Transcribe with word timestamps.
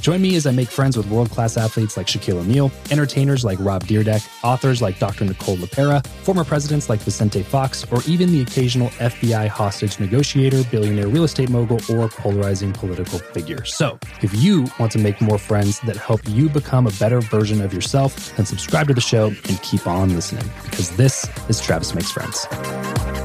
Join 0.00 0.22
me 0.22 0.34
as 0.36 0.46
I 0.46 0.50
make 0.50 0.68
friends 0.68 0.96
with 0.96 1.06
world 1.10 1.30
class 1.30 1.58
athletes 1.58 1.98
like 1.98 2.06
Shaquille 2.06 2.38
O'Neal, 2.38 2.72
entertainers 2.90 3.44
like 3.44 3.58
Rob 3.60 3.84
Dyrdek, 3.84 4.26
authors 4.42 4.80
like 4.80 4.98
Dr. 4.98 5.26
Nicole 5.26 5.56
LePera, 5.56 6.04
former 6.06 6.42
presidents 6.42 6.88
like 6.88 7.00
Vicente 7.00 7.42
Fox, 7.42 7.84
or 7.92 8.00
even 8.06 8.32
the 8.32 8.40
occasional 8.40 8.88
FBI 8.90 9.48
hostage 9.48 10.00
negotiator, 10.00 10.64
billionaire 10.70 11.08
real 11.08 11.24
estate 11.24 11.50
mogul, 11.50 11.80
or 11.90 12.08
polarizing 12.08 12.72
political 12.72 13.18
figure. 13.18 13.62
So, 13.66 13.98
if 14.22 14.34
you 14.42 14.66
want 14.78 14.90
to 14.92 14.98
make 14.98 15.20
more 15.20 15.38
friends 15.38 15.80
that 15.80 15.96
help 15.96 16.22
you 16.26 16.48
become 16.48 16.86
a 16.86 16.92
better 16.92 17.20
version 17.20 17.60
of 17.60 17.74
yourself, 17.74 18.34
then 18.36 18.46
subscribe 18.46 18.88
to 18.88 18.94
the 18.94 19.02
show 19.02 19.26
and 19.26 19.62
keep 19.62 19.86
on 19.86 20.14
listening 20.14 20.48
because 20.64 20.96
this 20.96 21.28
is 21.50 21.60
Travis 21.60 21.94
Makes 21.94 22.10
Friends. 22.10 22.46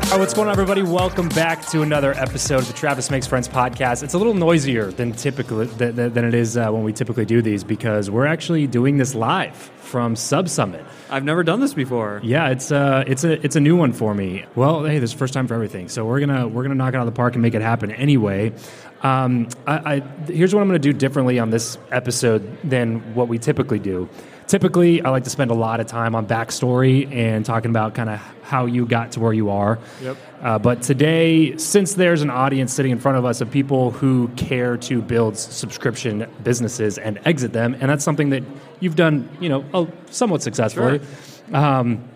All 0.05 0.11
right, 0.11 0.19
what's 0.19 0.35
going 0.35 0.47
on, 0.47 0.51
everybody? 0.51 0.83
Welcome 0.83 1.29
back 1.29 1.65
to 1.69 1.81
another 1.81 2.13
episode 2.13 2.59
of 2.59 2.67
the 2.67 2.73
Travis 2.73 3.09
Makes 3.09 3.25
Friends 3.25 3.47
podcast. 3.47 4.03
It's 4.03 4.13
a 4.13 4.19
little 4.19 4.35
noisier 4.35 4.91
than 4.91 5.13
typically 5.13 5.65
than, 5.65 6.13
than 6.13 6.23
it 6.23 6.35
is 6.35 6.57
uh, 6.57 6.64
when 6.73 6.83
we 6.83 6.93
typically 6.93 7.25
do 7.25 7.41
these 7.41 7.63
because 7.63 8.09
we're 8.09 8.25
actually 8.25 8.67
doing 8.67 8.97
this 8.97 9.15
live 9.15 9.55
from 9.55 10.15
SubSummit. 10.15 10.85
I've 11.09 11.23
never 11.23 11.43
done 11.43 11.59
this 11.59 11.73
before. 11.73 12.19
Yeah, 12.23 12.49
it's 12.49 12.71
uh, 12.71 13.03
it's 13.07 13.23
a 13.23 13.43
it's 13.45 13.55
a 13.55 13.59
new 13.59 13.75
one 13.75 13.93
for 13.93 14.13
me. 14.13 14.45
Well, 14.55 14.83
hey, 14.83 14.99
this 14.99 15.11
is 15.11 15.17
first 15.17 15.33
time 15.33 15.47
for 15.47 15.53
everything, 15.53 15.89
so 15.89 16.05
we're 16.05 16.19
gonna 16.19 16.47
we're 16.47 16.63
gonna 16.63 16.75
knock 16.75 16.93
it 16.93 16.97
out 16.97 17.07
of 17.07 17.13
the 17.13 17.17
park 17.17 17.33
and 17.33 17.41
make 17.41 17.53
it 17.53 17.61
happen 17.61 17.91
anyway. 17.91 18.53
Um, 19.01 19.49
I, 19.67 19.95
I, 19.95 19.99
here's 20.31 20.53
what 20.55 20.61
I'm 20.61 20.67
gonna 20.67 20.79
do 20.79 20.93
differently 20.93 21.37
on 21.39 21.49
this 21.51 21.77
episode 21.91 22.57
than 22.63 23.13
what 23.13 23.27
we 23.27 23.37
typically 23.37 23.79
do. 23.79 24.09
Typically, 24.47 25.01
I 25.01 25.09
like 25.09 25.23
to 25.23 25.29
spend 25.29 25.49
a 25.49 25.55
lot 25.55 25.79
of 25.79 25.87
time 25.87 26.13
on 26.13 26.27
backstory 26.27 27.11
and 27.11 27.43
talking 27.43 27.71
about 27.71 27.95
kind 27.95 28.09
of 28.09 28.19
how 28.43 28.67
you 28.67 28.85
got 28.85 29.13
to 29.13 29.19
where 29.19 29.33
you 29.33 29.49
are. 29.49 29.79
Yep. 30.03 30.17
Uh, 30.41 30.59
but 30.59 30.83
today, 30.83 31.57
since 31.57 31.95
there's 31.95 32.21
an 32.21 32.29
audience 32.29 32.71
sitting 32.71 32.91
in 32.91 32.99
front 32.99 33.17
of 33.17 33.25
us 33.25 33.41
of 33.41 33.49
people 33.49 33.89
who 33.89 34.27
care 34.35 34.77
to 34.77 35.01
build 35.01 35.35
subscription 35.35 36.29
businesses 36.43 36.99
and 36.99 37.19
exit 37.25 37.53
them, 37.53 37.75
and 37.79 37.89
that's 37.89 38.03
something 38.03 38.29
that 38.29 38.43
you've 38.79 38.95
done, 38.95 39.27
you 39.39 39.49
know, 39.49 39.91
somewhat 40.11 40.43
successfully. 40.43 41.01
Um, 41.51 42.07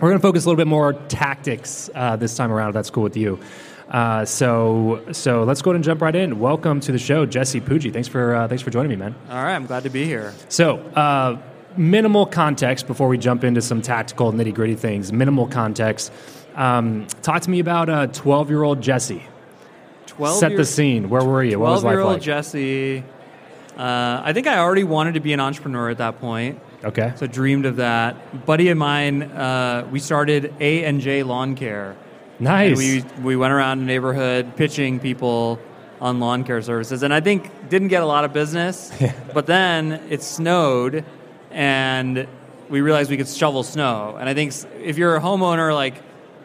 we're 0.00 0.10
going 0.10 0.20
to 0.20 0.22
focus 0.22 0.44
a 0.44 0.48
little 0.48 0.58
bit 0.58 0.68
more 0.68 0.92
tactics 0.92 1.88
uh, 1.94 2.16
this 2.16 2.36
time 2.36 2.52
around. 2.52 2.68
If 2.68 2.74
that's 2.74 2.90
cool 2.90 3.02
with 3.02 3.16
you. 3.16 3.40
Uh, 3.88 4.26
so, 4.26 5.02
so 5.12 5.44
let's 5.44 5.62
go 5.62 5.70
ahead 5.70 5.76
and 5.76 5.84
jump 5.84 6.02
right 6.02 6.14
in. 6.14 6.38
Welcome 6.38 6.80
to 6.80 6.92
the 6.92 6.98
show, 6.98 7.24
Jesse 7.24 7.60
Pujji. 7.60 7.90
Thanks 7.90 8.06
for 8.06 8.34
uh, 8.34 8.46
thanks 8.46 8.62
for 8.62 8.70
joining 8.70 8.90
me, 8.90 8.96
man. 8.96 9.14
All 9.30 9.42
right, 9.42 9.54
I'm 9.54 9.64
glad 9.64 9.84
to 9.84 9.90
be 9.90 10.04
here. 10.04 10.34
So, 10.50 10.76
uh, 10.76 11.40
minimal 11.78 12.26
context 12.26 12.86
before 12.86 13.08
we 13.08 13.16
jump 13.16 13.44
into 13.44 13.62
some 13.62 13.80
tactical 13.80 14.32
nitty 14.32 14.54
gritty 14.54 14.74
things. 14.74 15.12
Minimal 15.12 15.46
context. 15.46 16.12
Um, 16.54 17.06
talk 17.22 17.42
to 17.42 17.50
me 17.50 17.60
about 17.60 17.88
uh, 17.88 18.06
12 18.08 18.50
year 18.50 18.62
old 18.62 18.82
Jesse. 18.82 19.22
12 20.06 20.38
Set 20.38 20.50
year, 20.50 20.58
the 20.58 20.64
scene. 20.64 21.08
Where 21.08 21.24
were 21.24 21.44
you? 21.44 21.60
What 21.60 21.70
was 21.70 21.82
12 21.82 21.84
life 21.84 21.92
year 21.92 22.00
old 22.00 22.12
like? 22.14 22.22
Jesse. 22.22 23.04
Uh, 23.76 24.20
I 24.24 24.32
think 24.32 24.48
I 24.48 24.58
already 24.58 24.82
wanted 24.82 25.14
to 25.14 25.20
be 25.20 25.32
an 25.32 25.38
entrepreneur 25.38 25.88
at 25.88 25.98
that 25.98 26.18
point, 26.18 26.58
okay. 26.82 27.12
so 27.14 27.28
dreamed 27.28 27.64
of 27.64 27.76
that. 27.76 28.44
Buddy 28.44 28.70
of 28.70 28.76
mine, 28.76 29.22
uh, 29.22 29.86
we 29.92 30.00
started 30.00 30.52
A 30.58 30.84
and 30.84 31.00
J 31.00 31.22
Lawn 31.22 31.54
Care. 31.54 31.96
Nice. 32.40 32.70
And 32.70 32.78
we 32.78 33.22
we 33.22 33.36
went 33.36 33.52
around 33.52 33.78
the 33.78 33.84
neighborhood 33.84 34.56
pitching 34.56 34.98
people 34.98 35.60
on 36.00 36.18
lawn 36.18 36.42
care 36.42 36.60
services, 36.60 37.04
and 37.04 37.14
I 37.14 37.20
think 37.20 37.68
didn't 37.68 37.88
get 37.88 38.02
a 38.02 38.06
lot 38.06 38.24
of 38.24 38.32
business. 38.32 38.92
but 39.32 39.46
then 39.46 39.92
it 40.10 40.22
snowed, 40.22 41.04
and 41.50 42.26
we 42.68 42.80
realized 42.80 43.10
we 43.10 43.16
could 43.16 43.28
shovel 43.28 43.62
snow. 43.62 44.16
And 44.18 44.28
I 44.28 44.34
think 44.34 44.52
if 44.82 44.98
you're 44.98 45.16
a 45.16 45.20
homeowner, 45.20 45.74
like 45.74 46.02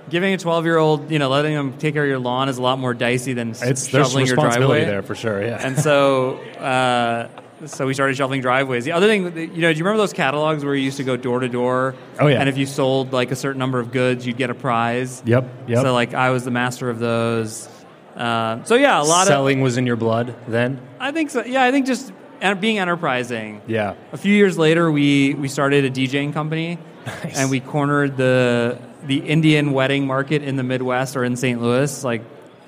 giving 0.09 0.33
a 0.33 0.37
12 0.37 0.65
year 0.65 0.77
old, 0.77 1.11
you 1.11 1.19
know, 1.19 1.29
letting 1.29 1.53
them 1.53 1.77
take 1.77 1.93
care 1.93 2.03
of 2.03 2.09
your 2.09 2.19
lawn 2.19 2.49
is 2.49 2.57
a 2.57 2.61
lot 2.61 2.79
more 2.79 2.93
dicey 2.93 3.33
than 3.33 3.51
it's 3.61 3.87
shoveling 3.87 4.25
your 4.25 4.35
driveway. 4.35 4.85
there 4.85 5.03
for 5.03 5.15
sure. 5.15 5.41
Yeah. 5.41 5.65
And 5.65 5.77
so. 5.77 6.37
Uh, 6.37 7.29
so 7.65 7.85
we 7.85 7.93
started 7.93 8.17
shoveling 8.17 8.41
driveways. 8.41 8.83
The 8.83 8.91
other 8.91 9.07
thing, 9.07 9.23
you 9.23 9.61
know, 9.61 9.71
do 9.71 9.77
you 9.77 9.85
remember 9.85 9.97
those 9.97 10.11
catalogs 10.11 10.65
where 10.65 10.75
you 10.75 10.83
used 10.83 10.97
to 10.97 11.05
go 11.05 11.15
door 11.15 11.39
to 11.39 11.47
door? 11.47 11.95
Oh, 12.19 12.27
yeah. 12.27 12.39
And 12.39 12.49
if 12.49 12.57
you 12.57 12.65
sold 12.65 13.13
like 13.13 13.31
a 13.31 13.37
certain 13.37 13.59
number 13.59 13.79
of 13.79 13.91
goods, 13.91 14.27
you'd 14.27 14.35
get 14.35 14.49
a 14.49 14.53
prize. 14.53 15.23
yep. 15.25 15.49
Yep. 15.67 15.81
So 15.81 15.93
like 15.93 16.13
I 16.13 16.31
was 16.31 16.43
the 16.43 16.51
master 16.51 16.89
of 16.89 16.99
those. 16.99 17.69
Uh, 18.15 18.63
so 18.63 18.75
yeah, 18.75 19.01
a 19.01 19.03
lot 19.03 19.23
of 19.23 19.27
Selling 19.29 19.61
was 19.61 19.77
in 19.77 19.87
your 19.87 19.95
blood 19.95 20.35
then. 20.47 20.79
I 20.99 21.11
think 21.11 21.29
so. 21.29 21.43
Yeah, 21.43 21.63
I 21.63 21.71
think 21.71 21.85
just 21.85 22.11
en- 22.43 22.59
being 22.59 22.77
enterprising. 22.77 23.61
Yeah. 23.67 23.95
A 24.11 24.17
few 24.17 24.33
years 24.35 24.57
later, 24.57 24.91
we 24.91 25.33
we 25.33 25.47
started 25.47 25.85
a 25.85 25.89
DJing 25.89 26.33
company, 26.33 26.77
Nice. 27.05 27.37
and 27.39 27.49
we 27.49 27.59
cornered 27.59 28.17
the 28.17 28.77
the 29.07 29.17
Indian 29.17 29.71
wedding 29.73 30.05
market 30.05 30.43
in 30.43 30.55
the 30.55 30.63
Midwest 30.63 31.15
or 31.17 31.23
in 31.23 31.35
St. 31.35 31.61
Louis. 31.61 32.03
Like, 32.03 32.21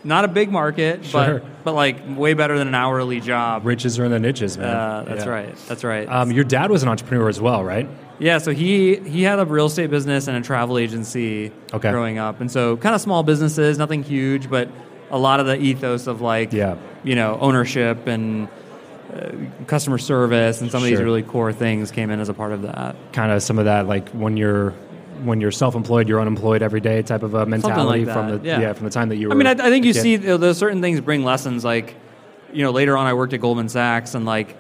not 0.04 0.26
a 0.26 0.28
big 0.28 0.52
market, 0.52 1.06
Sure. 1.06 1.40
but 1.40 1.64
but 1.64 1.74
like 1.76 1.98
way 2.16 2.34
better 2.34 2.58
than 2.58 2.68
an 2.68 2.76
hourly 2.76 3.20
job. 3.20 3.66
Riches 3.66 3.98
are 4.00 4.06
in 4.06 4.12
the 4.12 4.20
niches, 4.20 4.58
man. 4.58 4.68
Uh, 4.76 5.04
that's 5.08 5.26
Yeah. 5.26 5.32
right. 5.32 5.56
That's 5.68 5.84
right. 5.84 6.08
Um, 6.10 6.32
your 6.32 6.44
dad 6.44 6.70
was 6.72 6.84
an 6.84 6.90
entrepreneur 6.90 7.28
as 7.30 7.40
well, 7.42 7.64
right? 7.64 7.88
Yeah, 8.20 8.38
so 8.38 8.52
he 8.52 8.96
he 8.96 9.24
had 9.24 9.40
a 9.40 9.46
real 9.46 9.66
estate 9.66 9.90
business 9.90 10.28
and 10.28 10.38
a 10.38 10.42
travel 10.42 10.78
agency 10.78 11.52
Okay. 11.74 11.92
growing 11.92 12.18
up, 12.18 12.40
and 12.40 12.50
so 12.50 12.78
kind 12.78 12.96
of 12.96 13.02
small 13.02 13.24
businesses, 13.24 13.78
nothing 13.78 14.04
huge, 14.04 14.50
but 14.50 14.70
a 15.12 15.18
lot 15.18 15.40
of 15.40 15.46
the 15.48 15.58
ethos 15.60 16.08
of 16.08 16.22
like 16.22 16.54
Yeah. 16.54 16.76
you 17.04 17.16
know 17.16 17.38
ownership 17.42 18.08
and 18.08 18.48
uh, 18.48 18.50
customer 19.68 19.98
service 19.98 20.62
and 20.62 20.72
some 20.72 20.84
of 20.84 20.90
these 20.90 21.02
really 21.02 21.24
core 21.24 21.54
things 21.54 21.92
came 21.92 22.10
in 22.10 22.20
as 22.20 22.30
a 22.30 22.34
part 22.34 22.52
of 22.52 22.64
that. 22.64 22.96
Kind 23.14 23.32
of 23.32 23.42
some 23.42 23.60
of 23.60 23.66
that, 23.66 23.88
like 23.88 24.10
when 24.10 24.38
you're 24.38 24.74
when 25.24 25.42
you're 25.42 25.52
self-employed, 25.52 26.10
you're 26.10 26.20
unemployed 26.20 26.62
every 26.62 26.82
day 26.82 27.02
type 27.02 27.24
of 27.24 27.34
a 27.34 27.46
mentality 27.46 28.06
like 28.06 28.14
from 28.14 28.30
the 28.30 28.48
yeah. 28.48 28.74
from 28.74 28.86
the 28.86 28.92
time 28.92 29.10
that 29.10 29.18
you 29.18 29.28
were. 29.28 29.34
I 29.34 29.38
mean, 29.38 29.48
I, 29.48 29.52
I 29.52 29.70
think 29.70 29.86
you 29.86 29.94
kid. 29.94 30.02
see 30.02 30.30
uh, 30.30 30.38
those 30.38 30.58
certain 30.58 30.82
things 30.82 31.02
bring 31.02 31.24
lessons. 31.24 31.64
Like, 31.64 31.96
you 32.52 32.64
know, 32.64 32.72
later 32.72 32.98
on, 32.98 33.08
I 33.08 33.14
worked 33.14 33.34
at 33.34 33.42
Goldman 33.42 33.70
Sachs, 33.70 34.16
and 34.16 34.26
like, 34.26 34.58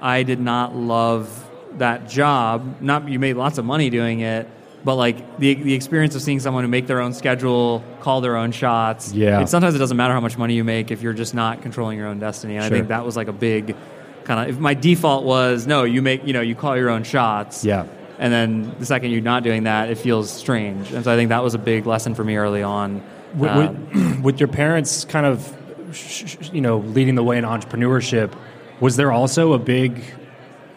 I 0.00 0.22
did 0.22 0.40
not 0.40 0.74
love 0.74 1.50
that 1.78 2.08
job. 2.08 2.80
Not 2.80 3.08
you 3.08 3.18
made 3.18 3.36
lots 3.36 3.58
of 3.58 3.64
money 3.64 3.90
doing 3.90 4.20
it, 4.20 4.48
but 4.84 4.96
like 4.96 5.38
the 5.38 5.54
the 5.54 5.74
experience 5.74 6.14
of 6.14 6.22
seeing 6.22 6.40
someone 6.40 6.64
who 6.64 6.68
make 6.68 6.86
their 6.86 7.00
own 7.00 7.12
schedule, 7.12 7.82
call 8.00 8.20
their 8.20 8.36
own 8.36 8.52
shots. 8.52 9.12
Yeah. 9.12 9.38
And 9.38 9.48
sometimes 9.48 9.74
it 9.74 9.78
doesn't 9.78 9.96
matter 9.96 10.12
how 10.14 10.20
much 10.20 10.36
money 10.38 10.54
you 10.54 10.64
make 10.64 10.90
if 10.90 11.02
you're 11.02 11.12
just 11.12 11.34
not 11.34 11.62
controlling 11.62 11.98
your 11.98 12.08
own 12.08 12.18
destiny. 12.18 12.56
And 12.56 12.64
Sure. 12.64 12.74
I 12.74 12.78
think 12.78 12.88
that 12.88 13.04
was 13.04 13.16
like 13.16 13.28
a 13.28 13.32
big 13.32 13.76
kind 14.24 14.40
of. 14.40 14.56
If 14.56 14.60
my 14.60 14.74
default 14.74 15.24
was 15.24 15.66
no, 15.66 15.84
you 15.84 16.02
make 16.02 16.26
you 16.26 16.32
know 16.32 16.40
you 16.40 16.54
call 16.54 16.76
your 16.76 16.90
own 16.90 17.04
shots. 17.04 17.64
Yeah. 17.64 17.86
And 18.18 18.32
then 18.32 18.74
the 18.78 18.86
second 18.86 19.10
you're 19.10 19.20
not 19.20 19.42
doing 19.42 19.64
that, 19.64 19.88
it 19.88 19.98
feels 19.98 20.30
strange. 20.30 20.92
And 20.92 21.02
so 21.04 21.12
I 21.12 21.16
think 21.16 21.30
that 21.30 21.42
was 21.42 21.54
a 21.54 21.58
big 21.58 21.86
lesson 21.86 22.14
for 22.14 22.22
me 22.22 22.36
early 22.36 22.62
on. 22.62 23.02
with, 23.34 23.50
Um, 23.50 23.88
with, 23.92 24.20
with 24.24 24.40
your 24.40 24.48
parents 24.48 25.04
kind 25.04 25.26
of 25.26 25.52
sh- 25.92 26.24
sh- 26.40 26.50
you 26.52 26.60
know 26.60 26.78
leading 26.78 27.14
the 27.16 27.22
way 27.24 27.38
in 27.38 27.44
entrepreneurship 27.44 28.32
was 28.80 28.96
there 28.96 29.10
also 29.12 29.52
a 29.54 29.58
big 29.58 30.02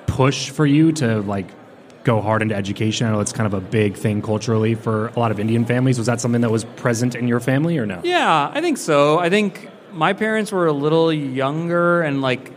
push 0.08 0.50
for 0.50 0.66
you 0.66 0.92
to 0.94 1.22
like 1.22 1.48
go 2.06 2.22
hard 2.22 2.42
into 2.42 2.56
education 2.56 3.06
i 3.08 3.12
know 3.12 3.20
it's 3.20 3.34
kind 3.34 3.48
of 3.48 3.54
a 3.54 3.60
big 3.60 3.96
thing 3.98 4.22
culturally 4.22 4.76
for 4.76 5.08
a 5.08 5.20
lot 5.20 5.32
of 5.32 5.40
indian 5.40 5.66
families 5.66 5.98
was 5.98 6.08
that 6.08 6.22
something 6.22 6.42
that 6.42 6.52
was 6.52 6.64
present 6.78 7.16
in 7.16 7.28
your 7.28 7.40
family 7.42 7.78
or 7.78 7.86
no 7.86 8.00
Yeah, 8.04 8.52
I 8.54 8.62
think 8.62 8.78
so. 8.78 9.20
I 9.20 9.30
think 9.30 9.70
my 9.92 10.14
parents 10.14 10.52
were 10.52 10.68
a 10.68 10.72
little 10.86 11.12
younger 11.12 12.02
and 12.04 12.22
like 12.22 12.52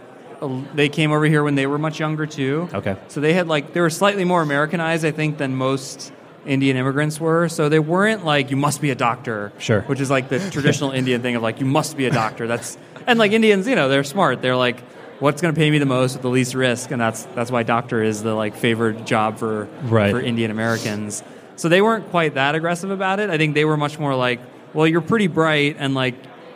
they 0.75 0.89
came 0.89 1.11
over 1.11 1.25
here 1.25 1.43
when 1.43 1.55
they 1.57 1.67
were 1.67 1.79
much 1.79 1.99
younger 1.99 2.27
too. 2.27 2.69
okay 2.75 2.97
So 3.09 3.21
they 3.21 3.33
had 3.33 3.49
like 3.49 3.73
they 3.73 3.81
were 3.81 3.91
slightly 3.91 4.25
more 4.25 4.43
Americanized, 4.43 5.05
I 5.05 5.11
think, 5.11 5.39
than 5.39 5.57
most 5.57 6.13
Indian 6.47 6.77
immigrants 6.77 7.19
were. 7.21 7.49
So 7.49 7.69
they 7.69 7.79
weren't 7.81 8.25
like 8.25 8.51
you 8.51 8.57
must 8.57 8.81
be 8.81 8.91
a 8.91 8.95
doctor, 8.95 9.53
Sure. 9.59 9.81
which 9.83 10.01
is 10.01 10.11
like 10.11 10.29
the 10.29 10.39
traditional 10.57 10.93
Indian 10.93 11.23
thing 11.23 11.35
of 11.37 11.43
like 11.43 11.59
you 11.61 11.67
must 11.67 11.97
be 11.97 12.07
a 12.07 12.11
doctor. 12.11 12.47
That's 12.47 12.77
and 13.07 13.19
like 13.19 13.33
Indians, 13.33 13.67
you 13.67 13.75
know, 13.77 13.89
they're 13.89 14.05
smart. 14.05 14.41
They're 14.43 14.57
like, 14.57 14.79
what's 15.21 15.41
going 15.43 15.55
to 15.55 15.59
pay 15.59 15.71
me 15.71 15.79
the 15.79 15.87
most 15.87 16.15
with 16.15 16.23
the 16.23 16.29
least 16.31 16.55
risk, 16.55 16.91
and 16.91 17.01
that's 17.01 17.25
that's 17.35 17.51
why 17.51 17.63
doctor 17.63 18.03
is 18.03 18.23
the 18.23 18.35
like 18.35 18.55
favored 18.57 19.07
job 19.07 19.39
for 19.39 19.67
Right. 19.85 20.11
for 20.11 20.21
Indian 20.21 20.51
Americans. 20.51 21.23
So 21.57 21.69
they 21.69 21.83
weren't 21.83 22.09
quite 22.11 22.35
that 22.35 22.55
aggressive 22.55 22.91
about 22.91 23.19
it. 23.21 23.31
I 23.31 23.37
think 23.39 23.55
they 23.55 23.65
were 23.65 23.77
much 23.77 23.99
more 23.99 24.15
like, 24.15 24.41
well, 24.75 24.87
you're 24.87 25.01
pretty 25.01 25.27
bright 25.27 25.77
and 25.79 25.95
like 25.95 26.15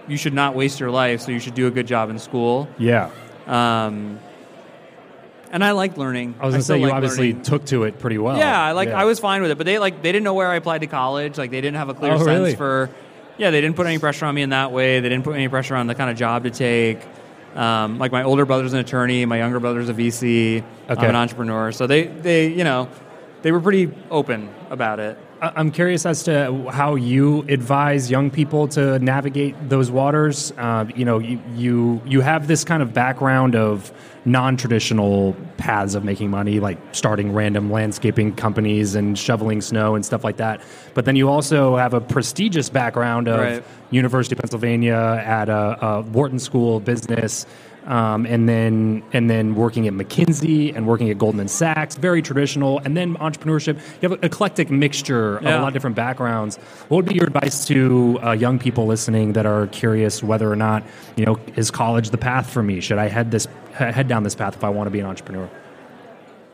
you 0.08 0.16
should 0.16 0.34
not 0.34 0.54
waste 0.54 0.78
your 0.80 0.90
life, 0.90 1.20
so 1.20 1.32
you 1.32 1.40
should 1.40 1.54
do 1.54 1.66
a 1.66 1.70
good 1.70 1.86
job 1.86 2.10
in 2.10 2.18
school. 2.18 2.68
yeah 2.78 3.10
Um, 3.46 4.18
and 5.50 5.62
I 5.62 5.72
liked 5.72 5.98
learning. 5.98 6.34
i 6.40 6.46
was 6.46 6.54
gonna 6.54 6.62
say 6.62 6.78
you 6.78 6.90
obviously 6.90 7.28
learning. 7.32 7.42
took 7.42 7.64
to 7.66 7.84
it 7.84 7.98
pretty 7.98 8.18
well 8.18 8.36
Yeah, 8.38 8.60
I 8.62 8.72
like 8.72 8.88
Yeah. 8.88 9.00
I 9.00 9.04
was 9.04 9.18
fine 9.20 9.42
with 9.42 9.50
it, 9.50 9.58
but 9.58 9.64
they 9.66 9.78
like 9.78 10.02
they 10.02 10.10
didn't 10.12 10.24
know 10.24 10.34
where 10.34 10.48
I 10.48 10.56
applied 10.56 10.80
to 10.82 10.86
college. 10.86 11.36
Like 11.38 11.50
they 11.50 11.60
didn't 11.60 11.76
have 11.76 11.88
a 11.88 11.94
clear 11.94 12.12
Oh, 12.12 12.16
sense 12.18 12.26
really? 12.28 12.54
for. 12.56 12.90
Yeah, 13.38 13.50
they 13.50 13.60
didn't 13.60 13.76
put 13.76 13.86
any 13.86 13.98
pressure 13.98 14.26
on 14.26 14.34
me 14.34 14.42
in 14.42 14.50
that 14.50 14.72
way. 14.72 15.00
They 15.00 15.08
didn't 15.08 15.24
put 15.24 15.34
any 15.34 15.48
pressure 15.48 15.74
on 15.74 15.86
the 15.88 15.94
kind 15.94 16.10
of 16.10 16.16
job 16.16 16.44
to 16.44 16.50
take. 16.50 17.00
Um, 17.54 17.98
like 17.98 18.12
my 18.12 18.22
older 18.22 18.46
brother's 18.46 18.72
an 18.72 18.78
attorney, 18.78 19.24
my 19.26 19.38
younger 19.38 19.60
brother's 19.60 19.88
a 19.88 19.94
VC. 19.94 20.58
Okay. 20.58 20.64
I'm 20.88 21.10
an 21.10 21.16
entrepreneur, 21.16 21.72
so 21.72 21.86
they 21.86 22.04
they 22.04 22.48
you 22.48 22.64
know 22.64 22.88
they 23.42 23.52
were 23.52 23.60
pretty 23.60 23.92
open 24.10 24.48
about 24.70 25.00
it. 25.00 25.18
I'm 25.42 25.72
curious 25.72 26.06
as 26.06 26.22
to 26.24 26.68
how 26.70 26.94
you 26.94 27.42
advise 27.48 28.08
young 28.08 28.30
people 28.30 28.68
to 28.68 29.00
navigate 29.00 29.56
those 29.68 29.90
waters. 29.90 30.52
Uh, 30.56 30.86
you 30.94 31.04
know, 31.04 31.18
you, 31.18 31.42
you 31.56 32.00
you 32.06 32.20
have 32.20 32.46
this 32.46 32.62
kind 32.62 32.80
of 32.80 32.94
background 32.94 33.56
of 33.56 33.92
non-traditional 34.24 35.34
paths 35.56 35.96
of 35.96 36.04
making 36.04 36.30
money, 36.30 36.60
like 36.60 36.78
starting 36.92 37.32
random 37.32 37.72
landscaping 37.72 38.36
companies 38.36 38.94
and 38.94 39.18
shoveling 39.18 39.60
snow 39.60 39.96
and 39.96 40.06
stuff 40.06 40.22
like 40.22 40.36
that. 40.36 40.60
But 40.94 41.06
then 41.06 41.16
you 41.16 41.28
also 41.28 41.76
have 41.76 41.92
a 41.92 42.00
prestigious 42.00 42.68
background 42.68 43.26
of 43.26 43.40
Right. 43.40 43.64
University 43.90 44.36
of 44.36 44.38
Pennsylvania 44.38 45.20
at 45.26 45.48
a, 45.48 45.84
a 45.84 46.00
Wharton 46.02 46.38
School 46.38 46.76
of 46.76 46.84
Business. 46.84 47.46
Um, 47.84 48.26
and 48.26 48.48
then 48.48 49.02
and 49.12 49.28
then 49.28 49.56
working 49.56 49.88
at 49.88 49.92
McKinsey 49.92 50.74
and 50.74 50.86
working 50.86 51.10
at 51.10 51.18
Goldman 51.18 51.48
Sachs, 51.48 51.96
very 51.96 52.22
traditional, 52.22 52.78
and 52.78 52.96
then 52.96 53.16
entrepreneurship. 53.16 53.74
You 54.00 54.08
have 54.08 54.12
an 54.12 54.24
eclectic 54.24 54.70
mixture 54.70 55.38
of 55.38 55.46
a 55.46 55.58
lot 55.58 55.68
of 55.68 55.72
different 55.74 55.96
backgrounds. 55.96 56.58
What 56.88 56.98
would 56.98 57.06
be 57.06 57.16
your 57.16 57.26
advice 57.26 57.66
to 57.66 58.20
uh, 58.22 58.32
young 58.32 58.60
people 58.60 58.86
listening 58.86 59.32
that 59.32 59.46
are 59.46 59.66
curious 59.68 60.22
whether 60.22 60.50
or 60.50 60.54
not 60.54 60.84
you 61.16 61.26
know 61.26 61.40
is 61.56 61.72
college 61.72 62.10
the 62.10 62.18
path 62.18 62.48
for 62.48 62.62
me? 62.62 62.80
Should 62.80 62.98
I 62.98 63.08
head 63.08 63.32
this 63.32 63.48
head 63.72 64.06
down 64.06 64.22
this 64.22 64.36
path 64.36 64.54
if 64.54 64.62
I 64.62 64.68
want 64.68 64.86
to 64.86 64.92
be 64.92 65.00
an 65.00 65.06
entrepreneur? 65.06 65.50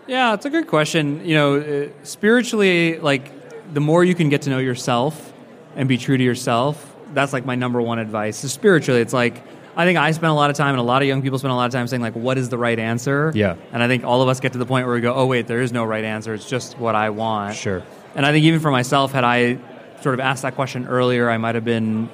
Yeah, 0.06 0.32
it's 0.32 0.46
a 0.46 0.50
good 0.50 0.66
question. 0.66 1.26
You 1.26 1.34
know, 1.34 1.56
uh, 1.60 1.88
spiritually, 2.04 2.98
like 2.98 3.30
the 3.74 3.80
more 3.80 4.02
you 4.02 4.14
can 4.14 4.30
get 4.30 4.42
to 4.42 4.50
know 4.50 4.58
yourself 4.58 5.34
and 5.76 5.86
be 5.88 5.98
true 5.98 6.16
to 6.16 6.24
yourself, 6.24 6.96
that's 7.12 7.34
like 7.34 7.44
my 7.44 7.54
number 7.54 7.82
one 7.82 7.98
advice. 7.98 8.38
So 8.38 8.48
spiritually, 8.48 9.02
it's 9.02 9.12
like 9.12 9.42
I 9.78 9.84
think 9.84 9.96
I 9.96 10.10
spent 10.10 10.30
a 10.30 10.34
lot 10.34 10.50
of 10.50 10.56
time, 10.56 10.70
and 10.70 10.80
a 10.80 10.82
lot 10.82 11.00
of 11.02 11.08
young 11.08 11.22
people 11.22 11.38
spend 11.38 11.52
a 11.52 11.54
lot 11.54 11.66
of 11.66 11.72
time 11.72 11.86
saying 11.86 12.02
like, 12.02 12.14
"What 12.14 12.36
is 12.36 12.48
the 12.48 12.58
right 12.58 12.78
answer?" 12.78 13.30
Yeah. 13.34 13.54
and 13.72 13.80
I 13.82 13.86
think 13.86 14.04
all 14.04 14.20
of 14.22 14.28
us 14.28 14.40
get 14.40 14.52
to 14.52 14.58
the 14.58 14.66
point 14.66 14.86
where 14.86 14.94
we 14.96 15.00
go, 15.00 15.14
"Oh 15.14 15.26
wait, 15.26 15.46
there 15.46 15.60
is 15.62 15.72
no 15.72 15.84
right 15.84 16.04
answer. 16.04 16.34
It's 16.34 16.48
just 16.48 16.76
what 16.78 16.94
I 16.96 17.10
want." 17.10 17.54
Sure. 17.54 17.82
And 18.16 18.26
I 18.26 18.32
think 18.32 18.44
even 18.44 18.58
for 18.60 18.72
myself, 18.72 19.12
had 19.12 19.22
I 19.24 19.58
sort 20.00 20.14
of 20.14 20.20
asked 20.20 20.42
that 20.42 20.56
question 20.56 20.86
earlier, 20.88 21.30
I 21.30 21.38
might 21.38 21.54
have 21.54 21.64
been, 21.64 22.08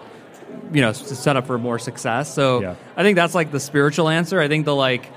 you 0.73 0.83
know, 0.83 0.93
set 0.93 1.37
up 1.37 1.47
for 1.47 1.57
more 1.59 1.79
success. 1.79 2.33
So 2.33 2.61
Yeah. 2.61 2.75
I 2.99 3.03
think 3.03 3.17
that's 3.17 3.35
like 3.35 3.51
the 3.51 3.61
spiritual 3.61 4.09
answer. 4.11 4.41
I 4.41 4.49
think 4.49 4.67
the 4.67 4.75
like 4.75 5.11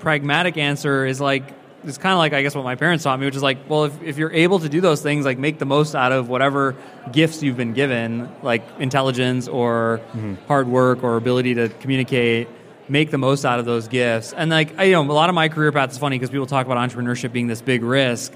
pragmatic 0.00 0.58
answer 0.58 1.06
is 1.06 1.20
like 1.22 1.44
it's 1.84 1.98
kind 1.98 2.12
of 2.12 2.18
like 2.18 2.32
I 2.32 2.42
guess 2.42 2.54
what 2.54 2.64
my 2.64 2.74
parents 2.74 3.04
taught 3.04 3.18
me, 3.18 3.26
which 3.26 3.36
is 3.36 3.42
like, 3.42 3.68
well, 3.68 3.84
if, 3.84 4.02
if 4.02 4.18
you're 4.18 4.32
able 4.32 4.58
to 4.58 4.68
do 4.68 4.80
those 4.80 5.02
things, 5.02 5.24
like 5.24 5.38
make 5.38 5.58
the 5.58 5.66
most 5.66 5.94
out 5.94 6.12
of 6.12 6.28
whatever 6.28 6.76
gifts 7.12 7.42
you've 7.42 7.56
been 7.56 7.72
given, 7.72 8.30
like 8.42 8.62
intelligence 8.78 9.48
or 9.48 10.00
mm-hmm. 10.08 10.34
hard 10.46 10.68
work 10.68 11.02
or 11.02 11.16
ability 11.16 11.54
to 11.54 11.68
communicate. 11.68 12.48
Make 12.86 13.10
the 13.10 13.18
most 13.18 13.46
out 13.46 13.58
of 13.58 13.64
those 13.64 13.88
gifts, 13.88 14.34
and 14.34 14.50
like 14.50 14.78
I, 14.78 14.84
you 14.84 14.92
know, 14.92 15.10
a 15.10 15.12
lot 15.12 15.30
of 15.30 15.34
my 15.34 15.48
career 15.48 15.72
path 15.72 15.92
is 15.92 15.96
funny 15.96 16.18
because 16.18 16.28
people 16.28 16.44
talk 16.46 16.66
about 16.66 16.76
entrepreneurship 16.76 17.32
being 17.32 17.46
this 17.46 17.62
big 17.62 17.82
risk, 17.82 18.30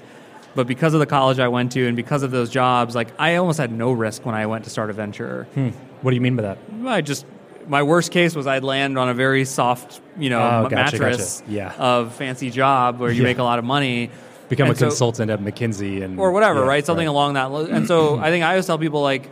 but 0.55 0.65
because 0.65 0.95
of 0.95 0.99
the 0.99 1.05
college 1.05 1.37
I 1.37 1.49
went 1.49 1.73
to 1.73 1.85
and 1.85 1.95
because 1.95 2.23
of 2.23 2.31
those 2.31 2.49
jobs, 2.49 2.95
like 2.95 3.09
I 3.19 3.35
almost 3.35 3.59
had 3.59 3.71
no 3.71 3.91
risk 3.91 4.25
when 4.25 4.33
I 4.33 4.47
went 4.47 4.63
to 4.63 4.71
start 4.71 4.89
a 4.89 4.93
venture. 4.93 5.43
Hmm. 5.53 5.69
What 6.01 6.09
do 6.09 6.15
you 6.15 6.21
mean 6.21 6.35
by 6.35 6.41
that? 6.41 6.57
I 6.87 7.01
just 7.01 7.27
my 7.69 7.83
worst 7.83 8.11
case 8.11 8.35
was 8.35 8.47
I'd 8.47 8.63
land 8.63 8.97
on 8.97 9.07
a 9.09 9.13
very 9.13 9.45
soft, 9.45 10.01
you 10.17 10.29
know, 10.29 10.39
Oh, 10.41 10.63
gotcha, 10.69 10.75
mattress 10.99 11.39
gotcha. 11.41 11.51
Yeah. 11.51 11.73
of 11.77 12.13
fancy 12.15 12.49
job 12.49 12.99
where 12.99 13.11
you 13.11 13.17
Yeah. 13.21 13.29
make 13.29 13.37
a 13.37 13.43
lot 13.43 13.59
of 13.59 13.65
money. 13.65 14.09
Become 14.49 14.67
And 14.69 14.75
a 14.75 14.79
so- 14.79 14.87
consultant 14.87 15.29
at 15.29 15.39
McKinsey 15.39 16.01
and 16.03 16.19
or 16.19 16.31
whatever, 16.31 16.61
yeah, 16.61 16.65
right? 16.67 16.85
Something 16.85 17.07
along 17.07 17.35
that. 17.35 17.51
Lo- 17.51 17.65
and 17.65 17.87
so 17.87 18.17
I 18.21 18.31
think 18.31 18.43
I 18.43 18.49
always 18.49 18.65
tell 18.65 18.79
people 18.79 19.01
like, 19.03 19.29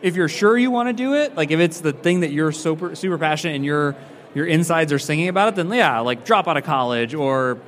if 0.00 0.14
you're 0.16 0.28
sure 0.28 0.56
you 0.56 0.70
want 0.70 0.88
to 0.88 0.92
do 0.92 1.14
it, 1.14 1.36
like 1.36 1.50
if 1.50 1.58
it's 1.60 1.80
the 1.80 1.92
thing 1.92 2.20
that 2.20 2.30
you're 2.30 2.52
super 2.52 2.94
super 2.94 3.18
passionate 3.18 3.56
and 3.56 3.64
your 3.64 3.96
your 4.34 4.46
insides 4.46 4.92
are 4.92 4.98
singing 5.00 5.28
about 5.28 5.48
it, 5.48 5.54
then 5.56 5.68
yeah, 5.72 5.98
like 6.00 6.24
drop 6.24 6.46
out 6.46 6.56
of 6.56 6.62
college 6.64 7.12
or 7.14 7.58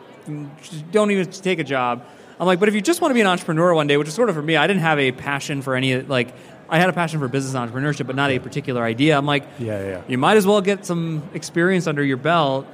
don't 0.93 1.11
even 1.11 1.27
take 1.31 1.59
a 1.59 1.65
job. 1.65 2.05
I'm 2.39 2.47
like, 2.47 2.61
but 2.61 2.69
if 2.69 2.75
you 2.75 2.81
just 2.81 3.01
want 3.01 3.11
to 3.11 3.15
be 3.15 3.21
an 3.21 3.27
entrepreneur 3.27 3.75
one 3.75 3.87
day, 3.89 3.97
which 3.97 4.09
is 4.09 4.15
sort 4.15 4.29
of 4.29 4.35
for 4.37 4.43
me, 4.43 4.57
I 4.57 4.67
didn't 4.67 4.83
have 4.83 4.99
a 4.99 5.11
passion 5.13 5.63
for 5.63 5.75
any 5.75 6.01
like. 6.03 6.33
I 6.73 6.79
had 6.79 6.89
a 6.89 6.93
passion 6.93 7.21
for 7.21 7.29
business 7.29 7.55
entrepreneurship, 7.55 8.07
but 8.07 8.17
not 8.17 8.31
a 8.31 8.39
particular 8.39 8.83
idea. 8.83 9.17
I'm 9.19 9.27
like, 9.27 9.45
Yeah, 9.59 9.79
yeah, 9.81 9.89
yeah. 9.91 10.01
you 10.09 10.17
might 10.19 10.37
as 10.39 10.47
well 10.47 10.61
get 10.63 10.87
some 10.87 11.23
experience 11.35 11.87
under 11.87 12.03
your 12.03 12.17
belt, 12.17 12.67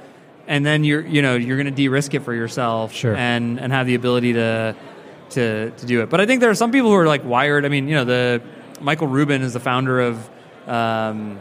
and 0.47 0.65
then 0.65 0.83
you're 0.83 1.05
you 1.05 1.21
know 1.21 1.35
you're 1.35 1.57
going 1.57 1.65
to 1.67 1.71
de-risk 1.83 2.13
it 2.13 2.21
for 2.21 2.33
yourself, 2.33 2.93
Sure. 2.93 3.15
and 3.15 3.59
and 3.59 3.71
have 3.73 3.85
the 3.87 3.95
ability 3.95 4.33
to 4.33 4.75
to 5.31 5.69
to 5.71 5.85
do 5.85 6.01
it. 6.01 6.09
But 6.09 6.21
I 6.21 6.25
think 6.25 6.39
there 6.41 6.49
are 6.49 6.55
some 6.55 6.71
people 6.71 6.89
who 6.89 6.95
are 6.95 7.07
like 7.07 7.23
wired. 7.25 7.65
I 7.65 7.69
mean, 7.69 7.87
you 7.89 7.95
know, 7.95 8.05
the 8.05 8.41
Michael 8.81 9.07
Rubin 9.07 9.41
is 9.41 9.53
the 9.53 9.59
founder 9.59 9.99
of 9.99 10.15
um, 10.67 11.37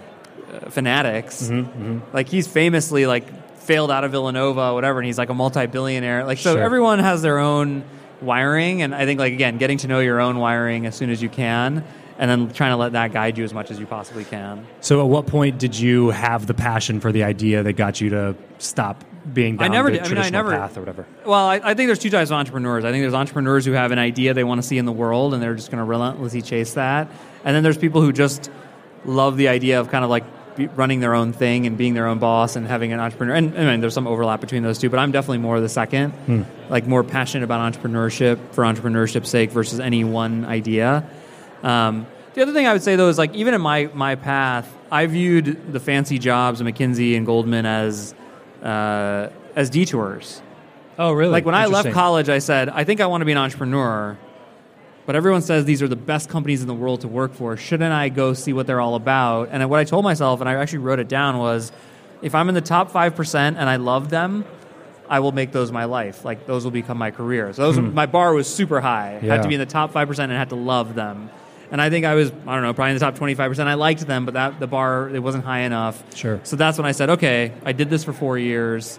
uh, 0.52 0.70
Fanatics. 0.70 1.44
Mm-hmm, 1.49 2.00
Like 2.12 2.28
he's 2.28 2.49
famously 2.49 3.06
like 3.06 3.25
failed 3.60 3.90
out 3.90 4.02
of 4.05 4.10
Villanova, 4.10 4.72
whatever, 4.75 4.99
and 4.99 5.06
he's 5.06 5.19
like 5.19 5.28
a 5.31 5.34
multi-billionaire. 5.34 6.25
Like 6.25 6.38
so, 6.38 6.55
Sure. 6.55 6.62
everyone 6.62 6.99
has 6.99 7.22
their 7.22 7.38
own 7.38 7.84
wiring, 8.20 8.82
and 8.82 8.94
I 8.94 9.05
think 9.06 9.20
like 9.20 9.32
again, 9.32 9.58
getting 9.58 9.78
to 9.78 9.87
know 9.88 10.00
your 10.00 10.20
own 10.20 10.38
wiring 10.38 10.87
as 10.87 10.96
soon 10.96 11.10
as 11.10 11.22
you 11.22 11.28
can. 11.28 11.84
And 12.20 12.29
then 12.29 12.50
trying 12.53 12.73
to 12.73 12.76
let 12.76 12.93
that 12.93 13.12
guide 13.12 13.38
you 13.38 13.44
as 13.44 13.55
much 13.55 13.70
as 13.70 13.79
you 13.79 13.87
possibly 13.87 14.25
can. 14.25 14.67
So, 14.81 15.00
at 15.00 15.09
what 15.09 15.26
point 15.29 15.59
did 15.59 15.79
you 15.79 16.11
have 16.11 16.47
the 16.49 16.55
passion 16.55 16.99
for 17.00 17.12
the 17.12 17.23
idea 17.23 17.62
that 17.62 17.75
got 17.75 18.00
you 18.00 18.11
to 18.11 18.35
stop 18.59 19.05
being 19.32 19.56
down 19.56 19.70
I 19.70 19.73
never 19.73 19.88
the 19.91 19.99
did. 19.99 20.00
I 20.06 20.09
mean, 20.09 20.19
I 20.19 20.23
traditional 20.23 20.44
never- 20.50 20.56
path 20.59 20.76
or 20.76 20.81
whatever? 20.81 21.06
Well, 21.25 21.47
I, 21.47 21.61
I 21.62 21.75
think 21.75 21.87
there's 21.88 21.99
two 22.00 22.11
types 22.11 22.31
of 22.31 22.35
entrepreneurs. 22.37 22.85
I 22.85 22.91
think 22.91 23.03
there's 23.03 23.15
entrepreneurs 23.15 23.65
who 23.65 23.73
have 23.73 23.93
an 23.93 23.99
idea 24.00 24.35
they 24.35 24.43
want 24.43 24.61
to 24.61 24.67
see 24.67 24.79
in 24.79 24.85
the 24.85 24.93
world, 24.93 25.32
and 25.32 25.41
they're 25.43 25.55
just 25.55 25.70
going 25.70 25.79
to 25.79 25.85
relentlessly 25.85 26.43
chase 26.43 26.75
that. 26.75 27.09
And 27.44 27.55
then 27.55 27.62
there's 27.62 27.79
people 27.79 28.00
who 28.03 28.12
just 28.12 28.50
love 29.05 29.37
the 29.37 29.47
idea 29.49 29.79
of 29.81 29.91
kind 29.91 30.03
of 30.05 30.11
like 30.11 30.25
running 30.75 30.99
their 30.99 31.15
own 31.15 31.32
thing 31.32 31.69
and 31.69 31.79
being 31.79 31.94
their 31.94 32.09
own 32.09 32.19
boss 32.19 32.56
and 32.56 32.67
having 32.67 32.93
an 32.93 32.99
entrepreneur. 32.99 33.35
And 33.37 33.56
I 33.56 33.65
mean, 33.65 33.81
there's 33.81 33.94
some 33.94 34.09
overlap 34.09 34.41
between 34.41 34.65
those 34.65 34.79
two, 34.79 34.91
but 34.91 34.99
I'm 34.99 35.12
definitely 35.12 35.38
more 35.38 35.61
the 35.61 35.69
second, 35.69 36.11
Hmm. 36.11 36.43
like 36.69 36.85
more 36.85 37.05
passionate 37.05 37.44
about 37.44 37.73
entrepreneurship 37.73 38.38
for 38.55 38.65
entrepreneurship's 38.65 39.29
sake 39.29 39.53
versus 39.53 39.79
any 39.79 40.03
one 40.03 40.44
idea. 40.44 41.09
Um, 41.62 42.06
the 42.34 42.43
other 42.43 42.52
thing 42.52 42.66
I 42.66 42.72
would 42.72 42.82
say 42.82 42.96
though 42.96 43.08
is 43.08 43.19
like 43.19 43.34
even 43.34 43.55
in 43.55 43.60
my 43.60 43.90
my 43.94 44.14
path, 44.14 44.72
I 44.90 45.06
viewed 45.06 45.72
the 45.72 45.81
fancy 45.81 46.19
jobs 46.19 46.60
at 46.60 46.66
McKinsey 46.66 47.16
and 47.16 47.26
Goldman 47.26 47.66
as 47.66 48.14
uh, 48.62 49.28
as 49.56 49.70
detours. 49.70 50.43
Oh, 50.99 51.12
really? 51.12 51.31
Like 51.32 51.44
when 51.44 51.55
I 51.55 51.66
left 51.66 51.93
college, 51.93 52.28
I 52.28 52.38
said, 52.40 52.69
I 52.69 52.82
think 52.84 53.00
I 53.00 53.06
want 53.06 53.20
to 53.20 53.25
be 53.25 53.31
an 53.32 53.38
entrepreneur, 53.38 54.19
but 55.06 55.14
everyone 55.14 55.43
says 55.43 55.64
these 55.64 55.81
are 55.81 55.87
the 55.88 55.94
best 55.96 56.28
companies 56.28 56.60
in 56.60 56.66
the 56.66 56.75
world 56.75 57.02
to 57.02 57.08
work 57.08 57.34
for. 57.34 57.56
Shouldn't 57.56 57.93
I 57.93 58.08
go 58.08 58.34
see 58.34 58.52
what 58.52 58.66
they're 58.66 58.81
all 58.81 58.96
about? 58.96 59.50
And 59.52 59.69
what 59.70 59.78
I 59.78 59.84
told 59.84 60.02
myself, 60.05 60.40
and 60.40 60.49
I 60.49 60.55
actually 60.55 60.81
wrote 60.81 60.99
it 60.99 61.08
down, 61.08 61.38
was 61.38 61.70
if 62.20 62.34
I'm 62.34 62.49
in 62.49 62.56
the 62.56 62.60
top 62.60 62.90
5% 62.90 63.34
and 63.37 63.56
I 63.60 63.76
love 63.76 64.10
them, 64.10 64.44
I 65.08 65.20
will 65.20 65.31
make 65.31 65.52
those 65.52 65.70
my 65.70 65.84
life. 65.84 66.25
Like 66.25 66.46
those 66.46 66.64
will 66.64 66.72
become 66.72 66.99
my 66.99 67.12
career. 67.12 67.52
So 67.52 67.70
those, 67.70 67.78
my 67.78 68.06
bar 68.06 68.34
was 68.34 68.52
super 68.52 68.81
high. 68.81 69.10
Had 69.12 69.20
Hmm. 69.20 69.26
Yeah. 69.26 69.37
to 69.43 69.49
be 69.49 69.55
in 69.55 69.60
the 69.60 69.66
top 69.66 69.93
5% 69.93 70.19
and 70.19 70.32
I 70.32 70.37
had 70.37 70.49
to 70.50 70.56
love 70.56 70.94
them. 70.96 71.31
And 71.70 71.82
I 71.82 71.91
think 71.91 72.06
I 72.06 72.15
was, 72.15 72.31
I 72.47 72.55
don't 72.55 72.62
know, 72.62 72.73
probably 72.73 72.93
in 72.93 72.99
the 72.99 73.00
top 73.00 73.17
25%. 73.17 73.67
I 73.67 73.75
liked 73.75 74.06
them, 74.06 74.25
but 74.25 74.35
that 74.35 74.59
the 74.61 74.67
bar, 74.67 75.09
it 75.11 75.19
wasn't 75.23 75.44
high 75.44 75.61
enough. 75.61 76.03
Sure. 76.17 76.41
So 76.44 76.56
that's 76.56 76.79
when 76.79 76.87
I 76.87 76.93
said, 76.93 77.11
okay, 77.11 77.53
I 77.65 77.73
did 77.73 77.91
this 77.91 78.05
for 78.05 78.12
four 78.12 78.38
years. 78.38 78.99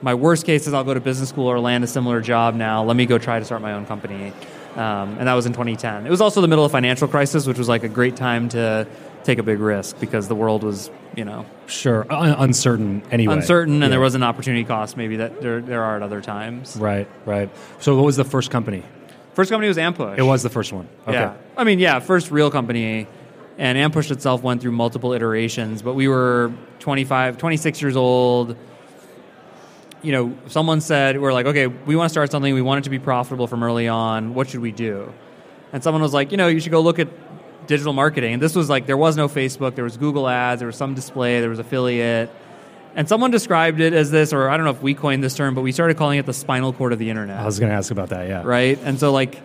My 0.00 0.14
worst 0.14 0.44
case 0.44 0.66
is 0.66 0.74
I'll 0.74 0.82
go 0.82 0.94
to 0.94 1.00
business 1.00 1.28
school 1.28 1.46
or 1.46 1.60
land 1.60 1.84
a 1.84 1.86
similar 1.86 2.20
job 2.20 2.56
now. 2.56 2.82
Let 2.82 2.96
me 2.96 3.06
go 3.06 3.18
try 3.18 3.38
to 3.38 3.44
start 3.44 3.62
my 3.62 3.72
own 3.74 3.86
company. 3.86 4.32
Um, 4.74 5.16
and 5.18 5.28
that 5.28 5.34
was 5.34 5.46
in 5.46 5.52
2010. 5.52 6.06
It 6.06 6.10
was 6.10 6.20
also 6.20 6.40
the 6.40 6.48
middle 6.48 6.64
of 6.64 6.72
financial 6.72 7.06
crisis, 7.06 7.46
which 7.46 7.58
was 7.58 7.68
like 7.68 7.84
a 7.84 7.88
great 7.88 8.16
time 8.16 8.48
to 8.48 8.86
take 9.22 9.38
a 9.38 9.42
big 9.44 9.60
risk 9.60 10.00
because 10.00 10.26
the 10.26 10.34
world 10.34 10.64
was, 10.64 10.90
you 11.14 11.24
know, 11.24 11.46
Sure. 11.66 12.04
Un- 12.10 12.34
uncertain 12.38 13.02
anyway. 13.12 13.34
uncertain 13.34 13.74
and 13.74 13.82
Yeah. 13.84 13.88
there 13.90 14.00
was 14.00 14.16
an 14.16 14.24
opportunity 14.24 14.64
cost 14.64 14.96
maybe 14.96 15.16
that 15.16 15.40
there, 15.40 15.60
there 15.60 15.84
are 15.84 15.96
at 15.96 16.02
other 16.02 16.20
times. 16.20 16.76
Right, 16.76 17.06
right. 17.26 17.48
So, 17.78 17.94
what 17.94 18.04
was 18.04 18.16
the 18.16 18.24
first 18.24 18.50
company? 18.50 18.82
First 19.34 19.50
company 19.50 19.68
was 19.68 19.78
Ampush. 19.78 20.18
It 20.18 20.22
was 20.22 20.42
the 20.42 20.50
first 20.50 20.72
one. 20.72 20.88
Okay. 21.02 21.12
Yeah. 21.12 21.34
I 21.56 21.64
mean, 21.64 21.78
yeah, 21.78 22.00
first 22.00 22.30
real 22.30 22.50
company. 22.50 23.06
And 23.58 23.78
Ampush 23.78 24.10
itself 24.10 24.42
went 24.42 24.60
through 24.60 24.72
multiple 24.72 25.12
iterations, 25.12 25.82
but 25.82 25.94
we 25.94 26.08
were 26.08 26.52
25, 26.80 27.38
26 27.38 27.82
years 27.82 27.96
old. 27.96 28.56
You 30.02 30.12
know, 30.12 30.36
someone 30.48 30.80
said, 30.80 31.20
we're 31.20 31.32
like, 31.32 31.46
okay, 31.46 31.66
we 31.66 31.94
want 31.94 32.08
to 32.08 32.12
start 32.12 32.30
something. 32.30 32.52
We 32.52 32.62
want 32.62 32.80
it 32.80 32.84
to 32.84 32.90
be 32.90 32.98
profitable 32.98 33.46
from 33.46 33.62
early 33.62 33.88
on. 33.88 34.34
What 34.34 34.48
should 34.50 34.60
we 34.60 34.72
do? 34.72 35.12
And 35.72 35.82
someone 35.82 36.02
was 36.02 36.12
like, 36.12 36.32
you 36.32 36.36
know, 36.36 36.48
you 36.48 36.60
should 36.60 36.72
go 36.72 36.80
look 36.80 36.98
at 36.98 37.08
digital 37.66 37.92
marketing. 37.92 38.34
And 38.34 38.42
this 38.42 38.54
was 38.54 38.68
like, 38.68 38.86
there 38.86 38.96
was 38.96 39.16
no 39.16 39.28
Facebook, 39.28 39.74
there 39.76 39.84
was 39.84 39.96
Google 39.96 40.28
ads, 40.28 40.60
there 40.60 40.66
was 40.66 40.76
some 40.76 40.94
display, 40.94 41.40
there 41.40 41.50
was 41.50 41.58
affiliate. 41.58 42.30
And 42.94 43.08
someone 43.08 43.30
described 43.30 43.80
it 43.80 43.92
as 43.94 44.10
this, 44.10 44.32
or 44.32 44.48
I 44.50 44.56
don't 44.56 44.64
know 44.66 44.72
if 44.72 44.82
we 44.82 44.94
coined 44.94 45.24
this 45.24 45.34
term, 45.34 45.54
but 45.54 45.62
we 45.62 45.72
started 45.72 45.96
calling 45.96 46.18
it 46.18 46.26
the 46.26 46.34
spinal 46.34 46.72
cord 46.72 46.92
of 46.92 46.98
the 46.98 47.08
internet 47.08 47.38
I 47.38 47.46
was 47.46 47.58
going 47.58 47.70
to 47.70 47.76
ask 47.76 47.90
about 47.90 48.10
that. 48.10 48.28
Yeah. 48.28 48.42
right? 48.44 48.78
And 48.84 48.98
so 49.00 49.12
like 49.12 49.40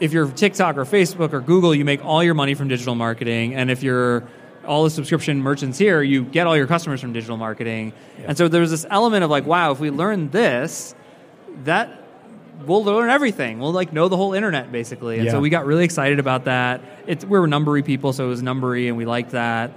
if 0.00 0.12
you're 0.12 0.30
TikTok 0.30 0.76
or 0.76 0.84
Facebook 0.84 1.32
or 1.32 1.40
Google, 1.40 1.74
you 1.74 1.84
make 1.84 2.04
all 2.04 2.24
your 2.24 2.34
money 2.34 2.54
from 2.54 2.68
digital 2.68 2.94
marketing, 2.94 3.54
and 3.54 3.70
if 3.70 3.82
you're 3.82 4.26
all 4.66 4.84
the 4.84 4.90
subscription 4.90 5.40
merchants 5.42 5.78
here, 5.78 6.02
you 6.02 6.24
get 6.24 6.46
all 6.46 6.56
your 6.56 6.66
customers 6.66 7.00
from 7.00 7.12
digital 7.12 7.36
marketing. 7.38 7.92
And 8.26 8.36
so 8.36 8.48
there's 8.48 8.70
this 8.70 8.84
element 8.90 9.24
of 9.24 9.30
like, 9.30 9.46
wow, 9.46 9.70
if 9.72 9.80
we 9.80 9.90
learn 9.90 10.28
this, 10.30 10.94
that 11.64 12.02
we'll 12.66 12.84
learn 12.84 13.08
everything. 13.08 13.60
We'll 13.60 13.72
like 13.72 13.92
know 13.92 14.08
the 14.08 14.16
whole 14.16 14.34
internet 14.34 14.70
basically. 14.70 15.16
And 15.16 15.26
Yeah. 15.26 15.32
so 15.32 15.40
we 15.40 15.48
got 15.48 15.64
really 15.64 15.84
excited 15.84 16.18
about 16.18 16.44
that. 16.44 16.82
It's 17.06 17.24
we 17.24 17.38
were 17.38 17.48
numbery 17.48 17.84
people, 17.84 18.12
so 18.12 18.26
it 18.26 18.28
was 18.28 18.42
numbery, 18.42 18.88
and 18.88 18.96
we 18.96 19.04
liked 19.06 19.30
that. 19.30 19.72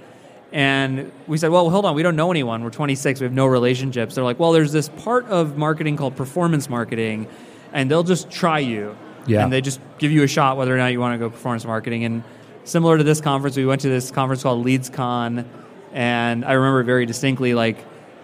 And 0.52 1.10
we 1.26 1.38
said, 1.38 1.50
well, 1.50 1.70
hold 1.70 1.86
on, 1.86 1.94
we 1.94 2.02
don't 2.02 2.16
know 2.16 2.30
anyone. 2.30 2.62
We're 2.62 2.70
26, 2.70 3.20
we 3.20 3.24
have 3.24 3.32
no 3.32 3.46
relationships. 3.46 4.14
They're 4.14 4.24
like, 4.24 4.38
well, 4.38 4.52
there's 4.52 4.72
this 4.72 4.88
part 4.90 5.26
of 5.28 5.56
marketing 5.56 5.96
called 5.96 6.14
performance 6.14 6.68
marketing, 6.68 7.26
and 7.72 7.90
they'll 7.90 8.02
just 8.02 8.30
try 8.30 8.58
you. 8.58 8.96
Yeah. 9.26 9.44
And 9.44 9.52
they 9.52 9.60
just 9.60 9.80
give 9.98 10.10
you 10.10 10.24
a 10.24 10.28
shot 10.28 10.56
whether 10.56 10.74
or 10.74 10.78
not 10.78 10.88
you 10.88 11.00
want 11.00 11.14
to 11.14 11.18
go 11.18 11.30
performance 11.30 11.64
marketing. 11.64 12.04
And 12.04 12.22
similar 12.64 12.98
to 12.98 13.04
this 13.04 13.20
conference, 13.20 13.56
we 13.56 13.64
went 13.64 13.80
to 13.82 13.88
this 13.88 14.10
conference 14.10 14.42
called 14.42 14.66
LeadsCon, 14.66 15.46
and 15.92 16.44
I 16.44 16.52
remember 16.52 16.82
very 16.82 17.06
distinctly, 17.06 17.54
like, 17.54 17.78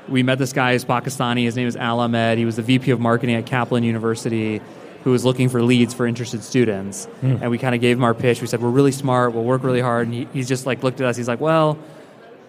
we 0.09 0.23
met 0.23 0.39
this 0.39 0.55
guy 0.55 0.73
who's 0.73 0.87
Pakistani. 0.87 1.45
His 1.45 1.55
name 1.55 1.69
is 1.69 1.77
Al 1.77 2.01
Ahmed. 2.01 2.39
He 2.39 2.47
was 2.47 2.57
the 2.57 2.63
VP 2.63 2.91
of 2.91 3.01
marketing 3.01 3.37
at 3.37 3.45
Kaplan 3.45 3.85
University 3.85 4.63
who 5.05 5.13
was 5.13 5.25
looking 5.25 5.49
for 5.49 5.63
leads 5.63 5.95
for 5.95 6.07
interested 6.07 6.43
students. 6.43 7.07
Hmm. 7.21 7.37
And 7.41 7.51
we 7.51 7.59
kind 7.59 7.75
of 7.75 7.81
gave 7.81 7.97
him 7.97 8.05
our 8.05 8.15
pitch. 8.15 8.41
We 8.41 8.47
said, 8.47 8.61
We're 8.61 8.71
really 8.71 8.93
smart, 8.93 9.33
we'll 9.33 9.45
work 9.45 9.63
really 9.63 9.81
hard. 9.81 10.07
And 10.07 10.15
he, 10.15 10.29
he's 10.33 10.49
just 10.49 10.67
like 10.67 10.83
looked 10.83 11.01
at 11.01 11.07
us, 11.07 11.17
he's 11.17 11.29
like, 11.29 11.41
Well, 11.41 11.79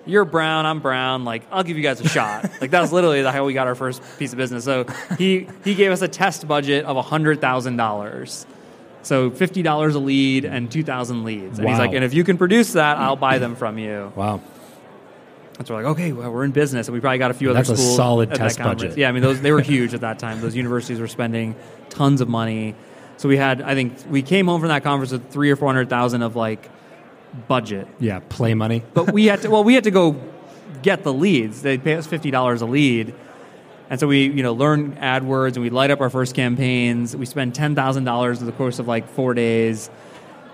you're 0.06 0.26
brown, 0.26 0.66
I'm 0.66 0.80
brown. 0.80 1.26
Like, 1.26 1.44
I'll 1.52 1.64
give 1.64 1.78
you 1.78 1.84
guys 1.84 2.02
a 2.02 2.08
shot. 2.08 2.50
like, 2.62 2.72
that 2.72 2.82
was 2.82 2.92
literally 2.92 3.24
how 3.24 3.46
we 3.46 3.54
got 3.54 3.68
our 3.68 3.76
first 3.76 4.02
piece 4.18 4.32
of 4.32 4.38
business. 4.38 4.64
So 4.64 4.86
he, 5.18 5.48
he 5.64 5.76
gave 5.76 5.92
us 5.92 6.02
a 6.02 6.08
test 6.08 6.48
budget 6.48 6.86
of 6.86 7.04
$100,000. 7.06 8.46
So 9.02 9.32
$50 9.32 9.96
a 9.96 9.98
lead 9.98 10.46
and 10.46 10.72
2,000 10.72 11.24
leads. 11.24 11.60
And 11.60 11.70
he's 11.70 11.80
like, 11.80 11.94
and 11.94 12.04
if 12.04 12.14
you 12.14 12.24
can 12.24 12.38
produce 12.38 12.74
that, 12.74 12.98
I'll 12.98 13.16
buy 13.16 13.38
them 13.38 13.56
from 13.56 13.78
you. 13.78 14.12
Wow. 14.16 14.42
And 15.60 15.68
so 15.68 15.76
we're 15.76 15.84
like, 15.84 15.92
okay, 15.92 16.12
well, 16.14 16.32
we're 16.32 16.46
in 16.46 16.52
business, 16.52 16.88
and 16.88 16.94
we 16.94 17.02
probably 17.02 17.18
got 17.18 17.32
a 17.32 17.34
few 17.34 17.50
other 17.50 17.60
That's 17.60 17.70
a 17.70 17.76
schools. 17.76 17.96
solid 17.98 18.32
at 18.32 18.38
test 18.38 18.60
budget. 18.60 18.98
Yeah, 18.98 19.10
I 19.10 19.12
mean, 19.12 19.22
those 19.22 19.42
they 19.42 19.52
were 19.52 19.60
huge 19.76 19.94
at 19.94 20.02
that 20.02 20.18
time. 20.18 20.40
Those 20.40 20.56
universities 20.56 21.02
were 21.02 21.08
spending 21.10 21.54
tons 21.90 22.22
of 22.22 22.30
money. 22.30 22.76
So 23.18 23.28
we 23.28 23.36
had, 23.36 23.62
I 23.62 23.76
think, 23.76 23.94
we 24.10 24.22
came 24.22 24.48
home 24.48 24.62
from 24.62 24.70
that 24.70 24.84
conference 24.84 25.12
with 25.12 25.30
three 25.30 25.52
or 25.52 25.58
four 25.58 25.68
hundred 25.68 25.90
thousand 25.90 26.22
of 26.22 26.38
like 26.38 26.70
budget. 27.48 27.88
Yeah, 28.00 28.20
play 28.30 28.54
money. 28.54 28.84
But 28.94 29.12
we 29.14 29.26
had 29.26 29.42
to, 29.44 29.50
well, 29.50 29.64
we 29.64 29.74
had 29.76 29.84
to 29.86 29.92
go 29.92 30.16
get 30.82 31.04
the 31.04 31.14
leads. 31.14 31.62
They 31.62 31.78
pay 31.78 31.96
us 31.96 32.08
fifty 32.08 32.32
dollars 32.32 32.62
a 32.62 32.66
lead, 32.66 33.14
and 33.90 34.00
so 34.00 34.08
we, 34.08 34.24
you 34.26 34.44
know, 34.44 34.54
learn 34.54 34.96
AdWords 34.96 35.54
and 35.56 35.62
we 35.64 35.70
light 35.70 35.92
up 35.92 36.02
our 36.02 36.10
first 36.10 36.36
campaigns. 36.36 37.16
We 37.16 37.26
spend 37.26 37.56
ten 37.56 37.76
thousand 37.76 38.04
dollars 38.06 38.40
in 38.40 38.46
the 38.46 38.52
course 38.54 38.80
of 38.80 38.88
like 38.88 39.08
four 39.10 39.34
days, 39.34 39.90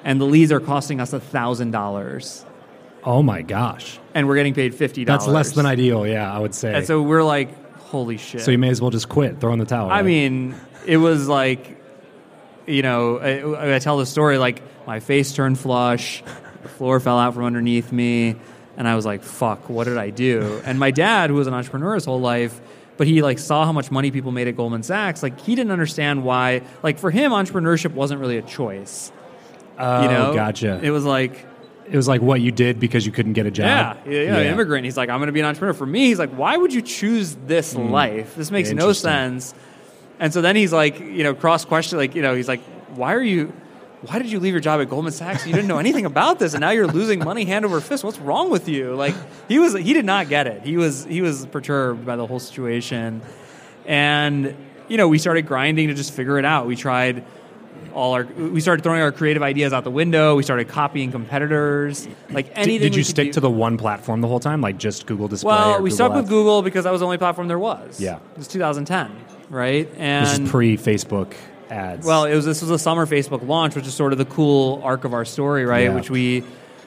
and 0.04 0.20
the 0.20 0.26
leads 0.26 0.52
are 0.52 0.60
costing 0.60 1.00
us 1.00 1.12
thousand 1.12 1.72
dollars, 1.72 2.46
Oh 3.04 3.22
my 3.22 3.42
gosh. 3.44 4.00
and 4.14 4.28
we're 4.28 4.36
getting 4.36 4.54
paid 4.54 4.74
fifty 4.76 5.06
dollars. 5.06 5.26
That's 5.26 5.32
less 5.34 5.52
than 5.54 5.66
ideal, 5.66 6.08
yeah, 6.08 6.32
I 6.34 6.40
would 6.40 6.56
say. 6.56 6.74
And 6.74 6.86
so 6.86 7.02
we're 7.02 7.24
like, 7.24 7.50
holy 7.80 8.18
shit. 8.18 8.42
So 8.42 8.52
you 8.52 8.58
may 8.58 8.70
as 8.70 8.82
well 8.82 8.92
just 8.92 9.10
quit, 9.10 9.40
throw 9.40 9.54
in 9.54 9.60
the 9.60 9.66
towel. 9.66 9.90
I 9.90 9.96
right? 9.98 10.06
mean, 10.06 10.56
it 10.88 10.98
was 10.98 11.28
like, 11.28 11.78
you 12.68 12.82
know, 12.82 13.18
I, 13.20 13.76
I 13.76 13.80
tell 13.80 13.98
the 13.98 14.06
story 14.08 14.38
like 14.40 14.62
my 14.88 15.00
face 15.00 15.34
turned 15.34 15.60
flush, 15.60 16.24
the 16.66 16.70
floor 16.70 17.00
fell 17.00 17.18
out 17.18 17.34
from 17.34 17.46
underneath 17.46 17.92
me, 17.92 18.36
and 18.78 18.88
I 18.88 18.96
was 18.96 19.06
like, 19.06 19.24
fuck, 19.24 19.70
what 19.70 19.86
did 19.86 19.98
I 19.98 20.10
do? 20.10 20.62
And 20.66 20.80
my 20.80 20.92
dad, 20.92 21.30
who 21.30 21.36
was 21.36 21.48
an 21.48 21.54
entrepreneur 21.54 21.96
his 21.96 22.06
whole 22.06 22.20
life, 22.20 22.60
but 22.98 23.08
he 23.08 23.22
like 23.22 23.40
saw 23.40 23.66
how 23.66 23.72
much 23.72 23.92
money 23.92 24.12
people 24.12 24.32
made 24.32 24.48
at 24.48 24.56
Goldman 24.56 24.84
Sachs, 24.84 25.22
like 25.24 25.40
he 25.40 25.56
didn't 25.56 25.72
understand 25.72 26.24
why, 26.24 26.62
like 26.84 27.00
for 27.00 27.12
him, 27.12 27.32
entrepreneurship 27.32 27.92
wasn't 27.92 28.22
really 28.22 28.38
a 28.38 28.42
choice. 28.42 29.12
oh, 29.78 30.02
You 30.04 30.08
know, 30.10 30.34
gotcha. 30.34 30.80
It 30.82 30.92
was 30.92 31.06
like, 31.06 31.46
It 31.90 31.96
was 31.96 32.08
like 32.08 32.22
what 32.22 32.42
you 32.42 32.52
did 32.52 32.80
because 32.80 33.06
you 33.06 33.12
couldn't 33.12 33.34
get 33.34 33.46
a 33.46 33.52
job. 33.52 33.98
yeah, 34.06 34.12
you 34.12 34.28
know, 34.28 34.42
immigrant. 34.42 34.86
He's 34.86 34.98
like, 34.98 35.10
I'm 35.10 35.20
going 35.20 35.28
to 35.28 35.34
be 35.34 35.42
an 35.42 35.46
entrepreneur. 35.46 35.74
For 35.74 35.86
me, 35.86 36.08
he's 36.08 36.20
like, 36.20 36.32
why 36.32 36.56
would 36.58 36.74
you 36.74 36.82
choose 36.82 37.36
this 37.46 37.74
hmm. 37.74 37.90
life? 37.90 38.36
This 38.36 38.52
makes 38.52 38.72
no 38.72 38.94
sense. 38.94 39.54
And 40.20 40.34
so 40.34 40.42
then 40.42 40.56
he's 40.56 40.72
like, 40.72 41.00
you 41.00 41.24
know, 41.24 41.34
cross 41.36 41.66
question, 41.66 41.98
like, 41.98 42.16
you 42.16 42.22
know, 42.22 42.36
he's 42.36 42.48
like, 42.48 42.62
why 42.96 43.14
are 43.14 43.22
you, 43.22 43.54
why 44.08 44.20
did 44.20 44.32
you 44.32 44.40
leave 44.40 44.54
your 44.54 44.62
job 44.62 44.82
at 44.82 44.90
Goldman 44.90 45.14
Sachs? 45.14 45.46
You 45.46 45.54
didn't 45.54 45.68
know 45.68 45.80
anything 45.80 46.06
about 46.06 46.40
this, 46.40 46.54
and 46.54 46.62
now 46.62 46.72
you're 46.72 46.88
losing 46.88 47.20
money 47.20 47.46
hand 47.46 47.66
over 47.66 47.80
fist. 47.82 48.04
What's 48.04 48.20
wrong 48.20 48.50
with 48.50 48.68
you? 48.70 48.96
Like, 48.96 49.16
he 49.48 49.60
was, 49.60 49.74
he 49.74 49.94
did 49.94 50.06
not 50.06 50.30
get 50.30 50.48
it. 50.48 50.64
He 50.64 50.78
was, 50.78 51.06
he 51.06 51.22
was 51.22 51.46
perturbed 51.48 52.06
by 52.06 52.16
the 52.16 52.26
whole 52.26 52.40
situation, 52.40 53.22
and 53.86 54.56
you 54.88 54.98
know, 54.98 55.08
we 55.08 55.18
started 55.18 55.48
grinding 55.48 55.88
to 55.88 55.94
just 55.94 56.14
figure 56.14 56.38
it 56.38 56.46
out. 56.46 56.68
We 56.68 56.76
tried 56.76 57.24
all 57.94 58.14
our, 58.14 58.26
we 58.26 58.62
started 58.62 58.84
throwing 58.84 59.02
our 59.02 59.12
creative 59.12 59.42
ideas 59.42 59.74
out 59.74 59.84
the 59.84 59.92
window. 59.92 60.36
We 60.36 60.44
started 60.44 60.68
copying 60.68 61.12
competitors, 61.12 62.08
like 62.30 62.48
Did, 62.48 62.58
anything. 62.58 62.80
did 62.82 62.92
we 62.94 62.98
you 62.98 63.04
stick 63.04 63.28
do. 63.28 63.34
to 63.34 63.40
the 63.40 63.50
one 63.50 63.78
platform 63.78 64.22
the 64.22 64.28
whole 64.28 64.40
time, 64.40 64.62
like 64.62 64.78
just 64.78 65.06
Google 65.06 65.28
Display? 65.28 65.50
Well, 65.50 65.82
we 65.82 65.90
Google 65.90 65.96
stuck 65.96 66.14
with 66.14 66.28
Google 66.30 66.62
because 66.62 66.84
that 66.84 66.92
was 66.92 67.00
the 67.00 67.06
only 67.06 67.18
platform 67.18 67.48
there 67.48 67.60
was. 67.60 68.00
Yeah. 68.00 68.18
it 68.18 68.38
was 68.38 68.48
2010, 68.48 69.12
right? 69.50 69.90
And 69.98 70.26
This 70.26 70.40
is 70.40 70.50
pre 70.50 70.78
Facebook 70.78 71.34
ads. 71.70 72.06
well, 72.06 72.26
it 72.26 72.36
was 72.36 72.46
this 72.46 72.62
was 72.62 72.72
a 72.72 72.80
summer 72.80 73.06
Facebook 73.06 73.46
launch, 73.48 73.76
which 73.76 73.88
is 73.88 73.94
sort 73.94 74.12
of 74.12 74.18
the 74.18 74.26
cool 74.26 74.82
arc 74.84 75.04
of 75.04 75.14
our 75.14 75.26
story, 75.26 75.66
right? 75.66 75.86
Yeah. 75.86 75.96
Which 75.96 76.10
we 76.10 76.44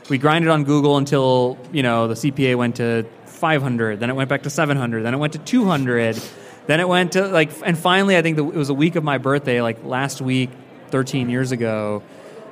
we 0.08 0.18
grinded 0.18 0.50
on 0.50 0.64
Google 0.64 0.96
until 0.96 1.58
you 1.72 1.82
know 1.82 2.08
the 2.08 2.14
CPA 2.14 2.56
went 2.56 2.76
to 2.76 3.04
500, 3.26 4.00
then 4.00 4.10
it 4.10 4.14
went 4.14 4.28
back 4.28 4.42
to 4.44 4.50
700, 4.50 5.02
then 5.02 5.14
it 5.14 5.18
went 5.18 5.34
to 5.34 5.38
200, 5.38 6.20
then 6.66 6.80
it 6.80 6.88
went 6.88 7.12
to 7.12 7.26
like, 7.28 7.50
and 7.64 7.78
finally, 7.78 8.16
I 8.16 8.22
think 8.22 8.36
the, 8.36 8.44
it 8.44 8.54
was 8.54 8.68
a 8.68 8.74
week 8.74 8.96
of 8.96 9.04
my 9.04 9.18
birthday, 9.18 9.62
like 9.62 9.84
last 9.84 10.20
week, 10.20 10.50
13 10.90 11.28
years 11.30 11.52
ago. 11.52 12.02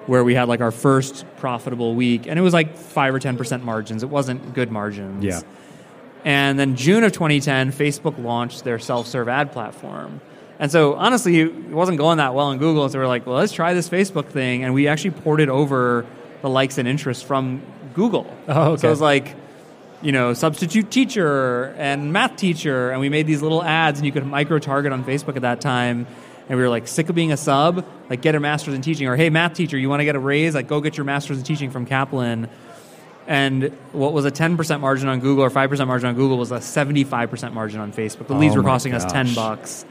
Where 0.07 0.23
we 0.23 0.37
had 0.37 0.47
like 0.47 0.61
our 0.61 0.71
first 0.71 1.27
profitable 1.39 1.97
week, 1.97 2.29
and 2.29 2.39
it 2.39 2.43
was 2.43 2.55
like 2.55 2.77
five 2.77 3.13
or 3.13 3.19
ten 3.19 3.37
percent 3.37 3.65
margins. 3.65 4.05
It 4.05 4.09
wasn't 4.09 4.55
good 4.55 4.71
margins. 4.71 5.25
yeah. 5.25 5.41
And 6.25 6.57
then 6.59 6.77
June 6.77 7.03
of 7.03 7.11
2010, 7.11 7.73
Facebook 7.73 8.17
launched 8.23 8.63
their 8.63 8.79
self-serve 8.79 9.29
ad 9.29 9.51
platform. 9.51 10.21
And 10.59 10.73
so 10.73 10.95
honestly, 10.95 11.41
it 11.41 11.69
wasn't 11.69 11.99
going 11.99 12.19
that 12.19 12.35
well 12.35 12.51
in 12.51 12.59
Google. 12.59 12.85
And 12.85 12.93
so 12.93 12.99
we're 12.99 13.07
like, 13.07 13.27
well, 13.27 13.37
let's 13.37 13.53
try 13.53 13.75
this 13.75 13.89
Facebook 13.89 14.27
thing. 14.27 14.65
And 14.65 14.73
we 14.73 14.89
actually 14.89 15.11
ported 15.11 15.49
over 15.49 16.07
the 16.43 16.49
likes 16.49 16.79
and 16.79 16.89
interests 16.89 17.23
from 17.23 17.63
Google. 17.95 18.27
Oh, 18.49 18.73
okay. 18.73 18.83
So 18.83 18.89
it 18.89 18.91
was 18.91 19.01
like, 19.01 19.35
you 20.03 20.13
know, 20.13 20.35
substitute 20.35 20.91
teacher 20.91 21.75
and 21.77 22.13
math 22.13 22.37
teacher. 22.37 22.91
And 22.91 23.01
we 23.01 23.09
made 23.09 23.27
these 23.27 23.43
little 23.43 23.63
ads 23.63 23.99
and 23.99 24.07
you 24.07 24.13
could 24.13 24.27
micro 24.27 24.59
target 24.59 24.93
on 24.93 25.05
Facebook 25.05 25.37
at 25.37 25.43
that 25.43 25.61
time. 25.61 26.07
And 26.49 26.57
we 26.57 26.63
were 26.63 26.71
like, 26.71 26.87
sick 26.87 27.09
of 27.09 27.15
being 27.15 27.33
a 27.33 27.37
sub, 27.37 27.85
like 28.09 28.23
get 28.23 28.35
a 28.35 28.41
master's 28.41 28.75
in 28.75 28.83
teaching. 28.83 29.09
Or 29.09 29.17
hey, 29.17 29.31
math 29.31 29.55
teacher, 29.55 29.77
you 29.77 29.89
want 29.89 30.01
to 30.01 30.05
get 30.05 30.15
a 30.15 30.21
raise? 30.21 30.55
Like 30.55 30.69
go 30.69 30.81
get 30.81 30.97
your 30.97 31.05
master's 31.05 31.39
in 31.39 31.45
teaching 31.45 31.71
from 31.71 31.87
Kaplan. 31.87 32.49
And 33.27 33.77
what 33.93 34.13
was 34.13 34.25
a 34.25 34.31
10% 34.31 34.81
margin 34.81 35.09
on 35.09 35.19
Google 35.21 35.45
or 35.45 35.51
5% 35.51 35.87
margin 35.87 36.09
on 36.09 36.15
Google 36.15 36.39
was 36.39 36.53
a 36.53 36.59
75% 36.59 37.53
margin 37.53 37.81
on 37.81 37.93
Facebook. 37.93 38.29
The 38.29 38.35
oh 38.35 38.39
leads 38.39 38.55
Oh 38.55 38.59
were 38.59 38.65
costing 38.65 38.95
us 38.95 39.05
10 39.05 39.35
bucks. 39.35 39.85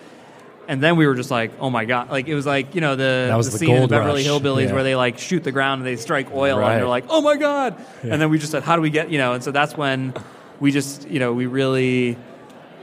And 0.68 0.82
then 0.82 0.96
we 0.98 1.06
were 1.06 1.14
just 1.16 1.30
like, 1.32 1.52
oh 1.60 1.70
my 1.70 1.86
God. 1.86 2.10
Like, 2.10 2.28
it 2.28 2.34
was 2.36 2.46
like, 2.46 2.74
you 2.74 2.82
know, 2.82 2.96
the, 2.96 3.26
That 3.30 3.36
was 3.36 3.52
the 3.52 3.58
scene 3.60 3.76
in 3.76 3.88
Beverly 3.90 4.28
rush. 4.28 4.42
Hillbillies 4.42 4.68
Yeah. 4.68 4.74
where 4.74 4.84
they 4.84 4.96
like 4.96 5.20
shoot 5.20 5.44
the 5.44 5.52
ground 5.52 5.82
and 5.82 5.88
they 5.88 5.96
strike 5.96 6.34
oil 6.34 6.58
Right. 6.58 6.72
and 6.72 6.82
they're 6.82 6.88
like, 6.88 7.06
oh 7.10 7.22
my 7.22 7.38
God. 7.38 7.76
Yeah. 8.04 8.14
And 8.14 8.22
then 8.22 8.30
we 8.32 8.40
just 8.40 8.52
said, 8.52 8.64
how 8.64 8.76
do 8.76 8.82
we 8.82 8.90
get, 8.90 9.10
you 9.12 9.18
know, 9.20 9.34
and 9.34 9.44
so 9.44 9.52
that's 9.52 9.78
when 9.78 10.14
we 10.60 10.72
just, 10.72 11.08
you 11.08 11.20
know, 11.20 11.34
we 11.34 11.46
really, 11.46 12.18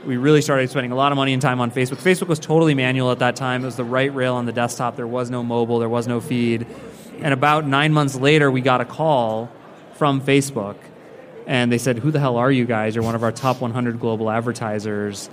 we 0.05 0.15
really 0.17 0.41
started 0.41 0.69
spending 0.69 0.91
a 0.91 0.95
lot 0.95 1.11
of 1.11 1.17
money 1.17 1.33
and 1.33 1.41
time 1.41 1.59
on 1.59 1.71
Facebook. 1.71 1.97
Facebook 1.97 2.27
was 2.27 2.39
totally 2.39 2.73
manual 2.73 3.11
at 3.11 3.19
that 3.19 3.35
time. 3.35 3.63
It 3.63 3.65
was 3.65 3.75
the 3.75 3.83
right 3.83 4.13
rail 4.13 4.35
on 4.35 4.45
the 4.45 4.51
desktop. 4.53 4.95
There 4.95 5.07
was 5.07 5.29
no 5.29 5.43
mobile, 5.43 5.79
there 5.79 5.89
was 5.89 6.07
no 6.07 6.21
feed. 6.21 6.65
And 7.19 7.33
about 7.33 7.67
nine 7.67 7.91
months 7.93 8.15
later, 8.15 8.49
we 8.49 8.61
got 8.61 8.79
a 8.81 8.85
call 8.85 9.49
from 9.95 10.21
Facebook. 10.21 10.75
And 11.47 11.71
they 11.71 11.77
said, 11.77 11.99
Who 11.99 12.11
the 12.11 12.19
hell 12.19 12.37
are 12.37 12.51
you 12.51 12.65
guys? 12.65 12.95
You're 12.95 13.03
one 13.03 13.15
of 13.15 13.23
our 13.23 13.31
top 13.31 13.59
100 13.59 13.99
global 13.99 14.29
advertisers. 14.31 15.29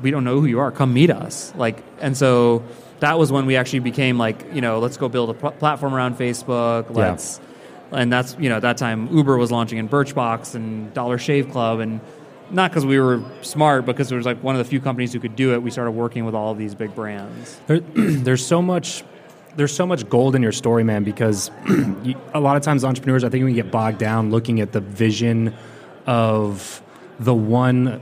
We 0.00 0.10
don't 0.10 0.24
know 0.24 0.40
who 0.40 0.46
you 0.46 0.60
are. 0.60 0.70
Come 0.70 0.94
meet 0.94 1.10
us. 1.10 1.52
Like, 1.56 1.82
and 2.00 2.16
so 2.16 2.64
that 3.00 3.18
was 3.18 3.30
when 3.32 3.46
we 3.46 3.56
actually 3.56 3.80
became 3.80 4.18
like, 4.18 4.54
you 4.54 4.60
know, 4.60 4.78
let's 4.78 4.96
go 4.96 5.08
build 5.08 5.30
a 5.30 5.34
pl- 5.34 5.50
platform 5.52 5.94
around 5.94 6.16
Facebook. 6.16 6.86
Let's, 6.90 7.40
and 7.90 8.12
that's 8.12 8.36
you 8.38 8.48
know 8.48 8.56
at 8.56 8.62
that 8.62 8.78
time 8.78 9.14
Uber 9.14 9.36
was 9.36 9.50
launching 9.50 9.78
in 9.78 9.88
Birchbox 9.88 10.54
and 10.54 10.92
Dollar 10.94 11.18
Shave 11.18 11.50
Club 11.50 11.80
and 11.80 12.00
not 12.50 12.70
because 12.70 12.84
we 12.84 13.00
were 13.00 13.22
smart, 13.40 13.86
because 13.86 14.08
there 14.08 14.18
was 14.18 14.26
like 14.26 14.42
one 14.42 14.54
of 14.54 14.58
the 14.58 14.64
few 14.64 14.80
companies 14.80 15.12
who 15.12 15.20
could 15.20 15.34
do 15.36 15.54
it. 15.54 15.62
We 15.62 15.70
started 15.70 15.92
working 15.92 16.26
with 16.26 16.34
all 16.34 16.52
of 16.52 16.58
these 16.58 16.74
big 16.74 16.94
brands. 16.94 17.58
There, 17.66 17.80
there's 17.94 18.46
so 18.46 18.60
much 18.60 19.04
there's 19.56 19.74
so 19.74 19.86
much 19.86 20.08
gold 20.08 20.34
in 20.34 20.42
your 20.42 20.52
story 20.52 20.84
man 20.84 21.04
because 21.04 21.50
you, 22.02 22.14
a 22.32 22.40
lot 22.40 22.56
of 22.56 22.62
times 22.62 22.84
entrepreneurs 22.84 23.22
i 23.22 23.28
think 23.28 23.44
we 23.44 23.52
get 23.52 23.70
bogged 23.70 23.98
down 23.98 24.30
looking 24.30 24.60
at 24.60 24.72
the 24.72 24.80
vision 24.80 25.54
of 26.06 26.82
the 27.20 27.34
one 27.34 28.00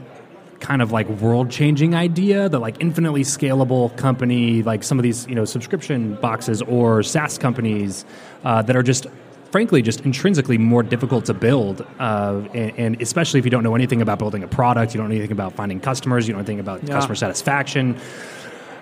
kind 0.61 0.83
of 0.83 0.93
like 0.93 1.09
world 1.09 1.51
changing 1.51 1.95
idea 1.95 2.49
the 2.49 2.59
like 2.59 2.77
infinitely 2.81 3.23
scalable 3.23 3.97
company 3.97 4.63
like 4.63 4.83
some 4.85 4.99
of 4.99 5.03
these 5.03 5.27
you 5.27 5.35
know 5.35 5.45
subscription 5.45 6.15
boxes 6.17 6.61
or 6.63 7.03
saas 7.03 7.39
companies 7.39 8.05
uh, 8.45 8.61
that 8.63 8.77
are 8.77 8.83
just 8.83 9.07
frankly 9.51 9.83
just 9.83 10.01
intrinsically 10.03 10.59
more 10.59 10.83
difficult 10.83 11.25
to 11.25 11.35
build 11.35 11.85
uh, 11.99 12.41
and, 12.55 12.79
and 12.79 13.03
especially 13.03 13.39
if 13.39 13.45
you 13.45 13.51
don't 13.51 13.65
know 13.65 13.75
anything 13.75 14.03
about 14.03 14.19
building 14.19 14.43
a 14.45 14.49
product 14.49 14.95
you 14.95 14.99
don't 15.01 15.09
know 15.09 15.15
anything 15.15 15.33
about 15.33 15.53
finding 15.55 15.81
customers 15.81 16.29
you 16.29 16.35
don't 16.35 16.39
know 16.39 16.45
anything 16.47 16.61
about 16.61 16.83
Yeah. 16.85 16.95
customer 16.95 17.15
satisfaction 17.15 17.99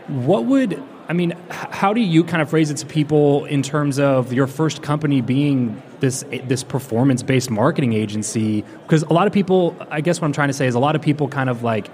what 0.09 0.45
would 0.47 0.83
I 1.09 1.15
mean? 1.15 1.35
How 1.51 1.95
do 1.95 2.01
you 2.01 2.23
kind 2.25 2.43
of 2.43 2.51
phrase 2.51 2.71
it 2.71 2.77
to 2.79 2.87
people 2.87 3.47
in 3.47 3.63
terms 3.63 3.99
of 3.99 4.33
your 4.33 4.47
first 4.47 4.83
company 4.83 5.21
being 5.21 5.83
this 6.01 6.25
this 6.45 6.63
performance 6.63 7.23
based 7.23 7.51
marketing 7.51 7.93
agency? 7.95 8.63
Because 8.83 9.03
a 9.05 9.13
lot 9.13 9.27
of 9.27 9.33
people, 9.33 9.75
I 9.91 10.01
guess, 10.01 10.21
what 10.21 10.27
I'm 10.27 10.33
trying 10.33 10.49
to 10.49 10.55
say 10.55 10.67
is 10.67 10.75
a 10.75 10.79
lot 10.79 10.97
of 10.97 11.03
people 11.03 11.29
kind 11.29 11.49
of 11.49 11.63
like 11.63 11.91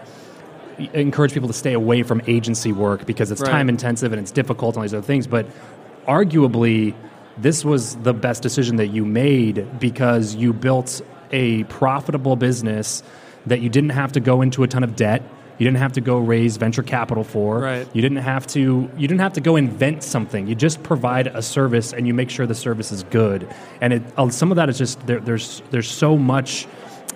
encourage 0.92 1.32
people 1.32 1.48
to 1.48 1.54
stay 1.54 1.72
away 1.72 2.02
from 2.02 2.20
agency 2.26 2.72
work 2.72 3.06
because 3.06 3.30
it's 3.30 3.40
Right. 3.40 3.50
time 3.50 3.68
intensive 3.68 4.12
and 4.12 4.20
it's 4.20 4.32
difficult 4.32 4.74
and 4.74 4.78
all 4.78 4.82
these 4.82 4.94
other 4.94 5.06
things. 5.06 5.28
But 5.28 5.46
arguably, 6.08 6.94
this 7.38 7.64
was 7.64 7.96
the 7.96 8.12
best 8.12 8.42
decision 8.42 8.76
that 8.76 8.88
you 8.88 9.04
made 9.04 9.66
because 9.78 10.34
you 10.34 10.52
built 10.52 11.00
a 11.30 11.64
profitable 11.64 12.36
business 12.36 13.02
that 13.46 13.60
you 13.60 13.68
didn't 13.68 13.90
have 13.90 14.12
to 14.12 14.20
go 14.20 14.42
into 14.42 14.62
a 14.62 14.68
ton 14.68 14.82
of 14.82 14.96
debt. 14.96 15.22
You 15.58 15.64
didn't 15.64 15.78
have 15.78 15.92
to 15.92 16.00
go 16.00 16.18
raise 16.18 16.56
venture 16.56 16.82
capital 16.82 17.22
for. 17.24 17.60
Right. 17.60 17.88
You 17.92 18.02
didn't 18.02 18.18
have 18.18 18.46
to. 18.48 18.90
You 18.96 19.08
didn't 19.08 19.20
have 19.20 19.34
to 19.34 19.40
go 19.40 19.56
invent 19.56 20.02
something. 20.02 20.46
You 20.46 20.54
just 20.54 20.82
provide 20.82 21.28
a 21.28 21.42
service, 21.42 21.92
and 21.92 22.06
you 22.06 22.14
make 22.14 22.30
sure 22.30 22.46
the 22.46 22.54
service 22.54 22.90
is 22.92 23.04
good. 23.04 23.48
And 23.80 23.92
it, 23.92 24.02
uh, 24.16 24.28
some 24.30 24.50
of 24.50 24.56
that 24.56 24.68
is 24.68 24.78
just 24.78 25.06
there, 25.06 25.20
there's 25.20 25.62
there's 25.70 25.90
so 25.90 26.16
much. 26.18 26.66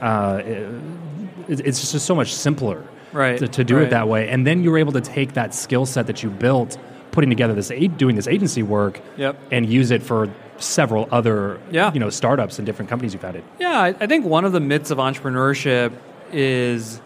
Uh, 0.00 0.42
it, 0.44 1.60
it's 1.66 1.90
just 1.92 2.06
so 2.06 2.14
much 2.14 2.32
simpler. 2.34 2.84
Right, 3.10 3.38
To, 3.38 3.48
to 3.48 3.64
do 3.64 3.76
right. 3.76 3.84
it 3.86 3.90
that 3.90 4.06
way, 4.06 4.28
and 4.28 4.46
then 4.46 4.62
you're 4.62 4.76
able 4.76 4.92
to 4.92 5.00
take 5.00 5.32
that 5.32 5.54
skill 5.54 5.86
set 5.86 6.06
that 6.08 6.22
you 6.22 6.28
built, 6.28 6.76
putting 7.10 7.30
together 7.30 7.54
this 7.54 7.72
doing 7.96 8.16
this 8.16 8.28
agency 8.28 8.62
work, 8.62 9.00
Yep. 9.16 9.40
and 9.50 9.64
use 9.66 9.90
it 9.90 10.02
for 10.02 10.28
several 10.58 11.08
other 11.10 11.58
Yeah. 11.70 11.90
you 11.94 12.00
know 12.00 12.10
startups 12.10 12.58
and 12.58 12.66
different 12.66 12.90
companies 12.90 13.14
you've 13.14 13.22
had 13.22 13.34
it. 13.34 13.44
Yeah, 13.58 13.80
I, 13.80 13.88
I 13.98 14.06
think 14.06 14.26
one 14.26 14.44
of 14.44 14.52
the 14.52 14.60
myths 14.60 14.90
of 14.90 14.98
entrepreneurship 14.98 15.92
is 16.32 17.00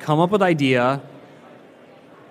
come 0.00 0.18
up 0.20 0.30
with 0.30 0.42
idea. 0.42 1.00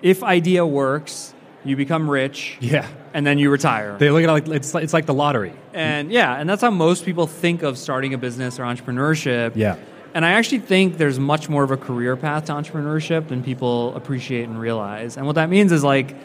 If 0.01 0.23
idea 0.23 0.65
works, 0.65 1.33
you 1.65 1.75
become 1.75 2.09
rich, 2.09 2.57
Yeah. 2.61 2.87
and 3.13 3.25
then 3.27 3.37
you 3.37 3.49
retire. 3.49 3.97
They 3.97 4.09
look 4.11 4.23
at 4.23 4.29
it 4.29 4.31
like 4.31 4.47
it's 4.47 4.73
like, 4.73 4.83
it's 4.83 4.93
like 4.93 5.05
the 5.05 5.13
lottery. 5.13 5.53
And 5.73 6.11
yeah, 6.11 6.35
and 6.35 6.49
that's 6.49 6.61
how 6.61 6.71
most 6.71 7.05
people 7.05 7.27
think 7.27 7.63
of 7.63 7.77
starting 7.77 8.13
a 8.13 8.17
business 8.17 8.59
or 8.59 8.63
entrepreneurship. 8.63 9.53
Yeah. 9.55 9.75
And 10.13 10.25
I 10.25 10.31
actually 10.31 10.59
think 10.59 10.97
there's 10.97 11.19
much 11.19 11.49
more 11.49 11.63
of 11.63 11.71
a 11.71 11.77
career 11.77 12.15
path 12.15 12.45
to 12.45 12.53
entrepreneurship 12.53 13.27
than 13.27 13.43
people 13.43 13.95
appreciate 13.95 14.47
and 14.47 14.59
realize. 14.59 15.17
And 15.17 15.25
what 15.25 15.35
that 15.35 15.49
means 15.49 15.71
is 15.71 15.83
like 15.83 16.15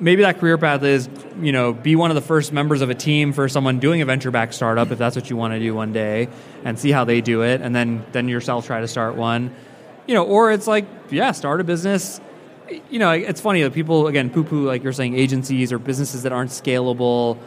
maybe 0.00 0.22
that 0.22 0.40
career 0.40 0.58
path 0.58 0.82
is, 0.82 1.08
you 1.40 1.52
know, 1.52 1.72
be 1.72 1.94
one 1.94 2.10
of 2.10 2.14
the 2.16 2.20
first 2.22 2.52
members 2.52 2.80
of 2.80 2.90
a 2.90 2.94
team 2.94 3.32
for 3.32 3.48
someone 3.48 3.78
doing 3.78 4.00
a 4.02 4.04
venture 4.06 4.30
backed 4.32 4.54
startup 4.54 4.90
if 4.90 4.98
that's 4.98 5.14
what 5.14 5.30
you 5.30 5.36
want 5.36 5.52
to 5.54 5.60
do 5.60 5.72
one 5.74 5.92
day 5.92 6.28
and 6.64 6.76
see 6.78 6.90
how 6.90 7.04
they 7.04 7.20
do 7.20 7.42
it 7.42 7.60
and 7.60 7.76
then 7.76 8.04
then 8.12 8.26
yourself 8.26 8.66
try 8.66 8.80
to 8.80 8.88
start 8.88 9.14
one. 9.16 9.54
You 10.06 10.14
know, 10.14 10.24
or 10.24 10.50
it's 10.52 10.66
like, 10.66 10.84
yeah, 11.10 11.32
start 11.32 11.60
a 11.60 11.64
business. 11.64 12.20
You 12.90 12.98
know, 12.98 13.10
it's 13.12 13.40
funny 13.40 13.62
that 13.62 13.72
people 13.72 14.06
again 14.06 14.30
poo 14.30 14.44
poo 14.44 14.64
like 14.66 14.82
you're 14.82 14.92
saying 14.92 15.14
agencies 15.16 15.72
or 15.72 15.78
businesses 15.78 16.22
that 16.24 16.32
aren't 16.32 16.50
scalable. 16.50 17.38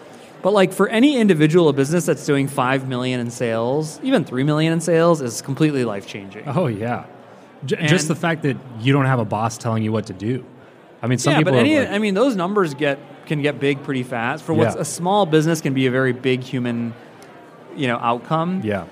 But 0.41 0.53
like 0.53 0.71
for 0.73 0.87
any 0.87 1.17
individual, 1.17 1.69
a 1.69 1.73
business 1.73 2.05
that's 2.05 2.25
doing 2.25 2.47
five 2.47 2.87
million 2.87 3.19
in 3.19 3.31
sales, 3.31 3.99
even 4.03 4.23
three 4.23 4.43
million 4.43 4.71
in 4.73 4.79
sales, 4.81 5.21
is 5.21 5.41
completely 5.41 5.83
life 5.85 6.05
changing. 6.07 6.43
Oh 6.47 6.67
yeah. 6.67 7.05
J- 7.65 7.77
And- 7.77 7.87
just 7.89 8.07
the 8.07 8.15
fact 8.15 8.43
that 8.43 8.55
you 8.79 8.93
don't 8.93 9.05
have 9.05 9.19
a 9.19 9.25
boss 9.25 9.57
telling 9.57 9.81
you 9.83 9.91
what 9.91 10.05
to 10.07 10.13
do. 10.13 10.45
I 11.01 11.07
mean, 11.07 11.17
some 11.17 11.31
yeah, 11.33 11.39
people 11.39 11.53
but 11.53 11.59
any, 11.59 11.79
like- 11.79 11.89
I 11.89 11.97
mean, 11.97 12.13
those 12.13 12.35
numbers 12.35 12.73
get 12.75 12.99
can 13.25 13.41
get 13.41 13.59
big 13.59 13.81
pretty 13.81 14.03
fast. 14.03 14.43
For 14.43 14.53
what's 14.53 14.75
Yeah. 14.75 14.81
a 14.81 14.85
small 14.85 15.25
business 15.25 15.59
can 15.61 15.73
be 15.73 15.87
a 15.87 15.91
very 15.91 16.13
big 16.13 16.41
human, 16.43 16.93
you 17.75 17.87
know, 17.87 17.97
outcome. 17.97 18.61
yeah. 18.63 18.85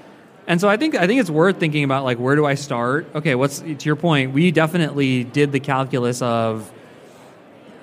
And 0.48 0.60
so 0.60 0.68
I 0.68 0.78
think 0.78 0.96
I 0.96 1.08
think 1.08 1.22
it's 1.22 1.30
worth 1.30 1.60
thinking 1.60 1.84
about 1.84 2.04
like 2.04 2.18
where 2.18 2.36
do 2.36 2.46
I 2.46 2.56
start? 2.56 3.08
Okay, 3.16 3.36
what's 3.36 3.60
to 3.60 3.78
your 3.82 3.96
point? 3.96 4.34
We 4.34 4.52
definitely 4.52 5.24
did 5.24 5.52
the 5.52 5.60
calculus 5.60 6.22
of 6.22 6.72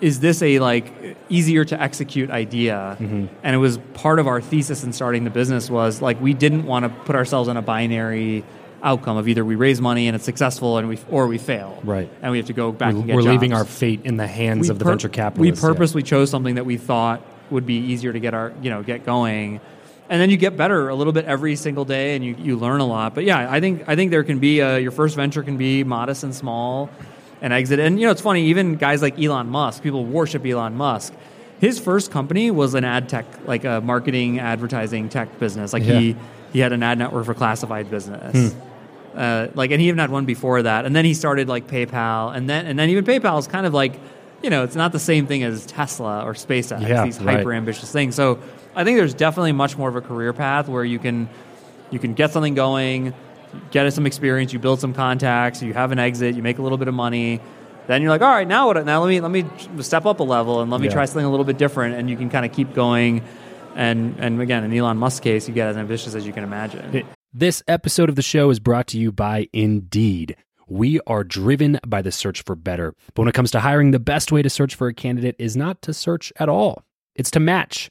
is 0.01 0.21
this 0.21 0.43
a 0.43 0.59
like 0.59 1.17
easier 1.29 1.65
to 1.65 1.81
execute 1.81 2.31
idea? 2.31 2.97
Mm-hmm. 2.99 3.27
And 3.43 3.55
it 3.55 3.59
was 3.59 3.79
part 3.95 4.19
of 4.19 4.27
our 4.27 4.41
thesis 4.41 4.85
in 4.85 4.93
starting 4.93 5.25
the 5.25 5.31
business 5.31 5.71
was 5.71 6.03
like 6.03 6.21
we 6.21 6.35
didn't 6.35 6.65
want 6.65 6.85
to 6.85 6.89
put 7.05 7.17
ourselves 7.17 7.49
in 7.49 7.57
a 7.57 7.63
binary 7.63 8.45
outcome 8.83 9.19
of 9.19 9.29
either 9.29 9.45
we 9.45 9.57
raise 9.57 9.81
money 9.81 10.09
and 10.09 10.15
it's 10.15 10.25
successful 10.25 10.79
and 10.79 10.89
we 10.89 10.99
or 11.11 11.27
we 11.27 11.39
fail. 11.39 11.81
Right. 11.85 12.11
And 12.23 12.33
we 12.33 12.39
have 12.39 12.47
to 12.47 12.53
go 12.53 12.73
back 12.73 12.93
We're, 12.93 12.99
and 12.99 13.07
get 13.07 13.17
we're 13.17 13.23
leaving 13.23 13.53
our 13.53 13.65
fate 13.65 14.03
in 14.05 14.17
the 14.17 14.27
hands 14.27 14.69
we 14.69 14.71
of 14.71 14.79
the 14.79 14.85
pur- 14.85 14.93
venture 14.93 15.09
capitalists. 15.09 15.63
We 15.63 15.69
yeah. 15.69 15.73
purposely 15.73 16.03
chose 16.03 16.31
something 16.31 16.57
that 16.57 16.67
we 16.67 16.77
thought 16.77 17.23
would 17.51 17.67
be 17.67 17.75
easier 17.75 18.13
to 18.13 18.21
get 18.21 18.33
our, 18.33 18.53
you 18.63 18.71
know, 18.71 18.83
get 18.83 19.05
going. 19.05 19.61
And 20.11 20.21
then 20.21 20.29
you 20.29 20.37
get 20.37 20.57
better 20.57 20.89
a 20.89 20.95
little 20.95 21.13
bit 21.13 21.25
every 21.25 21.55
single 21.55 21.85
day, 21.85 22.17
and 22.17 22.25
you, 22.25 22.35
you 22.37 22.57
learn 22.59 22.81
a 22.81 22.85
lot. 22.85 23.15
But 23.15 23.23
yeah, 23.25 23.49
I 23.51 23.61
think 23.61 23.85
I 23.87 23.95
think 23.95 24.11
there 24.11 24.25
can 24.25 24.41
be 24.41 24.59
a, 24.59 24.79
your 24.79 24.91
first 24.91 25.15
venture 25.15 25.43
can 25.45 25.57
be 25.57 25.85
modest 25.85 26.25
and 26.25 26.35
small, 26.35 26.91
and 27.41 27.53
exit. 27.53 27.79
And 27.79 27.99
you 28.01 28.07
know, 28.07 28.11
it's 28.13 28.21
funny. 28.21 28.47
Even 28.47 28.75
guys 28.75 29.03
like 29.03 29.19
Elon 29.21 29.47
Musk, 29.49 29.83
people 29.85 30.05
worship 30.05 30.45
Elon 30.45 30.77
Musk. 30.77 31.15
His 31.61 31.79
first 31.79 32.11
company 32.11 32.51
was 32.51 32.75
an 32.75 32.85
ad 32.85 33.09
tech, 33.09 33.25
like 33.47 33.65
a 33.65 33.81
marketing, 33.81 34.41
advertising 34.41 35.09
tech 35.11 35.39
business. 35.39 35.73
Like 35.73 35.85
he 35.85 36.11
Yeah. 36.11 36.15
he 36.53 36.59
had 36.59 36.73
an 36.73 36.83
ad 36.83 36.99
network 36.99 37.25
for 37.27 37.35
classified 37.35 37.89
business. 37.89 38.55
Uh, 39.15 39.49
like, 39.55 39.71
and 39.71 39.81
he 39.81 39.89
even 39.89 39.99
had 39.99 40.11
one 40.11 40.25
before 40.25 40.63
that, 40.63 40.87
and 40.87 40.95
then 40.95 41.05
he 41.05 41.15
started 41.15 41.49
like 41.49 41.67
PayPal, 41.69 42.35
and 42.35 42.49
then 42.51 42.67
and 42.67 42.77
then 42.79 42.89
even 42.91 43.05
PayPal 43.05 43.39
is 43.39 43.47
kind 43.47 43.65
of 43.67 43.73
like, 43.75 43.95
you 44.43 44.51
know, 44.51 44.65
it's 44.65 44.77
not 44.77 44.91
the 44.91 44.99
same 44.99 45.27
thing 45.29 45.43
as 45.45 45.67
Tesla 45.67 46.25
or 46.25 46.33
SpaceX. 46.35 46.89
Yeah, 46.89 47.05
these 47.05 47.17
hyper 47.17 47.53
ambitious 47.53 47.93
things. 47.93 48.17
So 48.17 48.39
I 48.75 48.85
think 48.85 48.99
there's 48.99 49.15
definitely 49.15 49.53
much 49.53 49.77
more 49.77 49.89
of 49.89 49.97
a 49.97 50.01
career 50.01 50.33
path 50.33 50.69
where 50.69 50.85
you 50.85 50.99
can 50.99 51.29
you 51.91 51.99
can 51.99 52.15
get 52.15 52.31
something 52.33 52.55
going, 52.55 53.15
get 53.71 53.93
some 53.93 54.07
experience, 54.07 54.53
you 54.53 54.59
build 54.59 54.81
some 54.81 54.95
contacts, 54.95 55.63
you 55.63 55.75
have 55.75 55.93
an 55.93 55.99
exit, 55.99 56.35
you 56.37 56.43
make 56.43 56.59
a 56.59 56.63
little 56.63 56.79
bit 56.79 56.89
of 56.89 56.95
money. 56.95 57.41
Then 57.87 58.03
you're 58.03 58.11
like, 58.11 58.21
all 58.23 58.29
right, 58.29 58.47
now 58.47 58.69
what? 58.69 58.85
Now 58.87 59.03
let 59.03 59.09
me 59.09 59.21
let 59.21 59.31
me 59.31 59.45
step 59.83 60.07
up 60.07 60.21
a 60.21 60.23
level 60.23 60.61
and 60.61 60.71
let 60.71 60.81
me 60.81 60.87
Yeah. 60.87 60.93
try 60.93 61.05
something 61.07 61.25
a 61.25 61.31
little 61.31 61.45
bit 61.45 61.59
different, 61.59 61.97
and 61.97 62.09
you 62.09 62.17
can 62.17 62.31
kind 62.31 62.47
of 62.47 62.53
keep 62.53 62.73
going. 62.75 63.23
And 63.75 64.15
and 64.19 64.41
again, 64.41 64.65
in 64.65 64.73
Elon 64.73 64.97
Musk's 64.99 65.21
case, 65.21 65.49
you 65.49 65.55
get 65.55 65.69
as 65.69 65.77
ambitious 65.77 66.15
as 66.15 66.27
you 66.27 66.33
can 66.33 66.45
imagine. 66.45 67.05
This 67.33 67.63
episode 67.69 68.09
of 68.09 68.17
the 68.17 68.23
show 68.23 68.51
is 68.51 68.59
brought 68.61 68.87
to 68.89 68.99
you 68.99 69.13
by 69.13 69.49
Indeed. 69.53 70.37
We 70.69 71.01
are 71.07 71.25
driven 71.25 71.79
by 71.87 72.03
the 72.03 72.13
search 72.13 72.43
for 72.45 72.55
better. 72.55 72.95
But 73.15 73.23
when 73.23 73.29
it 73.29 73.35
comes 73.35 73.51
to 73.53 73.61
hiring, 73.61 73.91
the 73.91 73.99
best 74.01 74.31
way 74.31 74.43
to 74.43 74.51
search 74.51 74.75
for 74.77 74.87
a 74.89 74.95
candidate 74.95 75.35
is 75.39 75.57
not 75.57 75.83
to 75.83 75.93
search 75.95 76.33
at 76.37 76.49
all, 76.49 76.85
it's 77.17 77.31
to 77.33 77.41
match 77.41 77.91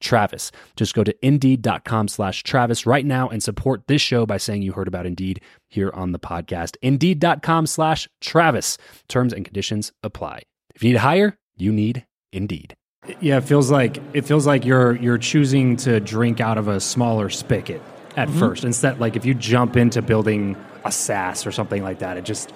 Travis. 0.00 0.50
Just 0.76 0.94
go 0.94 1.04
to 1.04 1.14
indeed.com 1.26 2.08
slash 2.08 2.42
Travis 2.42 2.86
right 2.86 3.06
now 3.06 3.28
and 3.28 3.42
support 3.42 3.86
this 3.86 4.00
show 4.02 4.26
by 4.26 4.36
saying 4.38 4.62
you 4.62 4.72
heard 4.72 4.88
about 4.88 5.06
Indeed 5.06 5.40
here 5.68 5.90
on 5.94 6.12
the 6.12 6.18
podcast. 6.18 6.76
Indeed.com 6.82 7.66
slash 7.66 8.08
Travis. 8.20 8.78
Terms 9.08 9.32
and 9.32 9.44
conditions 9.44 9.92
apply. 10.02 10.42
If 10.74 10.82
you 10.82 10.88
need 10.90 10.94
to 10.94 11.00
hire, 11.00 11.38
you 11.56 11.72
need 11.72 12.06
Indeed. 12.32 12.74
Yeah, 13.20 13.38
it 13.38 13.44
feels 13.44 13.70
like 13.70 13.98
it 14.12 14.22
feels 14.26 14.46
like 14.46 14.64
you're 14.64 14.94
you're 14.96 15.18
choosing 15.18 15.76
to 15.78 16.00
drink 16.00 16.40
out 16.40 16.58
of 16.58 16.68
a 16.68 16.80
smaller 16.80 17.30
spigot 17.30 17.80
at 18.16 18.28
Mm-hmm. 18.28 18.38
first. 18.38 18.64
Instead, 18.64 19.00
like 19.00 19.16
if 19.16 19.24
you 19.24 19.34
jump 19.34 19.76
into 19.76 20.02
building 20.02 20.56
a 20.84 20.92
SaaS 20.92 21.46
or 21.46 21.52
something 21.52 21.82
like 21.82 22.00
that, 22.00 22.16
it 22.16 22.24
just 22.24 22.52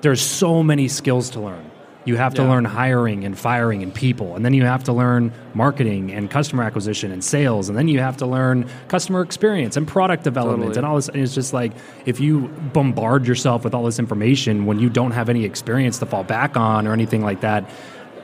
there's 0.00 0.20
so 0.20 0.62
many 0.62 0.88
skills 0.88 1.28
to 1.30 1.40
learn. 1.40 1.70
You 2.04 2.16
have 2.16 2.34
to 2.34 2.42
Yeah. 2.42 2.48
learn 2.48 2.64
hiring 2.64 3.24
and 3.24 3.38
firing 3.38 3.82
and 3.82 3.94
people. 3.94 4.34
And 4.34 4.44
then 4.44 4.54
you 4.54 4.64
have 4.64 4.82
to 4.84 4.92
learn 4.92 5.30
marketing 5.54 6.10
and 6.12 6.28
customer 6.28 6.64
acquisition 6.64 7.12
and 7.12 7.22
sales. 7.22 7.68
And 7.68 7.78
then 7.78 7.86
you 7.86 8.00
have 8.00 8.16
to 8.16 8.26
learn 8.26 8.66
customer 8.88 9.20
experience 9.22 9.76
and 9.76 9.86
product 9.86 10.24
development 10.24 10.70
Totally. 10.74 10.78
and 10.78 10.86
all 10.86 10.96
this. 10.96 11.08
And 11.08 11.22
it's 11.22 11.34
just 11.34 11.52
like 11.52 11.72
if 12.04 12.18
you 12.18 12.48
bombard 12.72 13.26
yourself 13.26 13.62
with 13.62 13.72
all 13.74 13.84
this 13.84 13.98
information 14.00 14.66
when 14.66 14.80
you 14.80 14.88
don't 14.90 15.12
have 15.12 15.28
any 15.28 15.44
experience 15.44 15.98
to 15.98 16.06
fall 16.06 16.24
back 16.24 16.56
on 16.56 16.88
or 16.88 16.92
anything 16.92 17.22
like 17.22 17.40
that, 17.42 17.68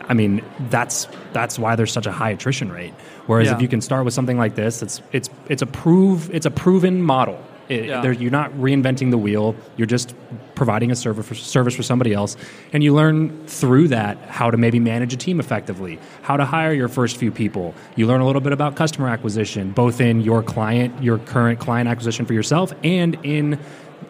I 0.08 0.14
mean, 0.14 0.42
that's 0.70 1.06
that's 1.32 1.58
why 1.58 1.76
there's 1.76 1.92
such 1.92 2.06
a 2.06 2.12
high 2.12 2.30
attrition 2.30 2.72
rate. 2.72 2.94
Whereas 3.26 3.46
Yeah. 3.48 3.56
if 3.56 3.62
you 3.62 3.68
can 3.68 3.80
start 3.82 4.04
with 4.04 4.14
something 4.14 4.38
like 4.38 4.54
this, 4.54 4.82
it's 4.82 5.02
it's 5.12 5.28
it's 5.48 5.62
a 5.62 5.66
prove 5.66 6.30
it's 6.34 6.46
a 6.46 6.50
proven 6.50 7.02
model. 7.02 7.38
It, 7.68 7.84
Yeah. 7.84 8.00
there- 8.00 8.12
you're 8.12 8.30
not 8.32 8.50
reinventing 8.58 9.10
the 9.10 9.18
wheel. 9.18 9.54
You're 9.76 9.86
just 9.86 10.14
providing 10.58 10.90
a 10.90 10.96
service 10.96 11.26
for, 11.26 11.34
service 11.34 11.74
for 11.74 11.82
somebody 11.82 12.12
else, 12.12 12.36
and 12.72 12.82
you 12.84 12.92
learn 12.94 13.46
through 13.46 13.88
that 13.88 14.18
how 14.26 14.50
to 14.50 14.56
maybe 14.58 14.78
manage 14.80 15.14
a 15.14 15.16
team 15.16 15.40
effectively, 15.40 15.98
how 16.22 16.36
to 16.36 16.44
hire 16.44 16.72
your 16.74 16.88
first 16.88 17.16
few 17.16 17.30
people. 17.30 17.74
You 17.96 18.06
learn 18.06 18.20
a 18.20 18.26
little 18.26 18.42
bit 18.42 18.52
about 18.52 18.76
customer 18.76 19.08
acquisition, 19.08 19.70
both 19.70 20.00
in 20.00 20.20
your 20.20 20.42
client, 20.42 21.02
your 21.02 21.18
current 21.18 21.60
client 21.60 21.88
acquisition 21.88 22.26
for 22.26 22.34
yourself, 22.34 22.74
and 22.84 23.16
in 23.24 23.58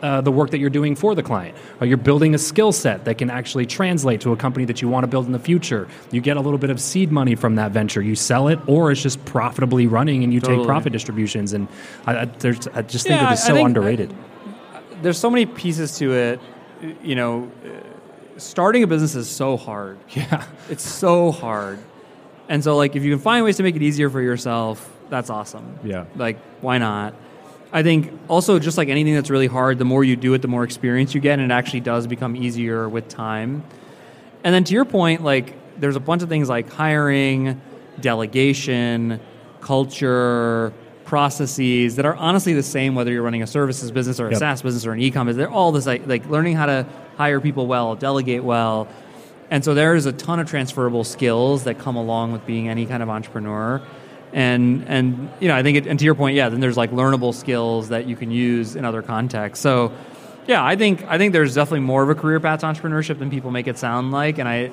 uh, 0.02 0.20
the 0.20 0.30
work 0.30 0.50
that 0.50 0.58
you're 0.58 0.70
doing 0.70 0.94
for 0.94 1.14
the 1.14 1.22
client. 1.22 1.56
Or 1.80 1.86
you're 1.86 1.96
building 1.96 2.34
a 2.34 2.38
skill 2.38 2.72
set 2.72 3.04
that 3.06 3.18
can 3.18 3.30
actually 3.30 3.66
translate 3.66 4.20
to 4.20 4.32
a 4.32 4.36
company 4.36 4.64
that 4.66 4.80
you 4.80 4.88
want 4.88 5.02
to 5.04 5.08
build 5.08 5.26
in 5.26 5.32
the 5.32 5.38
future. 5.40 5.88
You 6.12 6.20
get 6.20 6.36
a 6.36 6.40
little 6.40 6.58
bit 6.58 6.70
of 6.70 6.80
seed 6.80 7.10
money 7.10 7.34
from 7.34 7.56
that 7.56 7.72
venture. 7.72 8.00
You 8.00 8.14
sell 8.14 8.48
it, 8.48 8.58
or 8.66 8.92
it's 8.92 9.02
just 9.02 9.22
profitably 9.24 9.86
running, 9.86 10.22
and 10.24 10.32
you 10.32 10.40
take 10.40 10.64
profit 10.64 10.92
distributions. 10.92 11.52
And 11.52 11.66
I, 12.06 12.20
I, 12.22 12.24
there's, 12.26 12.66
I 12.68 12.82
just 12.82 13.06
think 13.06 13.20
Yeah, 13.20 13.30
it 13.30 13.34
is 13.34 13.40
I 13.42 13.48
so 13.48 13.54
think- 13.54 13.66
underrated. 13.66 14.14
There's 15.02 15.18
so 15.18 15.30
many 15.30 15.46
pieces 15.46 15.98
to 15.98 16.12
it. 16.12 16.40
You 17.02 17.14
know, 17.14 17.50
starting 18.36 18.82
a 18.82 18.86
business 18.86 19.14
is 19.14 19.28
so 19.28 19.56
hard. 19.56 19.98
yeah. 20.10 20.46
It's 20.68 20.86
so 20.86 21.32
hard. 21.32 21.78
And 22.48 22.64
so, 22.64 22.76
like, 22.76 22.96
if 22.96 23.04
you 23.04 23.10
can 23.12 23.20
find 23.20 23.44
ways 23.44 23.58
to 23.58 23.62
make 23.62 23.76
it 23.76 23.82
easier 23.82 24.08
for 24.08 24.22
yourself, 24.22 24.90
that's 25.10 25.28
awesome. 25.30 25.78
Yeah. 25.84 26.06
Like, 26.16 26.38
why 26.60 26.78
not? 26.78 27.14
I 27.72 27.82
think 27.82 28.18
also, 28.28 28.58
just 28.58 28.78
like 28.78 28.88
anything 28.88 29.14
that's 29.14 29.28
really 29.28 29.46
hard, 29.46 29.78
the 29.78 29.84
more 29.84 30.02
you 30.02 30.16
do 30.16 30.32
it, 30.32 30.40
the 30.40 30.48
more 30.48 30.64
experience 30.64 31.14
you 31.14 31.20
get, 31.20 31.38
and 31.38 31.52
it 31.52 31.54
actually 31.54 31.80
does 31.80 32.06
become 32.06 32.34
easier 32.34 32.88
with 32.88 33.08
time. 33.08 33.62
And 34.42 34.54
then 34.54 34.64
to 34.64 34.72
your 34.72 34.86
point, 34.86 35.22
like, 35.22 35.54
there's 35.78 35.96
a 35.96 36.00
bunch 36.00 36.22
of 36.22 36.30
things 36.30 36.48
like 36.48 36.70
hiring, 36.70 37.60
delegation, 38.00 39.20
culture, 39.60 40.72
processes 41.08 41.96
that 41.96 42.04
are 42.04 42.14
honestly 42.16 42.52
the 42.52 42.62
same 42.62 42.94
whether 42.94 43.10
you're 43.10 43.22
running 43.22 43.42
a 43.42 43.46
services 43.46 43.90
business 43.90 44.20
or 44.20 44.28
a 44.28 44.32
Yep. 44.32 44.38
SaaS 44.38 44.62
business 44.62 44.84
or 44.84 44.92
an 44.92 45.00
e-com 45.00 45.26
business. 45.26 45.46
They're 45.46 45.50
all 45.50 45.72
this 45.72 45.86
like, 45.86 46.06
like 46.06 46.28
learning 46.28 46.54
how 46.54 46.66
to 46.66 46.86
hire 47.16 47.40
people 47.40 47.66
well, 47.66 47.94
delegate 47.96 48.44
well. 48.44 48.88
And 49.50 49.64
so 49.64 49.72
there 49.72 49.94
is 49.94 50.04
a 50.04 50.12
ton 50.12 50.38
of 50.38 50.46
transferable 50.50 51.04
skills 51.04 51.64
that 51.64 51.78
come 51.78 51.96
along 51.96 52.32
with 52.32 52.44
being 52.44 52.68
any 52.68 52.84
kind 52.84 53.02
of 53.02 53.08
entrepreneur. 53.08 53.80
And 54.34 54.84
and 54.86 55.30
you 55.40 55.48
know, 55.48 55.56
I 55.56 55.62
think 55.62 55.78
it, 55.78 55.86
and 55.86 55.98
to 55.98 56.04
your 56.04 56.14
point, 56.14 56.36
yeah, 56.36 56.50
then 56.50 56.60
there's 56.60 56.76
like 56.76 56.90
learnable 56.90 57.32
skills 57.32 57.88
that 57.88 58.06
you 58.06 58.14
can 58.14 58.30
use 58.30 58.76
in 58.76 58.84
other 58.84 59.00
contexts. 59.00 59.62
So 59.62 59.90
yeah, 60.46 60.62
I 60.62 60.76
think 60.76 61.02
I 61.08 61.16
think 61.16 61.32
there's 61.32 61.54
definitely 61.54 61.80
more 61.80 62.02
of 62.02 62.10
a 62.10 62.14
career 62.14 62.38
path 62.38 62.60
to 62.60 62.66
entrepreneurship 62.66 63.18
than 63.18 63.30
people 63.30 63.50
make 63.50 63.66
it 63.66 63.78
sound 63.78 64.12
like. 64.12 64.36
And 64.36 64.46
I 64.46 64.70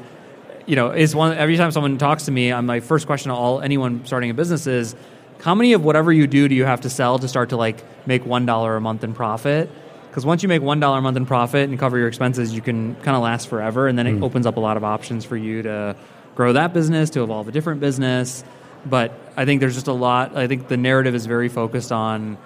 you 0.65 0.75
know, 0.75 0.91
is 0.91 1.15
one 1.15 1.37
every 1.37 1.55
time 1.55 1.71
someone 1.71 1.97
talks 1.97 2.25
to 2.25 2.31
me, 2.31 2.51
I'm 2.51 2.65
my 2.65 2.81
first 2.81 3.05
question 3.05 3.29
to 3.29 3.35
all 3.35 3.61
anyone 3.61 4.05
starting 4.05 4.29
a 4.29 4.33
business 4.33 4.67
is 4.67 4.95
how 5.41 5.55
many 5.55 5.73
of 5.73 5.83
whatever 5.83 6.11
you 6.11 6.27
do 6.27 6.47
do 6.47 6.55
you 6.55 6.65
have 6.65 6.81
to 6.81 6.89
sell 6.89 7.19
to 7.19 7.27
start 7.27 7.49
to 7.49 7.57
like 7.57 7.83
make 8.07 8.25
one 8.25 8.45
dollar 8.45 8.75
a 8.75 8.81
month 8.81 9.03
in 9.03 9.13
profit? 9.13 9.69
Because 10.09 10.25
once 10.25 10.43
you 10.43 10.49
make 10.49 10.61
one 10.61 10.79
dollar 10.79 10.99
a 10.99 11.01
month 11.01 11.17
in 11.17 11.25
profit 11.25 11.69
and 11.69 11.77
cover 11.77 11.97
your 11.97 12.07
expenses, 12.07 12.53
you 12.53 12.61
can 12.61 12.95
kind 12.95 13.17
of 13.17 13.23
last 13.23 13.47
forever, 13.47 13.87
and 13.87 13.97
then 13.97 14.07
it 14.07 14.13
hmm. 14.13 14.23
opens 14.23 14.45
up 14.45 14.57
a 14.57 14.61
lot 14.61 14.77
of 14.77 14.83
options 14.83 15.25
for 15.25 15.37
you 15.37 15.61
to 15.63 15.95
grow 16.35 16.53
that 16.53 16.73
business, 16.73 17.09
to 17.11 17.23
evolve 17.23 17.47
a 17.47 17.51
different 17.51 17.81
business. 17.81 18.43
But 18.85 19.13
I 19.35 19.45
think 19.45 19.61
there's 19.61 19.73
just 19.73 19.87
a 19.87 19.93
lot. 19.93 20.35
I 20.37 20.47
think 20.47 20.67
the 20.67 20.77
narrative 20.77 21.15
is 21.15 21.25
very 21.25 21.49
focused 21.49 21.91
on 21.91 22.37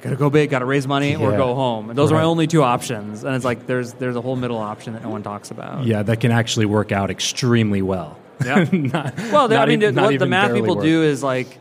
gotta 0.00 0.16
go 0.16 0.30
big, 0.30 0.50
gotta 0.50 0.64
raise 0.64 0.86
money, 0.86 1.16
or 1.16 1.32
go 1.32 1.54
home. 1.54 1.90
And 1.90 1.98
those 1.98 2.12
are 2.12 2.16
my 2.16 2.24
only 2.24 2.46
two 2.46 2.62
options. 2.62 3.24
And 3.24 3.34
it's 3.34 3.44
like 3.44 3.66
there's 3.66 3.94
there's 3.94 4.16
a 4.16 4.20
whole 4.20 4.36
middle 4.36 4.58
option 4.58 4.94
that 4.94 5.02
no 5.02 5.10
one 5.10 5.22
talks 5.22 5.50
about. 5.50 5.84
Yeah, 5.84 6.02
that 6.02 6.20
can 6.20 6.30
actually 6.30 6.66
work 6.66 6.92
out 6.92 7.10
extremely 7.10 7.82
well. 7.82 8.18
Yeah. 8.44 8.66
Not- 8.72 9.16
Well, 9.30 9.52
I 9.52 9.66
mean, 9.66 9.94
what 9.94 10.18
the 10.18 10.26
math 10.26 10.54
people 10.54 10.76
work. 10.76 10.84
do 10.84 11.02
is 11.02 11.22
like, 11.22 11.58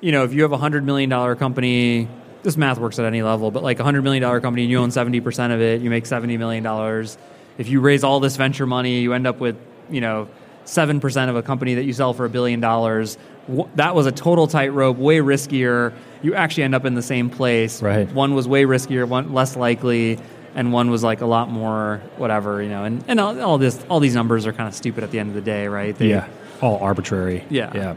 you 0.00 0.12
know, 0.12 0.24
if 0.24 0.32
you 0.32 0.42
have 0.42 0.52
a 0.52 0.56
hundred 0.58 0.84
million 0.84 1.10
dollar 1.10 1.34
company, 1.36 2.08
this 2.42 2.56
math 2.56 2.78
works 2.78 2.98
at 2.98 3.04
any 3.04 3.22
level, 3.22 3.50
but 3.50 3.62
like 3.62 3.80
a 3.80 3.84
hundred 3.84 4.02
million 4.02 4.22
dollar 4.22 4.40
company 4.40 4.62
and 4.62 4.70
you 4.70 4.78
own 4.78 4.90
seventy 4.90 5.20
percent 5.20 5.52
of 5.52 5.60
it, 5.60 5.80
you 5.82 5.90
make 5.90 6.06
seventy 6.06 6.36
million 6.36 6.62
dollars. 6.62 7.18
If 7.58 7.68
you 7.68 7.80
raise 7.80 8.04
all 8.04 8.20
this 8.20 8.36
venture 8.36 8.66
money, 8.66 9.00
you 9.00 9.12
end 9.12 9.26
up 9.26 9.40
with, 9.40 9.56
you 9.90 10.00
know, 10.00 10.28
seven 10.64 11.00
percent 11.00 11.30
of 11.30 11.36
a 11.36 11.42
company 11.42 11.74
that 11.74 11.84
you 11.84 11.92
sell 11.92 12.12
for 12.12 12.24
a 12.24 12.30
billion 12.30 12.60
dollars. 12.60 13.18
That 13.76 13.94
was 13.94 14.06
a 14.06 14.12
total 14.12 14.46
tightrope, 14.46 14.98
way 14.98 15.18
riskier. 15.18 15.94
You 16.22 16.34
actually 16.34 16.64
end 16.64 16.74
up 16.74 16.84
in 16.84 16.94
the 16.94 17.02
same 17.02 17.30
place. 17.30 17.80
Right. 17.82 18.08
One 18.12 18.34
was 18.34 18.46
way 18.46 18.64
riskier, 18.64 19.08
one 19.08 19.32
less 19.32 19.56
likely, 19.56 20.18
and 20.54 20.72
one 20.72 20.90
was 20.90 21.02
like 21.02 21.22
a 21.22 21.26
lot 21.26 21.50
more 21.50 22.00
whatever, 22.18 22.62
you 22.62 22.68
know. 22.68 22.84
And 22.84 23.02
and 23.08 23.18
all, 23.18 23.40
all 23.40 23.58
this, 23.58 23.82
all 23.88 23.98
these 24.00 24.14
numbers 24.14 24.46
are 24.46 24.52
kind 24.52 24.68
of 24.68 24.74
stupid 24.74 25.02
at 25.02 25.10
the 25.10 25.18
end 25.18 25.30
of 25.30 25.34
the 25.34 25.40
day, 25.40 25.66
right? 25.66 25.96
They- 25.96 26.10
Yeah, 26.10 26.28
all 26.62 26.76
arbitrary. 26.78 27.44
Yeah. 27.50 27.72
yeah. 27.74 27.94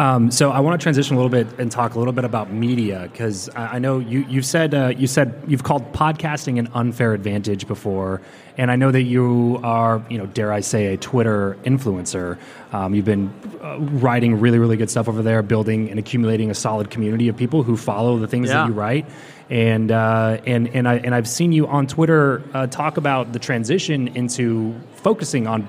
Um, 0.00 0.30
so 0.30 0.50
I 0.50 0.60
want 0.60 0.80
to 0.80 0.82
transition 0.82 1.14
a 1.14 1.18
little 1.20 1.28
bit 1.30 1.58
and 1.58 1.70
talk 1.70 1.94
a 1.94 1.98
little 1.98 2.14
bit 2.14 2.24
about 2.24 2.50
media 2.50 3.06
because 3.12 3.50
I, 3.50 3.76
I 3.76 3.78
know 3.80 3.98
you 3.98 4.20
you've 4.30 4.46
said 4.46 4.72
uh, 4.74 4.94
you 4.96 5.06
said 5.06 5.42
you've 5.46 5.62
called 5.62 5.92
podcasting 5.92 6.58
an 6.58 6.68
unfair 6.72 7.12
advantage 7.12 7.66
before, 7.68 8.22
and 8.56 8.70
I 8.70 8.76
know 8.76 8.90
that 8.90 9.02
you 9.02 9.60
are 9.62 10.02
you 10.08 10.16
know 10.16 10.24
dare 10.24 10.52
I 10.54 10.60
say 10.60 10.94
a 10.94 10.96
Twitter 10.96 11.58
influencer. 11.64 12.38
Um, 12.72 12.94
you've 12.94 13.04
been 13.04 13.30
uh, 13.62 13.76
writing 13.78 14.40
really 14.40 14.58
really 14.58 14.78
good 14.78 14.88
stuff 14.88 15.06
over 15.06 15.20
there, 15.22 15.42
building 15.42 15.90
and 15.90 15.98
accumulating 15.98 16.50
a 16.50 16.54
solid 16.54 16.88
community 16.88 17.28
of 17.28 17.36
people 17.36 17.62
who 17.62 17.76
follow 17.76 18.16
the 18.16 18.26
things 18.26 18.48
Yeah. 18.48 18.62
that 18.62 18.68
you 18.68 18.72
write. 18.72 19.04
And 19.50 19.92
uh, 19.92 20.38
and 20.46 20.68
and 20.68 20.88
I 20.88 20.94
and 20.96 21.14
I've 21.14 21.28
seen 21.28 21.52
you 21.52 21.66
on 21.66 21.86
Twitter 21.86 22.42
uh, 22.54 22.68
talk 22.68 22.96
about 22.96 23.34
the 23.34 23.38
transition 23.38 24.08
into 24.08 24.80
focusing 24.94 25.46
on 25.46 25.68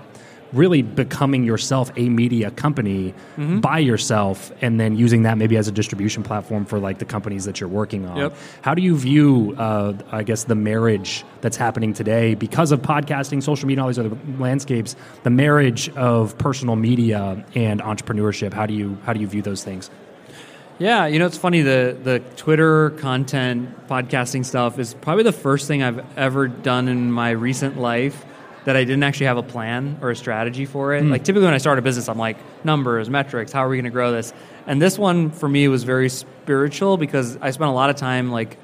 really 0.53 0.81
becoming 0.81 1.43
yourself 1.45 1.91
a 1.95 2.09
media 2.09 2.51
company 2.51 3.13
Mm-hmm. 3.37 3.59
by 3.61 3.79
yourself 3.79 4.51
and 4.61 4.79
then 4.79 4.95
using 4.97 5.23
that 5.23 5.37
maybe 5.37 5.55
as 5.57 5.67
a 5.67 5.71
distribution 5.71 6.21
platform 6.23 6.65
for 6.65 6.77
like 6.79 6.99
the 6.99 7.05
companies 7.05 7.45
that 7.45 7.59
you're 7.59 7.69
working 7.69 8.05
on 8.05 8.17
Yep. 8.17 8.35
how 8.61 8.73
do 8.73 8.81
you 8.81 8.95
view 8.97 9.55
uh, 9.57 9.93
i 10.11 10.23
guess 10.23 10.43
the 10.43 10.55
marriage 10.55 11.23
that's 11.41 11.57
happening 11.57 11.93
today 11.93 12.35
because 12.35 12.71
of 12.71 12.81
podcasting 12.81 13.41
social 13.41 13.67
media 13.67 13.81
all 13.81 13.87
these 13.87 13.97
other 13.99 14.15
landscapes 14.37 14.95
the 15.23 15.29
marriage 15.29 15.89
of 15.95 16.37
personal 16.37 16.75
media 16.75 17.43
and 17.55 17.81
entrepreneurship 17.81 18.53
how 18.53 18.65
do 18.65 18.73
you 18.73 18.97
how 19.05 19.13
do 19.13 19.19
you 19.21 19.27
view 19.27 19.41
those 19.41 19.63
things 19.63 19.89
Yeah, 20.79 21.05
you 21.07 21.19
know 21.19 21.27
it's 21.27 21.37
funny 21.37 21.61
the 21.61 21.95
the 22.03 22.19
Twitter 22.35 22.89
content 22.91 23.69
podcasting 23.87 24.43
stuff 24.43 24.79
is 24.79 24.93
probably 24.95 25.23
the 25.23 25.31
first 25.31 25.67
thing 25.67 25.83
I've 25.83 26.03
ever 26.17 26.47
done 26.47 26.87
in 26.87 27.11
my 27.11 27.31
recent 27.31 27.77
life 27.79 28.25
that 28.65 28.75
I 28.75 28.83
didn't 28.83 29.03
actually 29.03 29.25
have 29.25 29.37
a 29.37 29.43
plan 29.43 29.97
or 30.01 30.11
a 30.11 30.15
strategy 30.15 30.65
for 30.65 30.93
it. 30.93 31.03
Hmm. 31.03 31.11
Like 31.11 31.23
typically 31.23 31.45
when 31.45 31.53
I 31.53 31.57
start 31.57 31.79
a 31.79 31.81
business 31.81 32.07
I'm 32.07 32.17
like 32.17 32.37
numbers, 32.63 33.09
metrics, 33.09 33.51
how 33.51 33.65
are 33.65 33.69
we 33.69 33.77
going 33.77 33.85
to 33.85 33.91
grow 33.91 34.11
this? 34.11 34.33
And 34.67 34.81
this 34.81 34.97
one 34.97 35.31
for 35.31 35.49
me 35.49 35.67
was 35.67 35.83
very 35.83 36.09
spiritual 36.09 36.97
because 36.97 37.37
I 37.37 37.51
spent 37.51 37.69
a 37.69 37.73
lot 37.73 37.89
of 37.89 37.95
time 37.95 38.31
like 38.31 38.57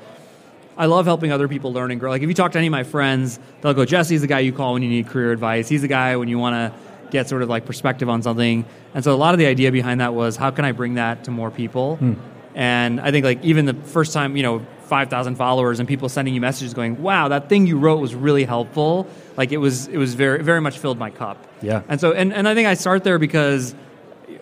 I 0.78 0.86
love 0.86 1.06
helping 1.06 1.32
other 1.32 1.48
people 1.48 1.74
learn 1.74 1.90
and 1.90 2.00
grow. 2.00 2.12
Like 2.12 2.22
if 2.22 2.30
you 2.30 2.36
talk 2.36 2.52
to 2.52 2.60
any 2.60 2.68
of 2.68 2.72
my 2.72 2.84
friends, 2.84 3.40
they'll 3.62 3.74
go, 3.74 3.84
Jesse's 3.84 4.22
the 4.22 4.28
guy 4.28 4.40
you 4.40 4.54
call 4.54 4.74
when 4.74 4.84
you 4.84 4.90
need 4.90 5.08
career 5.08 5.32
advice. 5.32 5.68
He's 5.68 5.82
the 5.82 5.88
guy 5.88 6.16
when 6.18 6.28
you 6.28 6.38
want 6.38 6.54
to 6.54 6.80
get 7.10 7.28
sort 7.28 7.42
of 7.42 7.50
like 7.50 7.66
perspective 7.66 8.10
on 8.10 8.22
something. 8.22 8.66
And 8.94 9.04
so 9.04 9.14
a 9.14 9.18
lot 9.18 9.34
of 9.34 9.40
the 9.40 9.48
idea 9.48 9.72
behind 9.72 10.02
that 10.02 10.14
was 10.14 10.36
how 10.36 10.52
can 10.52 10.66
I 10.66 10.74
bring 10.74 10.96
that 10.96 11.24
to 11.24 11.32
more 11.32 11.50
people? 11.50 11.96
Hmm. 11.96 12.14
And 12.54 13.00
I 13.02 13.12
think 13.12 13.24
like 13.24 13.44
even 13.44 13.66
the 13.66 13.74
first 13.74 14.14
time, 14.14 14.38
you 14.38 14.44
know, 14.44 14.66
5,000 14.88 15.36
followers 15.36 15.80
and 15.80 15.88
people 15.88 16.10
sending 16.10 16.34
you 16.34 16.42
messages 16.42 16.74
going, 16.74 17.02
wow, 17.02 17.28
that 17.28 17.50
thing 17.50 17.68
you 17.68 17.78
wrote 17.78 17.98
was 18.00 18.16
really 18.16 18.44
helpful. 18.44 19.08
Like 19.36 19.52
it 19.52 19.58
was, 19.58 19.88
it 19.88 19.98
was 19.98 20.16
very, 20.16 20.44
very 20.44 20.62
much 20.62 20.80
filled 20.80 20.98
my 20.98 21.12
cup. 21.12 21.46
Yeah. 21.62 21.84
And 21.88 22.00
so, 22.00 22.14
and, 22.14 22.34
and 22.34 22.48
I 22.48 22.56
think 22.56 22.68
I 22.68 22.74
start 22.74 23.04
there 23.04 23.20
because 23.20 23.76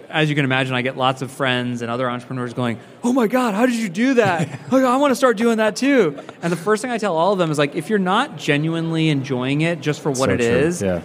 as 0.09 0.29
you 0.29 0.35
can 0.35 0.45
imagine, 0.45 0.73
I 0.75 0.81
get 0.81 0.95
lots 0.95 1.21
of 1.21 1.31
friends 1.31 1.81
and 1.81 1.91
other 1.91 2.09
entrepreneurs 2.09 2.53
going, 2.53 2.79
"Oh 3.03 3.11
my 3.11 3.27
God, 3.27 3.53
how 3.53 3.65
did 3.65 3.75
you 3.75 3.89
do 3.89 4.13
that? 4.13 4.59
oh, 4.71 4.85
I 4.85 4.95
want 4.95 5.11
to 5.11 5.15
start 5.15 5.35
doing 5.35 5.57
that 5.57 5.75
too." 5.75 6.17
And 6.41 6.53
the 6.53 6.57
first 6.57 6.81
thing 6.81 6.89
I 6.91 6.97
tell 6.97 7.17
all 7.17 7.33
of 7.33 7.39
them 7.39 7.51
is 7.51 7.57
like, 7.57 7.75
if 7.75 7.89
you're 7.89 7.99
not 7.99 8.37
genuinely 8.37 9.09
enjoying 9.09 9.61
it 9.61 9.81
just 9.81 10.01
for 10.01 10.11
what 10.11 10.29
So 10.29 10.35
it 10.35 10.37
true. 10.37 10.45
is, 10.45 10.81
yeah 10.81 11.01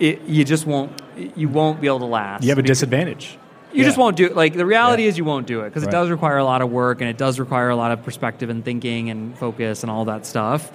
it, 0.00 0.22
you 0.22 0.44
just 0.44 0.66
won't, 0.66 1.00
you 1.36 1.48
won't 1.48 1.80
be 1.80 1.86
able 1.86 2.00
to 2.00 2.06
last. 2.06 2.42
you 2.42 2.48
have 2.48 2.58
a 2.58 2.62
disadvantage 2.62 3.38
you 3.72 3.84
just 3.84 3.96
won't 3.98 4.16
do 4.16 4.26
it. 4.26 4.34
Like 4.36 4.54
the 4.54 4.66
reality 4.66 5.04
Yeah. 5.04 5.08
is, 5.10 5.18
you 5.18 5.24
won't 5.24 5.46
do 5.46 5.60
it 5.60 5.70
because 5.70 5.82
Right. 5.84 5.88
it 5.88 5.96
does 5.96 6.10
require 6.10 6.38
a 6.38 6.44
lot 6.44 6.62
of 6.62 6.70
work 6.70 7.00
and 7.00 7.08
it 7.10 7.16
does 7.18 7.38
require 7.38 7.68
a 7.70 7.76
lot 7.76 7.92
of 7.92 8.02
perspective 8.04 8.50
and 8.50 8.64
thinking 8.64 9.10
and 9.10 9.36
focus 9.38 9.82
and 9.82 9.90
all 9.90 10.04
that 10.06 10.26
stuff. 10.26 10.70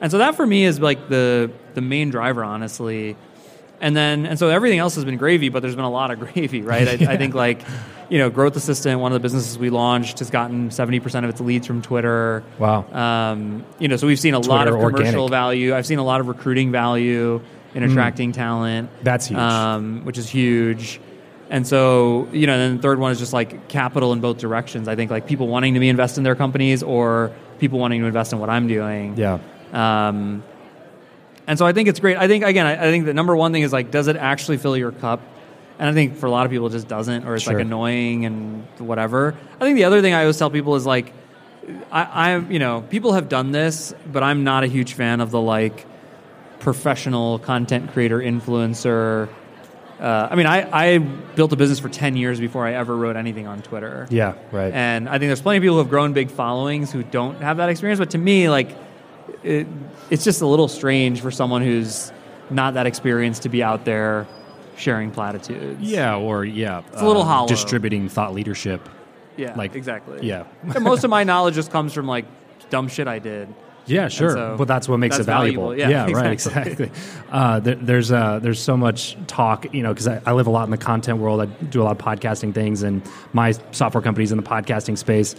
And 0.00 0.10
so 0.10 0.18
that 0.18 0.36
for 0.36 0.46
me 0.46 0.64
is 0.64 0.80
like 0.80 1.08
the 1.08 1.50
the 1.74 1.80
main 1.80 2.10
driver, 2.10 2.44
honestly. 2.44 3.16
And 3.80 3.96
then 3.96 4.26
and 4.26 4.38
so 4.38 4.48
everything 4.48 4.78
else 4.80 4.94
has 4.96 5.04
been 5.04 5.16
gravy, 5.16 5.48
but 5.50 5.60
there's 5.62 5.76
been 5.76 5.84
a 5.84 5.90
lot 5.90 6.10
of 6.10 6.18
gravy, 6.32 6.62
right? 6.62 6.86
I, 6.88 6.92
I 7.12 7.16
think 7.16 7.34
like 7.34 7.62
you 8.10 8.16
know, 8.18 8.30
Growth 8.30 8.56
Assistant, 8.56 9.00
one 9.00 9.12
of 9.12 9.14
the 9.14 9.20
businesses 9.20 9.58
we 9.58 9.68
launched, 9.68 10.20
has 10.20 10.30
gotten 10.30 10.70
seventy 10.70 10.98
percent 11.00 11.24
of 11.26 11.30
its 11.30 11.40
leads 11.40 11.66
from 11.66 11.82
Twitter. 11.82 12.42
Wow. 12.58 12.86
Um, 12.92 13.64
you 13.78 13.86
know, 13.88 13.96
so 13.96 14.06
we've 14.06 14.18
seen 14.18 14.34
a 14.34 14.38
lot 14.38 14.66
of 14.66 14.74
commercial 14.74 14.94
organic. 15.24 15.30
value. 15.30 15.74
I've 15.74 15.86
seen 15.86 15.98
a 15.98 16.04
lot 16.04 16.20
of 16.20 16.26
recruiting 16.28 16.72
value 16.72 17.40
in 17.74 17.82
attracting 17.82 18.32
talent. 18.32 18.88
That's 19.02 19.26
huge. 19.26 19.38
Um, 19.38 20.00
which 20.04 20.16
is 20.16 20.28
huge. 20.28 21.00
And 21.50 21.66
so, 21.66 22.28
you 22.32 22.46
know, 22.46 22.52
and 22.52 22.60
then 22.62 22.76
the 22.76 22.82
third 22.82 22.98
one 22.98 23.10
is 23.12 23.18
just 23.18 23.32
like 23.32 23.68
capital 23.68 24.12
in 24.12 24.20
both 24.20 24.38
directions. 24.38 24.86
I 24.86 24.96
think 24.96 25.10
like 25.10 25.26
people 25.26 25.48
wanting 25.48 25.74
to 25.74 25.80
be 25.80 25.88
invest 25.88 26.18
in 26.18 26.24
their 26.24 26.34
companies 26.34 26.82
or 26.82 27.32
people 27.58 27.78
wanting 27.78 28.00
to 28.02 28.06
invest 28.06 28.32
in 28.32 28.38
what 28.38 28.50
I'm 28.50 28.68
doing. 28.68 29.16
Yeah. 29.16 29.38
Um, 29.72 30.42
and 31.46 31.58
so 31.58 31.64
I 31.64 31.72
think 31.72 31.88
it's 31.88 32.00
great. 32.00 32.18
I 32.18 32.28
think 32.28 32.44
again, 32.44 32.66
I, 32.66 32.72
I 32.74 32.90
think 32.90 33.06
the 33.06 33.14
number 33.14 33.34
one 33.34 33.52
thing 33.52 33.62
is 33.62 33.72
like, 33.72 33.90
does 33.90 34.08
it 34.08 34.16
actually 34.16 34.58
fill 34.58 34.76
your 34.76 34.92
cup? 34.92 35.22
And 35.78 35.88
I 35.88 35.92
think 35.94 36.16
for 36.16 36.26
a 36.26 36.30
lot 36.30 36.44
of 36.44 36.50
people, 36.52 36.66
it 36.66 36.72
just 36.72 36.88
doesn't, 36.88 37.24
or 37.24 37.34
it's 37.36 37.44
Sure. 37.44 37.54
like 37.54 37.62
annoying 37.62 38.26
and 38.26 38.66
whatever. 38.78 39.34
I 39.58 39.64
think 39.64 39.76
the 39.76 39.84
other 39.84 40.02
thing 40.02 40.12
I 40.12 40.22
always 40.22 40.36
tell 40.36 40.50
people 40.50 40.74
is 40.74 40.84
like, 40.84 41.12
I, 41.90 42.32
I'm, 42.32 42.50
you 42.50 42.58
know, 42.58 42.82
people 42.82 43.12
have 43.12 43.28
done 43.28 43.52
this, 43.52 43.94
but 44.12 44.22
I'm 44.22 44.44
not 44.44 44.64
a 44.64 44.66
huge 44.66 44.94
fan 44.94 45.20
of 45.20 45.30
the 45.30 45.40
like 45.40 45.86
professional 46.58 47.38
content 47.38 47.92
creator 47.92 48.18
influencer. 48.18 49.28
Uh, 50.00 50.28
I 50.30 50.36
mean, 50.36 50.46
I, 50.46 50.68
I 50.94 50.98
built 50.98 51.52
a 51.52 51.56
business 51.56 51.78
for 51.80 51.88
10 51.88 52.16
years 52.16 52.38
before 52.38 52.64
I 52.66 52.74
ever 52.74 52.96
wrote 52.96 53.16
anything 53.16 53.46
on 53.48 53.62
Twitter. 53.62 54.06
Yeah. 54.10 54.34
Right. 54.52 54.72
And 54.72 55.08
I 55.08 55.12
think 55.18 55.28
there's 55.28 55.42
plenty 55.42 55.58
of 55.58 55.62
people 55.62 55.74
who 55.74 55.80
have 55.80 55.88
grown 55.90 56.12
big 56.12 56.30
followings 56.30 56.92
who 56.92 57.02
don't 57.02 57.40
have 57.42 57.56
that 57.56 57.68
experience. 57.68 57.98
But 57.98 58.10
to 58.10 58.18
me, 58.18 58.48
like, 58.48 58.76
it, 59.42 59.66
it's 60.10 60.22
just 60.24 60.40
a 60.40 60.46
little 60.46 60.68
strange 60.68 61.20
for 61.20 61.30
someone 61.32 61.62
who's 61.62 62.12
not 62.50 62.74
that 62.74 62.86
experienced 62.86 63.42
to 63.42 63.48
be 63.48 63.62
out 63.62 63.84
there 63.84 64.26
sharing 64.76 65.10
platitudes. 65.10 65.80
yeah. 65.80 66.16
Or 66.16 66.44
yeah. 66.44 66.82
It's 66.92 67.02
a 67.02 67.06
little 67.06 67.24
hollow. 67.24 67.48
Distributing 67.48 68.08
thought 68.08 68.32
leadership. 68.34 68.88
yeah, 69.36 69.54
like- 69.56 69.74
exactly. 69.74 70.24
Yeah. 70.26 70.44
Most 70.80 71.02
of 71.02 71.10
my 71.18 71.24
knowledge 71.24 71.54
just 71.56 71.72
comes 71.72 71.92
from 71.92 72.06
like 72.06 72.24
dumb 72.70 72.86
shit 72.88 73.08
I 73.08 73.18
did. 73.18 73.52
Yeah, 73.88 74.08
sure. 74.08 74.30
so 74.30 74.54
but 74.58 74.68
that's 74.68 74.88
what 74.88 74.98
makes 74.98 75.16
that's 75.16 75.26
it 75.28 75.30
valuable. 75.30 75.70
valuable. 75.70 75.90
Yeah, 75.90 76.04
right, 76.22 76.32
exactly. 76.32 76.86
exactly. 76.86 76.90
Uh, 77.30 77.60
there, 77.60 77.74
there's 77.76 78.12
uh, 78.12 78.38
there's 78.40 78.60
so 78.60 78.76
much 78.76 79.16
talk, 79.26 79.72
you 79.74 79.82
know, 79.82 79.92
because 79.92 80.08
I, 80.08 80.20
I 80.26 80.32
live 80.32 80.46
a 80.46 80.50
lot 80.50 80.64
in 80.64 80.70
the 80.70 80.76
content 80.78 81.18
world. 81.18 81.40
I 81.40 81.46
do 81.46 81.82
a 81.82 81.84
lot 81.84 81.98
of 81.98 82.04
podcasting 82.04 82.54
things, 82.54 82.82
and 82.82 83.02
my 83.32 83.52
software 83.72 84.02
company's 84.02 84.30
in 84.32 84.36
the 84.36 84.42
podcasting 84.44 84.96
space. 84.98 85.34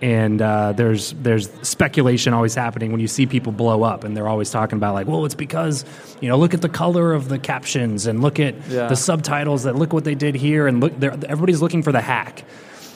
And 0.00 0.40
uh, 0.40 0.74
there's 0.74 1.12
there's 1.14 1.50
speculation 1.62 2.32
always 2.32 2.54
happening 2.54 2.92
when 2.92 3.00
you 3.00 3.08
see 3.08 3.26
people 3.26 3.50
blow 3.50 3.82
up, 3.82 4.04
and 4.04 4.16
they're 4.16 4.28
always 4.28 4.48
talking 4.48 4.76
about 4.76 4.94
like, 4.94 5.08
well, 5.08 5.24
it's 5.24 5.34
because 5.34 5.84
you 6.20 6.28
know, 6.28 6.38
look 6.38 6.54
at 6.54 6.62
the 6.62 6.68
color 6.68 7.12
of 7.12 7.28
the 7.28 7.38
captions, 7.38 8.06
and 8.06 8.22
look 8.22 8.38
at 8.38 8.54
Yeah. 8.68 8.86
the 8.86 8.94
subtitles, 8.94 9.64
that 9.64 9.74
look 9.74 9.92
what 9.92 10.04
they 10.04 10.14
did 10.14 10.36
here, 10.36 10.68
and 10.68 10.80
look, 10.80 10.92
everybody's 11.02 11.60
looking 11.60 11.82
for 11.82 11.90
the 11.90 12.00
hack. 12.00 12.44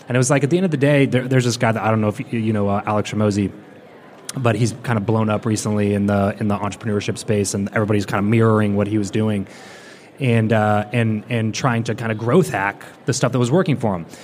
And 0.07 0.17
it 0.17 0.19
was 0.19 0.31
like 0.31 0.45
at 0.45 0.51
the 0.51 0.57
end 0.59 0.65
of 0.65 0.71
the 0.71 0.77
day, 0.77 1.07
there, 1.07 1.27
there's 1.27 1.45
this 1.45 1.57
guy 1.57 1.73
that 1.73 1.83
I 1.83 1.91
don't 1.91 2.01
know 2.01 2.09
if 2.09 2.21
you, 2.21 2.39
you 2.39 2.53
know 2.53 2.69
uh, 2.69 2.83
Alex 2.87 3.11
Hormozi 3.13 3.51
but 4.37 4.55
he's 4.57 4.73
kind 4.83 4.99
of 4.99 5.07
blown 5.07 5.29
up 5.29 5.45
recently 5.47 5.95
in 5.95 6.07
the 6.07 6.37
in 6.41 6.49
the 6.49 6.57
entrepreneurship 6.57 7.19
space, 7.19 7.55
and 7.55 7.69
everybody's 7.75 8.07
kind 8.07 8.25
of 8.25 8.31
mirroring 8.31 8.77
what 8.77 8.87
he 8.87 8.99
was 8.99 9.11
doing, 9.11 9.47
and 10.21 10.53
uh, 10.53 10.87
and 10.93 11.25
and 11.29 11.55
trying 11.55 11.85
to 11.85 11.95
kind 11.95 12.13
of 12.13 12.19
growth 12.19 12.51
hack 12.51 12.85
the 13.07 13.13
stuff 13.13 13.33
that 13.33 13.39
was 13.39 13.51
working 13.51 13.77
for 13.77 13.95
him. 13.97 14.07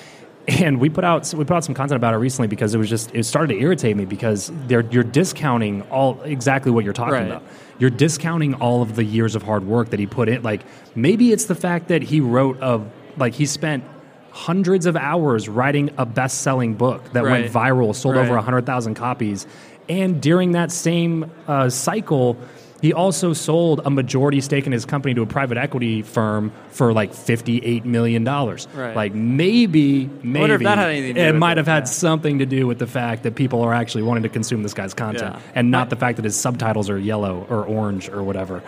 And 0.50 0.80
we 0.80 0.88
put 0.88 1.04
out 1.04 1.34
we 1.34 1.44
put 1.44 1.58
out 1.58 1.64
some 1.64 1.74
content 1.74 1.96
about 1.96 2.14
it 2.14 2.16
recently 2.16 2.48
because 2.48 2.74
it 2.74 2.78
was 2.78 2.88
just 2.88 3.14
it 3.14 3.24
started 3.24 3.52
to 3.52 3.60
irritate 3.60 3.94
me 3.98 4.06
because 4.06 4.50
they're 4.66 4.80
you're 4.80 5.04
discounting 5.04 5.82
all 5.90 6.22
exactly 6.22 6.72
what 6.72 6.84
you're 6.84 6.94
talking 6.94 7.12
Right. 7.12 7.26
about. 7.26 7.42
You're 7.78 7.90
discounting 7.90 8.54
all 8.54 8.80
of 8.80 8.96
the 8.96 9.04
years 9.04 9.34
of 9.34 9.42
hard 9.42 9.66
work 9.66 9.90
that 9.90 10.00
he 10.00 10.06
put 10.06 10.26
in. 10.30 10.42
Like 10.42 10.62
maybe 10.94 11.32
it's 11.32 11.44
the 11.44 11.54
fact 11.54 11.88
that 11.88 12.00
he 12.02 12.22
wrote 12.22 12.58
of 12.60 12.90
like 13.18 13.34
he 13.34 13.44
spent 13.44 13.84
hundreds 14.30 14.86
of 14.86 14.96
hours 14.96 15.50
writing 15.50 15.90
a 15.98 16.06
best-selling 16.06 16.74
book 16.76 17.12
that 17.12 17.24
went 17.24 17.52
viral, 17.52 17.94
sold 17.94 18.16
Right. 18.16 18.24
over 18.24 18.34
100,000 18.36 18.94
copies. 18.94 19.46
And 19.88 20.20
during 20.20 20.52
that 20.52 20.70
same 20.70 21.30
uh, 21.46 21.70
cycle, 21.70 22.36
he 22.80 22.92
also 22.92 23.32
sold 23.32 23.80
a 23.84 23.90
majority 23.90 24.40
stake 24.40 24.66
in 24.66 24.72
his 24.72 24.84
company 24.84 25.14
to 25.14 25.22
a 25.22 25.26
private 25.26 25.58
equity 25.58 26.02
firm 26.02 26.52
for 26.70 26.92
like 26.92 27.12
$58 27.12 27.84
million. 27.84 28.24
Right. 28.24 28.94
Like 28.94 29.14
maybe, 29.14 30.06
maybe 30.22 30.40
wonder 30.40 30.54
if 30.54 30.62
that 30.62 30.78
had 30.78 30.90
anything 30.90 31.14
to 31.16 31.28
it 31.28 31.34
might 31.34 31.52
it, 31.52 31.56
have 31.58 31.66
had 31.66 31.82
yeah. 31.82 31.84
something 31.86 32.38
to 32.38 32.46
do 32.46 32.66
with 32.66 32.78
the 32.78 32.86
fact 32.86 33.24
that 33.24 33.34
people 33.34 33.62
are 33.62 33.74
actually 33.74 34.04
wanting 34.04 34.22
to 34.22 34.28
consume 34.28 34.62
this 34.62 34.74
guy's 34.74 34.94
content 34.94 35.34
Yeah. 35.34 35.52
and 35.54 35.70
not 35.70 35.90
the 35.90 35.96
fact 35.96 36.16
that 36.16 36.24
his 36.24 36.38
subtitles 36.38 36.88
are 36.88 36.98
yellow 36.98 37.46
or 37.50 37.64
orange 37.64 38.08
or 38.08 38.22
whatever. 38.22 38.62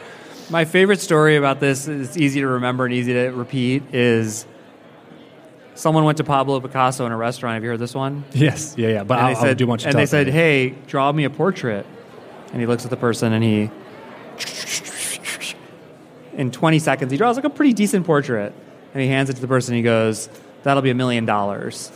My 0.51 0.65
favorite 0.65 1.01
story 1.01 1.37
about 1.37 1.61
this, 1.61 1.87
it's 1.87 2.17
easy 2.17 2.41
to 2.41 2.49
remember 2.49 2.85
and 2.85 2.93
easy 2.93 3.13
to 3.13 3.29
repeat, 3.29 3.95
is 3.95 4.45
someone 5.81 6.05
went 6.05 6.19
to 6.19 6.25
Pablo 6.25 6.61
Picasso 6.61 7.07
in 7.07 7.13
a 7.13 7.17
restaurant. 7.17 7.55
Have 7.55 7.65
you 7.65 7.71
heard 7.71 7.79
this 7.79 7.95
one? 7.95 8.25
Yes, 8.33 8.75
yeah, 8.77 8.89
yeah. 8.89 9.05
But 9.05 9.19
and 9.19 9.27
I'll, 9.27 9.29
they 9.35 9.41
said, 9.41 9.49
I'll 9.49 9.55
do 9.55 9.67
much. 9.67 9.85
and 9.85 9.95
they 9.95 10.07
said, 10.07 10.29
"Hey, 10.29 10.71
draw 10.87 11.11
me 11.11 11.25
a 11.25 11.31
portrait." 11.31 11.87
And 12.53 12.61
he 12.61 12.67
looks 12.67 12.85
at 12.85 12.91
the 12.91 12.97
person, 12.97 13.33
and 13.33 13.45
he, 13.45 13.71
in 16.35 16.51
20 16.51 16.79
seconds, 16.81 17.13
he 17.13 17.19
draws 17.19 17.37
like 17.37 17.45
a 17.45 17.51
pretty 17.51 17.73
decent 17.73 18.05
portrait, 18.05 18.53
and 18.93 19.03
he 19.03 19.09
hands 19.09 19.31
it 19.31 19.35
to 19.35 19.41
the 19.41 19.49
person. 19.49 19.73
And 19.75 19.79
he 19.79 19.83
goes, 19.83 20.29
"That'll 20.63 20.83
be 20.83 20.91
a 20.91 20.95
million 20.95 21.25
dollars." 21.25 21.91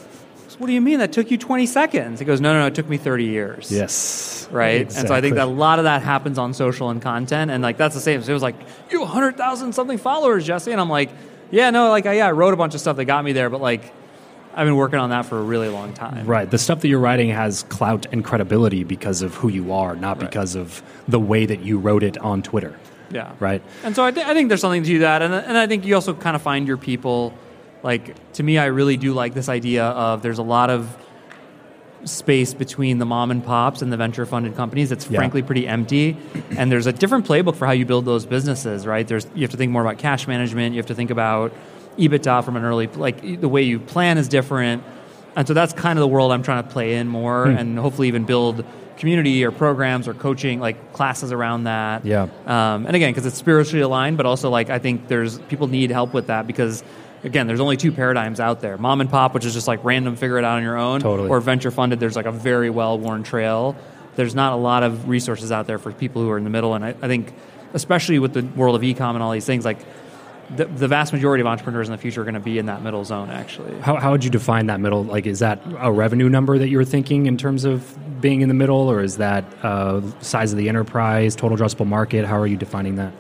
What 0.58 0.68
do 0.68 0.72
you 0.72 0.80
mean? 0.80 1.00
That 1.00 1.12
took 1.12 1.32
you 1.32 1.36
20 1.36 1.66
seconds? 1.66 2.20
He 2.20 2.24
goes, 2.24 2.40
"No, 2.40 2.52
no, 2.52 2.60
no. 2.60 2.66
It 2.66 2.76
took 2.76 2.88
me 2.88 2.96
30 2.96 3.24
years." 3.24 3.72
yes, 3.72 4.48
Right, 4.52 4.82
and 4.82 5.08
so 5.08 5.12
I 5.12 5.20
think 5.20 5.34
that 5.34 5.46
a 5.48 5.50
lot 5.50 5.78
of 5.80 5.84
that 5.84 6.02
happens 6.02 6.38
on 6.38 6.54
social 6.54 6.90
and 6.90 7.02
content, 7.02 7.50
and 7.50 7.62
like 7.62 7.76
that's 7.76 7.94
the 7.94 8.00
same. 8.00 8.22
So 8.22 8.30
it 8.30 8.34
was 8.34 8.42
like 8.42 8.54
you 8.90 9.04
hundred 9.04 9.36
thousand 9.36 9.74
something 9.74 9.98
followers, 9.98 10.46
Jesse, 10.46 10.70
and 10.70 10.80
I'm 10.80 10.88
like, 10.88 11.10
yeah, 11.50 11.70
no, 11.70 11.88
like 11.90 12.04
yeah, 12.04 12.26
I 12.26 12.32
wrote 12.32 12.54
a 12.54 12.56
bunch 12.56 12.74
of 12.74 12.80
stuff 12.80 12.96
that 12.96 13.04
got 13.06 13.24
me 13.24 13.32
there, 13.32 13.50
but 13.50 13.60
like 13.60 13.92
I've 14.54 14.66
been 14.66 14.76
working 14.76 14.98
on 15.00 15.10
that 15.10 15.26
for 15.26 15.38
a 15.38 15.42
really 15.42 15.68
long 15.68 15.92
time. 15.94 16.26
Right. 16.26 16.48
The 16.48 16.58
stuff 16.58 16.80
that 16.80 16.88
you're 16.88 17.00
writing 17.00 17.30
has 17.30 17.64
clout 17.64 18.06
and 18.12 18.24
credibility 18.24 18.84
because 18.84 19.20
of 19.22 19.34
who 19.34 19.48
you 19.48 19.72
are, 19.72 19.96
not 19.96 20.18
Right. 20.20 20.28
because 20.30 20.54
of 20.54 20.82
the 21.08 21.18
way 21.18 21.44
that 21.46 21.60
you 21.60 21.78
wrote 21.78 22.02
it 22.04 22.16
on 22.18 22.42
Twitter. 22.42 22.74
Yeah. 23.10 23.32
Right. 23.40 23.62
And 23.82 23.94
so 23.96 24.04
I, 24.04 24.10
th- 24.12 24.26
I 24.26 24.32
think 24.32 24.48
there's 24.48 24.60
something 24.60 24.84
to 24.84 24.98
that, 25.00 25.22
and, 25.22 25.34
and 25.34 25.56
I 25.58 25.66
think 25.66 25.84
you 25.84 25.94
also 25.96 26.14
kind 26.14 26.36
of 26.36 26.42
find 26.42 26.66
your 26.68 26.76
people. 26.76 27.34
Like 27.82 28.14
to 28.34 28.42
me, 28.42 28.56
I 28.58 28.66
really 28.66 28.96
do 28.96 29.12
like 29.12 29.34
this 29.34 29.48
idea 29.48 29.84
of 29.84 30.22
there's 30.22 30.38
a 30.38 30.42
lot 30.42 30.70
of 30.70 30.96
space 32.04 32.54
between 32.54 32.98
the 32.98 33.04
mom 33.06 33.30
and 33.30 33.44
pops 33.44 33.82
and 33.82 33.92
the 33.92 33.96
venture 33.96 34.26
funded 34.26 34.56
companies. 34.56 34.92
It's 34.92 35.08
Yeah. 35.10 35.18
frankly 35.18 35.42
pretty 35.42 35.66
empty, 35.66 36.16
and 36.56 36.70
there's 36.70 36.86
a 36.86 36.92
different 36.92 37.26
playbook 37.26 37.56
for 37.56 37.66
how 37.66 37.72
you 37.72 37.86
build 37.86 38.04
those 38.04 38.26
businesses. 38.26 38.86
Right? 38.86 39.06
There's 39.06 39.26
you 39.34 39.42
have 39.42 39.50
to 39.52 39.56
think 39.56 39.72
more 39.72 39.82
about 39.82 39.98
cash 39.98 40.26
management. 40.28 40.74
You 40.74 40.78
have 40.78 40.86
to 40.86 40.94
think 40.94 41.10
about 41.10 41.52
EBITDA 41.98 42.44
from 42.44 42.56
an 42.56 42.64
early 42.64 42.88
like 42.88 43.40
the 43.40 43.48
way 43.48 43.62
you 43.62 43.78
plan 43.78 44.18
is 44.18 44.28
different, 44.28 44.82
and 45.36 45.46
so 45.48 45.54
that's 45.54 45.72
kind 45.72 45.98
of 45.98 46.00
the 46.00 46.08
world 46.08 46.32
I'm 46.32 46.42
trying 46.42 46.62
to 46.62 46.68
play 46.68 46.94
in 46.96 47.08
more, 47.08 47.46
Hmm. 47.46 47.56
and 47.58 47.78
hopefully 47.78 48.08
even 48.08 48.24
build 48.24 48.64
community 48.96 49.44
or 49.44 49.50
programs 49.50 50.06
or 50.06 50.14
coaching 50.14 50.60
like 50.60 50.92
classes 50.92 51.32
around 51.32 51.64
that. 51.64 52.04
Yeah. 52.06 52.28
Um, 52.46 52.86
and 52.86 52.94
again, 52.94 53.10
because 53.10 53.26
it's 53.26 53.36
spiritually 53.36 53.82
aligned, 53.82 54.16
but 54.16 54.24
also 54.26 54.50
like 54.50 54.70
I 54.70 54.78
think 54.78 55.08
there's 55.08 55.38
people 55.48 55.66
need 55.66 55.90
help 55.90 56.14
with 56.14 56.28
that 56.28 56.46
because 56.46 56.84
again, 57.24 57.46
there's 57.46 57.60
only 57.60 57.76
two 57.76 57.90
paradigms 57.92 58.38
out 58.38 58.60
there: 58.60 58.78
mom 58.78 59.00
and 59.00 59.10
pop, 59.10 59.34
which 59.34 59.44
is 59.44 59.52
just 59.54 59.66
like 59.66 59.82
random, 59.84 60.14
figure 60.16 60.38
it 60.38 60.44
out 60.44 60.56
on 60.58 60.62
your 60.62 60.76
own, 60.76 61.00
Totally. 61.00 61.28
or 61.28 61.40
venture 61.40 61.70
funded. 61.70 61.98
There's 62.00 62.16
like 62.16 62.26
a 62.26 62.32
very 62.32 62.70
well 62.70 62.98
worn 62.98 63.22
trail. 63.22 63.76
There's 64.16 64.34
not 64.34 64.52
a 64.52 64.56
lot 64.56 64.82
of 64.84 65.08
resources 65.08 65.50
out 65.50 65.66
there 65.66 65.78
for 65.78 65.90
people 65.92 66.22
who 66.22 66.30
are 66.30 66.38
in 66.38 66.44
the 66.44 66.50
middle, 66.50 66.74
and 66.74 66.84
I, 66.84 66.90
I 67.02 67.08
think, 67.08 67.34
especially 67.72 68.18
with 68.20 68.32
the 68.32 68.42
world 68.42 68.76
of 68.76 68.82
ecom 68.82 69.14
and 69.14 69.22
all 69.22 69.32
these 69.32 69.44
things, 69.46 69.64
like 69.64 69.78
the, 70.54 70.66
the 70.66 70.86
vast 70.86 71.12
majority 71.12 71.40
of 71.40 71.48
entrepreneurs 71.48 71.88
in 71.88 71.92
the 71.92 71.98
future 71.98 72.20
are 72.20 72.24
going 72.24 72.34
to 72.34 72.40
be 72.40 72.58
in 72.58 72.66
that 72.66 72.82
middle 72.82 73.04
zone. 73.04 73.30
Actually, 73.30 73.80
How, 73.80 73.96
how 73.96 74.12
would 74.12 74.22
you 74.22 74.30
define 74.30 74.66
that 74.66 74.78
middle? 74.78 75.02
Like, 75.02 75.26
is 75.26 75.40
that 75.40 75.60
a 75.78 75.90
revenue 75.90 76.28
number 76.28 76.58
that 76.58 76.68
you 76.68 76.76
were 76.76 76.84
thinking 76.84 77.26
in 77.26 77.36
terms 77.38 77.64
of 77.64 77.96
being 78.20 78.40
in 78.42 78.48
the 78.48 78.54
middle, 78.54 78.88
or 78.88 79.00
is 79.00 79.16
that 79.16 79.44
uh, 79.64 80.00
size 80.20 80.52
of 80.52 80.58
the 80.58 80.68
enterprise, 80.68 81.34
total 81.34 81.56
addressable 81.58 81.86
market? 81.86 82.24
How 82.24 82.38
are 82.38 82.46
you 82.46 82.56
defining 82.56 82.96
that? 82.96 83.12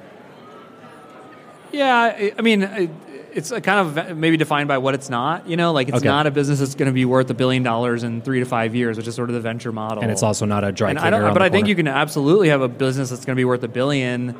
Yeah, 1.72 1.96
I, 1.96 2.32
I 2.38 2.42
mean, 2.42 2.62
it- 2.62 2.90
it's 3.34 3.50
a 3.50 3.60
kind 3.60 3.98
of 3.98 4.16
maybe 4.16 4.36
defined 4.36 4.68
by 4.68 4.78
what 4.78 4.94
it's 4.94 5.10
not. 5.10 5.48
You 5.48 5.56
know, 5.56 5.72
like 5.72 5.88
it's 5.88 5.98
Okay. 5.98 6.06
not 6.06 6.26
a 6.26 6.30
business 6.30 6.60
that's 6.60 6.74
going 6.74 6.86
to 6.86 6.92
be 6.94 7.04
worth 7.04 7.28
a 7.30 7.34
billion 7.34 7.62
dollars 7.62 8.02
in 8.02 8.22
three 8.22 8.40
to 8.40 8.46
five 8.46 8.74
years, 8.74 8.96
which 8.96 9.06
is 9.08 9.14
sort 9.14 9.28
of 9.28 9.34
the 9.34 9.40
venture 9.40 9.72
model. 9.72 10.02
And 10.02 10.12
it's 10.12 10.22
also 10.22 10.46
not 10.46 10.64
a 10.64 10.72
dry 10.72 10.90
and 10.90 10.98
cleaner 10.98 11.32
but 11.32 11.42
I 11.42 11.48
think 11.50 11.68
you 11.68 11.74
can 11.74 11.88
absolutely 11.88 12.48
have 12.48 12.62
a 12.62 12.68
business 12.68 13.10
that's 13.10 13.24
going 13.24 13.34
to 13.34 13.40
be 13.40 13.44
worth 13.44 13.62
a 13.62 13.68
billion 13.68 14.36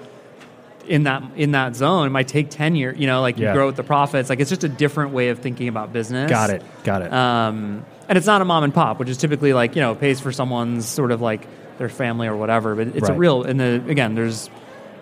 in 0.86 1.04
that 1.04 1.22
in 1.36 1.52
that 1.52 1.74
zone. 1.76 2.06
It 2.06 2.10
might 2.10 2.28
take 2.28 2.50
ten 2.50 2.76
years. 2.76 2.98
You 2.98 3.06
know, 3.06 3.20
like 3.20 3.38
you 3.38 3.50
grow 3.52 3.66
with 3.66 3.76
the 3.76 3.82
profits. 3.82 4.28
Like 4.30 4.40
it's 4.40 4.50
just 4.50 4.64
a 4.64 4.68
different 4.68 5.12
way 5.12 5.28
of 5.30 5.38
thinking 5.40 5.68
about 5.68 5.92
business. 5.92 6.30
Got 6.30 6.50
it. 6.50 6.62
Got 6.84 7.02
it. 7.02 7.12
Um, 7.12 7.84
and 8.08 8.18
it's 8.18 8.26
not 8.26 8.42
a 8.42 8.44
mom 8.44 8.64
and 8.64 8.74
pop, 8.74 8.98
which 8.98 9.08
is 9.08 9.16
typically 9.16 9.52
like 9.52 9.74
you 9.76 9.82
know 9.82 9.94
pays 9.94 10.20
for 10.20 10.30
someone's 10.30 10.86
sort 10.86 11.10
of 11.10 11.20
like 11.20 11.46
their 11.78 11.88
family 11.88 12.28
or 12.28 12.36
whatever. 12.36 12.74
But 12.74 12.88
it's 12.88 13.08
a 13.08 13.14
real. 13.14 13.42
And 13.44 13.58
the 13.58 13.82
again, 13.88 14.14
there's 14.14 14.50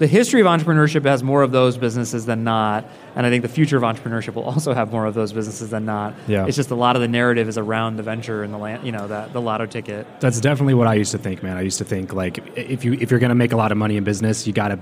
the 0.02 0.08
history 0.08 0.40
of 0.40 0.48
entrepreneurship 0.48 1.04
has 1.04 1.22
more 1.22 1.42
of 1.42 1.52
those 1.52 1.78
businesses 1.78 2.26
than 2.26 2.42
not, 2.42 2.84
and 3.14 3.24
I 3.24 3.30
think 3.30 3.42
the 3.42 3.48
future 3.48 3.76
of 3.76 3.84
entrepreneurship 3.84 4.34
will 4.34 4.42
also 4.42 4.74
have 4.74 4.90
more 4.90 5.06
of 5.06 5.14
those 5.14 5.32
businesses 5.32 5.70
than 5.70 5.84
not. 5.84 6.14
Yeah. 6.26 6.44
It's 6.44 6.56
just 6.56 6.72
a 6.72 6.74
lot 6.74 6.96
of 6.96 7.02
the 7.02 7.06
narrative 7.06 7.46
is 7.46 7.56
around 7.56 7.98
the 7.98 8.02
venture 8.02 8.42
and 8.42 8.52
the 8.52 8.58
land, 8.58 8.84
you 8.84 8.90
know, 8.90 9.06
that 9.06 9.32
the 9.32 9.40
lotto 9.40 9.66
ticket. 9.66 10.08
That's 10.18 10.40
definitely 10.40 10.74
what 10.74 10.88
I 10.88 10.94
used 10.94 11.12
to 11.12 11.18
think, 11.18 11.44
man. 11.44 11.56
I 11.56 11.60
used 11.60 11.78
to 11.78 11.84
think 11.84 12.12
like 12.12 12.44
if 12.56 12.84
you 12.84 12.94
if 12.94 13.12
you're 13.12 13.20
going 13.20 13.28
to 13.28 13.36
make 13.36 13.52
a 13.52 13.56
lot 13.56 13.70
of 13.70 13.78
money 13.78 13.96
in 13.96 14.02
business, 14.02 14.44
you 14.44 14.52
got 14.52 14.68
to 14.68 14.80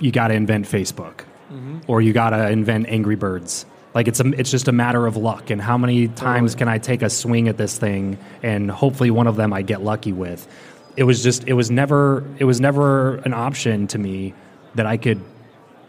you 0.00 0.10
got 0.10 0.28
to 0.28 0.34
invent 0.34 0.64
Facebook, 0.64 1.16
mm-hmm. 1.52 1.80
or 1.86 2.00
you 2.00 2.14
got 2.14 2.30
to 2.30 2.48
invent 2.48 2.88
Angry 2.88 3.16
Birds. 3.16 3.66
Like 3.94 4.08
it's 4.08 4.20
a, 4.20 4.28
it's 4.40 4.50
just 4.50 4.68
a 4.68 4.72
matter 4.72 5.06
of 5.06 5.18
luck 5.18 5.50
and 5.50 5.60
how 5.60 5.76
many 5.76 6.08
times 6.08 6.54
can 6.54 6.66
I 6.66 6.78
take 6.78 7.02
a 7.02 7.10
swing 7.10 7.46
at 7.48 7.58
this 7.58 7.76
thing 7.76 8.16
and 8.42 8.70
hopefully 8.70 9.10
one 9.10 9.26
of 9.26 9.36
them 9.36 9.52
I 9.52 9.60
get 9.60 9.82
lucky 9.82 10.14
with. 10.14 10.48
It 10.96 11.04
was 11.04 11.22
just 11.22 11.46
it 11.46 11.52
was 11.52 11.70
never 11.70 12.24
it 12.38 12.46
was 12.46 12.58
never 12.58 13.16
an 13.16 13.34
option 13.34 13.86
to 13.88 13.98
me 13.98 14.32
that 14.74 14.86
I 14.86 14.96
could 14.96 15.20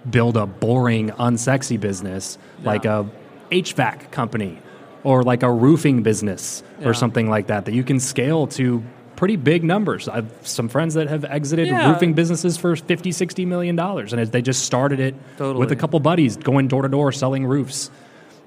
build 0.10 0.36
a 0.38 0.46
boring, 0.46 1.10
unsexy 1.12 1.80
business 1.80 2.38
like 2.64 2.86
a 2.86 3.10
HVAC 3.52 4.12
company 4.12 4.60
or 5.04 5.24
like 5.24 5.44
a 5.44 5.52
roofing 5.52 6.04
business 6.04 6.64
Yeah. 6.80 6.90
or 6.90 6.94
something 6.94 7.30
like 7.30 7.48
that 7.48 7.66
that 7.66 7.74
you 7.74 7.84
can 7.84 8.00
scale 8.00 8.48
to 8.48 8.84
pretty 9.16 9.36
big 9.38 9.64
numbers. 9.64 10.10
I've 10.10 10.30
some 10.44 10.68
friends 10.70 10.96
that 10.96 11.08
have 11.08 11.24
exited 11.24 11.68
Yeah. 11.68 11.90
roofing 11.92 12.14
businesses 12.14 12.58
for 12.58 12.76
50, 12.76 13.12
60 13.12 13.46
million 13.46 13.76
dollars 13.76 14.12
and 14.12 14.22
they 14.28 14.42
just 14.42 14.64
started 14.66 15.00
it 15.00 15.16
Totally. 15.38 15.60
with 15.60 15.72
a 15.72 15.76
couple 15.76 16.00
buddies 16.00 16.36
going 16.36 16.68
door 16.68 16.82
to 16.82 16.90
door 16.90 17.12
selling 17.12 17.46
roofs. 17.46 17.90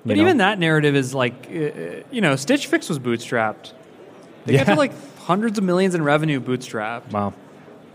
But 0.04 0.16
know? 0.16 0.22
even 0.22 0.36
that 0.38 0.58
narrative 0.58 0.94
is 0.94 1.14
like, 1.14 1.48
uh, 1.50 1.58
uh, 1.58 1.70
you 2.10 2.20
know, 2.20 2.36
Stitch 2.36 2.66
Fix 2.66 2.88
was 2.88 2.98
bootstrapped. 2.98 3.72
They 4.44 4.56
got 4.56 4.66
to 4.66 4.74
like 4.74 4.92
hundreds 5.24 5.58
of 5.58 5.64
millions 5.64 5.94
in 5.94 6.02
revenue 6.04 6.40
bootstrapped, 6.40 7.10
wow. 7.12 7.32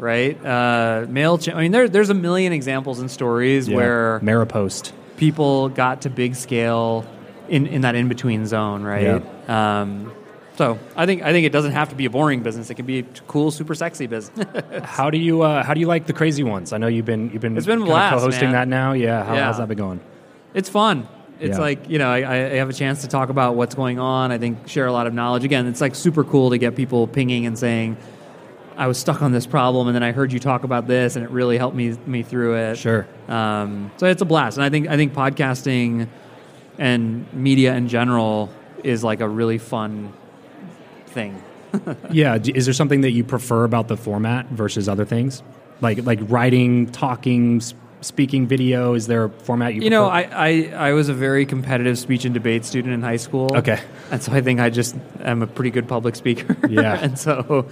Right? 0.01 0.35
Uh, 0.43 1.05
Mailchimp. 1.07 1.53
I 1.55 1.61
mean, 1.61 1.71
there, 1.71 1.87
there's 1.87 2.09
a 2.09 2.15
million 2.15 2.53
examples 2.53 2.99
and 2.99 3.09
stories 3.09 3.67
Yeah. 3.67 3.75
where 3.75 4.19
Maropost. 4.21 4.93
people 5.17 5.69
got 5.69 6.01
to 6.01 6.09
big 6.09 6.33
scale 6.35 7.05
in, 7.47 7.67
in 7.67 7.81
that 7.81 7.93
in 7.93 8.07
between 8.09 8.47
zone, 8.47 8.81
right? 8.83 9.21
Um, 9.47 10.11
so 10.57 10.79
I 10.95 11.05
think 11.05 11.21
I 11.21 11.31
think 11.31 11.45
it 11.45 11.51
doesn't 11.51 11.73
have 11.73 11.89
to 11.89 11.95
be 11.95 12.05
a 12.05 12.09
boring 12.09 12.41
business. 12.41 12.69
It 12.71 12.75
can 12.75 12.85
be 12.87 12.99
a 12.99 13.03
cool, 13.27 13.51
super 13.51 13.75
sexy 13.75 14.07
business. 14.07 14.45
How 14.83 15.09
do 15.11 15.17
you 15.19 15.43
uh, 15.43 15.63
how 15.63 15.73
do 15.75 15.79
you 15.79 15.87
like 15.87 16.07
the 16.07 16.13
crazy 16.13 16.43
ones? 16.43 16.73
I 16.73 16.77
know 16.79 16.87
you've 16.87 17.05
been 17.05 17.29
you've 17.31 17.41
been 17.41 17.55
It's 17.55 17.65
been 17.67 17.81
blast, 17.83 18.15
co-hosting 18.15 18.51
man. 18.51 18.53
that 18.53 18.67
now. 18.67 18.93
Yeah, 18.93 19.23
How, 19.23 19.35
Yeah. 19.35 19.45
how's 19.45 19.57
that 19.59 19.67
been 19.67 19.77
going? 19.77 19.99
it's 20.55 20.67
fun. 20.69 21.07
It's 21.39 21.57
Yeah. 21.57 21.61
like 21.63 21.89
you 21.89 21.99
know, 21.99 22.09
I, 22.09 22.17
I 22.17 22.35
have 22.55 22.69
a 22.69 22.73
chance 22.73 23.01
to 23.01 23.07
talk 23.07 23.29
about 23.29 23.55
what's 23.55 23.75
going 23.75 23.99
on. 23.99 24.31
I 24.31 24.37
think 24.39 24.67
share 24.67 24.87
a 24.87 24.91
lot 24.93 25.05
of 25.07 25.13
knowledge. 25.13 25.43
Again, 25.45 25.67
it's 25.67 25.79
like 25.81 25.93
super 25.95 26.23
cool 26.23 26.49
to 26.49 26.57
get 26.57 26.75
people 26.75 27.05
pinging 27.07 27.45
and 27.45 27.57
saying, 27.57 27.97
"I 28.81 28.87
was 28.87 28.97
stuck 28.97 29.21
on 29.21 29.31
this 29.31 29.45
problem, 29.45 29.87
and 29.87 29.95
then 29.95 30.03
I 30.03 30.11
heard 30.11 30.33
you 30.33 30.39
talk 30.39 30.63
about 30.63 30.87
this, 30.87 31.15
and 31.15 31.23
it 31.23 31.31
really 31.31 31.57
helped 31.57 31.75
me 31.75 31.95
me 32.05 32.23
through 32.23 32.55
it." 32.55 32.77
Sure. 32.77 33.07
Um, 33.27 33.91
so 33.97 34.07
it's 34.07 34.21
a 34.21 34.25
blast, 34.25 34.57
and 34.57 34.63
I 34.63 34.69
think 34.69 34.87
I 34.87 34.97
think 34.97 35.13
podcasting 35.13 36.07
and 36.77 37.31
media 37.33 37.75
in 37.75 37.87
general 37.87 38.49
is 38.83 39.03
like 39.03 39.21
a 39.21 39.27
really 39.27 39.57
fun 39.57 40.11
thing. 41.07 41.41
Yeah. 42.11 42.37
Is 42.43 42.65
there 42.65 42.73
something 42.73 43.01
that 43.01 43.11
you 43.11 43.23
prefer 43.23 43.63
about 43.63 43.87
the 43.87 43.95
format 43.95 44.47
versus 44.49 44.89
other 44.89 45.05
things? 45.05 45.41
Like 45.79 46.05
like 46.05 46.19
writing, 46.23 46.87
talking, 46.87 47.61
speaking 48.01 48.45
video? 48.45 48.93
Is 48.93 49.07
there 49.07 49.25
a 49.25 49.29
format 49.29 49.73
you 49.73 49.81
You 49.83 49.89
know. 49.89 50.07
I, 50.07 50.21
I, 50.21 50.73
I 50.89 50.91
was 50.91 51.07
a 51.07 51.13
very 51.13 51.45
competitive 51.45 51.97
speech 51.97 52.25
and 52.25 52.33
debate 52.33 52.65
student 52.65 52.93
in 52.93 53.01
high 53.01 53.15
school. 53.15 53.55
Okay. 53.55 53.79
And 54.11 54.21
so 54.21 54.33
I 54.33 54.41
think 54.41 54.59
I 54.59 54.69
just 54.69 54.97
am 55.21 55.41
a 55.41 55.47
pretty 55.47 55.71
good 55.71 55.87
public 55.87 56.17
speaker. 56.17 56.57
Yeah. 56.67 56.99
and 57.01 57.17
so 57.17 57.67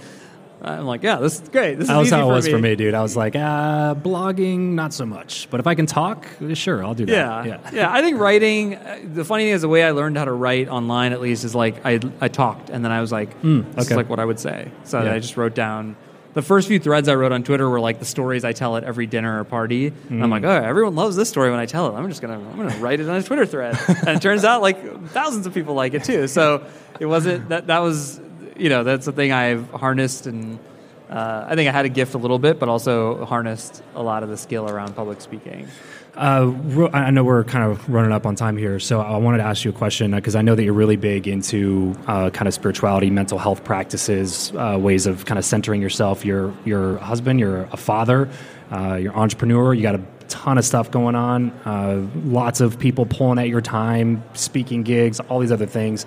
I'm 0.62 0.84
like, 0.84 1.02
yeah, 1.02 1.16
this 1.16 1.40
is 1.40 1.48
great. 1.48 1.78
This 1.78 1.88
that 1.88 1.94
is 1.94 1.98
was 1.98 2.06
easy 2.08 2.16
how 2.16 2.22
it 2.22 2.24
for 2.28 2.34
was 2.34 2.46
me. 2.46 2.52
for 2.52 2.58
me, 2.58 2.76
dude. 2.76 2.94
I 2.94 3.00
was 3.02 3.16
like, 3.16 3.34
uh, 3.34 3.94
blogging, 3.94 4.72
not 4.74 4.92
so 4.92 5.06
much. 5.06 5.48
But 5.50 5.60
if 5.60 5.66
I 5.66 5.74
can 5.74 5.86
talk, 5.86 6.26
sure, 6.54 6.84
I'll 6.84 6.94
do 6.94 7.06
that. 7.06 7.12
Yeah, 7.12 7.44
Yeah. 7.44 7.70
yeah. 7.72 7.92
I 7.92 8.02
think 8.02 8.18
writing. 8.18 8.74
uh, 8.76 8.98
The 9.14 9.24
funny 9.24 9.44
thing 9.44 9.52
is, 9.54 9.62
the 9.62 9.68
way 9.68 9.82
I 9.84 9.92
learned 9.92 10.18
how 10.18 10.24
to 10.26 10.32
write 10.32 10.68
online, 10.68 11.12
at 11.12 11.20
least, 11.20 11.44
is 11.44 11.54
like 11.54 11.84
I 11.86 11.98
I 12.20 12.28
talked, 12.28 12.68
and 12.70 12.84
then 12.84 12.92
I 12.92 13.00
was 13.00 13.10
like, 13.10 13.30
this 13.42 13.44
okay. 13.72 13.80
is 13.80 13.90
like 13.92 14.08
what 14.10 14.18
I 14.18 14.24
would 14.24 14.38
say. 14.38 14.70
So 14.84 15.02
Yeah. 15.02 15.14
I 15.14 15.18
just 15.18 15.36
wrote 15.36 15.54
down. 15.54 15.96
The 16.32 16.42
first 16.42 16.68
few 16.68 16.78
threads 16.78 17.08
I 17.08 17.16
wrote 17.16 17.32
on 17.32 17.42
Twitter 17.42 17.68
were 17.68 17.80
like 17.80 17.98
the 17.98 18.04
stories 18.04 18.44
I 18.44 18.52
tell 18.52 18.76
at 18.76 18.84
every 18.84 19.06
dinner 19.08 19.40
or 19.40 19.44
party. 19.44 19.92
And 20.10 20.22
I'm 20.22 20.30
like, 20.30 20.44
oh, 20.44 20.48
everyone 20.48 20.94
loves 20.94 21.16
this 21.16 21.28
story 21.28 21.50
when 21.50 21.58
I 21.58 21.66
tell 21.66 21.88
it. 21.88 21.98
I'm 21.98 22.08
just 22.08 22.20
gonna 22.22 22.34
I'm 22.38 22.56
gonna 22.56 22.76
write 22.78 23.00
it 23.00 23.08
on 23.08 23.16
a 23.16 23.22
Twitter 23.22 23.44
thread, 23.46 23.76
and 23.88 24.10
it 24.10 24.22
turns 24.22 24.44
out 24.44 24.62
like 24.62 25.08
thousands 25.08 25.46
of 25.46 25.54
people 25.54 25.74
like 25.74 25.94
it 25.94 26.04
too. 26.04 26.28
So 26.28 26.64
it 27.00 27.06
wasn't 27.06 27.48
that 27.48 27.66
that 27.66 27.78
was 27.80 28.20
you 28.60 28.68
know 28.68 28.84
that's 28.84 29.06
the 29.06 29.12
thing 29.12 29.32
I've 29.32 29.70
harnessed 29.70 30.26
and. 30.26 30.58
Uh, 31.08 31.44
I 31.48 31.56
think 31.56 31.68
I 31.68 31.72
had 31.72 31.86
a 31.86 31.88
gift 31.88 32.14
a 32.14 32.18
little 32.18 32.38
bit, 32.38 32.60
but 32.60 32.68
also 32.68 33.24
harnessed 33.24 33.82
a 33.96 34.02
lot 34.02 34.22
of 34.22 34.28
the 34.28 34.36
skill 34.36 34.70
around 34.70 34.94
public 34.94 35.20
speaking. 35.20 35.66
Uh, 36.16 36.88
I 36.92 37.10
know 37.10 37.22
we're 37.24 37.44
kind 37.44 37.70
of 37.70 37.88
running 37.88 38.12
up 38.12 38.26
on 38.26 38.34
time 38.34 38.56
here, 38.56 38.78
so 38.78 39.00
I 39.00 39.16
wanted 39.16 39.38
to 39.38 39.44
ask 39.44 39.64
you 39.64 39.70
a 39.70 39.74
question 39.74 40.10
because 40.12 40.34
I 40.34 40.42
know 40.42 40.54
that 40.54 40.62
you're 40.62 40.72
really 40.72 40.96
big 40.96 41.28
into 41.28 41.96
uh, 42.06 42.30
kind 42.30 42.48
of 42.48 42.54
spirituality, 42.54 43.10
mental 43.10 43.38
health 43.38 43.64
practices, 43.64 44.52
uh, 44.56 44.76
ways 44.80 45.06
of 45.06 45.24
kind 45.24 45.38
of 45.38 45.44
centering 45.44 45.80
yourself. 45.80 46.24
You're 46.24 46.54
your 46.64 46.98
husband, 46.98 47.40
you're 47.40 47.62
a 47.72 47.76
father, 47.76 48.28
uh, 48.72 48.94
you're 48.94 49.12
an 49.12 49.18
entrepreneur. 49.18 49.72
You 49.72 49.82
got 49.82 49.94
a 49.94 50.02
ton 50.28 50.58
of 50.58 50.64
stuff 50.64 50.90
going 50.90 51.14
on. 51.14 51.50
Uh, 51.64 52.06
lots 52.24 52.60
of 52.60 52.78
people 52.78 53.06
pulling 53.06 53.38
at 53.38 53.48
your 53.48 53.60
time, 53.60 54.22
speaking 54.34 54.82
gigs, 54.82 55.20
all 55.20 55.38
these 55.38 55.52
other 55.52 55.66
things. 55.66 56.06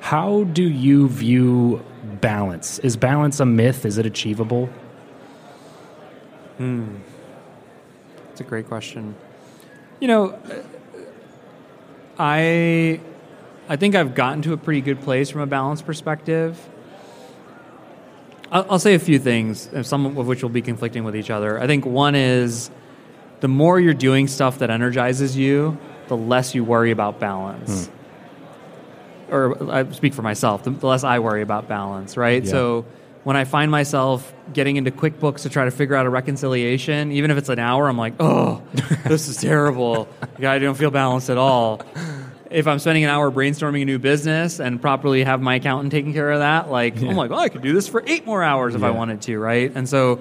How 0.00 0.44
do 0.44 0.62
you 0.62 1.08
view 1.08 1.84
balance? 2.20 2.78
Is 2.80 2.96
balance 2.96 3.40
a 3.40 3.46
myth? 3.46 3.84
Is 3.84 3.98
it 3.98 4.06
achievable? 4.06 4.66
Hmm. 6.58 6.96
It's 8.32 8.40
a 8.40 8.44
great 8.44 8.68
question. 8.68 9.14
You 10.00 10.08
know, 10.08 10.38
I 12.18 13.00
I 13.68 13.76
think 13.76 13.94
I've 13.94 14.14
gotten 14.14 14.42
to 14.42 14.52
a 14.52 14.56
pretty 14.56 14.80
good 14.80 15.00
place 15.00 15.30
from 15.30 15.42
a 15.42 15.46
balance 15.46 15.82
perspective. 15.82 16.58
I'll, 18.50 18.66
I'll 18.70 18.78
say 18.78 18.94
a 18.94 18.98
few 18.98 19.18
things, 19.18 19.70
some 19.82 20.06
of 20.18 20.26
which 20.26 20.42
will 20.42 20.50
be 20.50 20.62
conflicting 20.62 21.04
with 21.04 21.14
each 21.14 21.30
other. 21.30 21.60
I 21.60 21.66
think 21.66 21.86
one 21.86 22.14
is 22.14 22.70
the 23.40 23.48
more 23.48 23.78
you're 23.78 23.94
doing 23.94 24.26
stuff 24.26 24.58
that 24.58 24.70
energizes 24.70 25.36
you, 25.36 25.78
the 26.08 26.16
less 26.16 26.54
you 26.54 26.64
worry 26.64 26.90
about 26.90 27.20
balance. 27.20 27.88
Or 29.30 29.70
I 29.70 29.90
speak 29.92 30.14
for 30.14 30.22
myself, 30.22 30.64
the, 30.64 30.70
less 30.70 31.04
I 31.04 31.18
worry 31.18 31.42
about 31.42 31.68
balance, 31.68 32.16
right? 32.16 32.44
Yeah. 32.44 32.50
So 32.50 32.86
when 33.24 33.36
I 33.36 33.44
find 33.44 33.70
myself 33.70 34.32
getting 34.52 34.76
into 34.76 34.90
QuickBooks 34.90 35.42
to 35.42 35.50
try 35.50 35.64
to 35.64 35.70
figure 35.70 35.94
out 35.94 36.06
a 36.06 36.10
reconciliation, 36.10 37.12
even 37.12 37.30
if 37.30 37.36
it's 37.38 37.48
an 37.48 37.58
hour, 37.58 37.88
I'm 37.88 37.98
like, 37.98 38.14
oh, 38.18 38.62
this 39.04 39.28
is 39.28 39.36
terrible. 39.36 40.08
I 40.38 40.58
don't 40.58 40.76
feel 40.76 40.90
balanced 40.90 41.30
at 41.30 41.38
all. 41.38 41.82
If 42.50 42.66
I'm 42.66 42.78
spending 42.78 43.04
an 43.04 43.10
hour 43.10 43.30
brainstorming 43.30 43.82
a 43.82 43.84
new 43.84 43.98
business 43.98 44.58
and 44.58 44.80
properly 44.80 45.22
have 45.22 45.40
my 45.40 45.56
accountant 45.56 45.92
taking 45.92 46.12
care 46.12 46.30
of 46.30 46.40
that, 46.40 46.70
like 46.70 47.00
I'm 47.00 47.14
like, 47.14 47.30
oh, 47.30 47.36
I 47.36 47.48
could 47.48 47.62
do 47.62 47.72
this 47.72 47.86
for 47.86 48.02
eight 48.06 48.26
more 48.26 48.42
hours 48.42 48.74
if 48.74 48.82
I 48.82 48.90
wanted 48.90 49.22
to, 49.22 49.38
right? 49.38 49.70
And 49.72 49.88
so, 49.88 50.18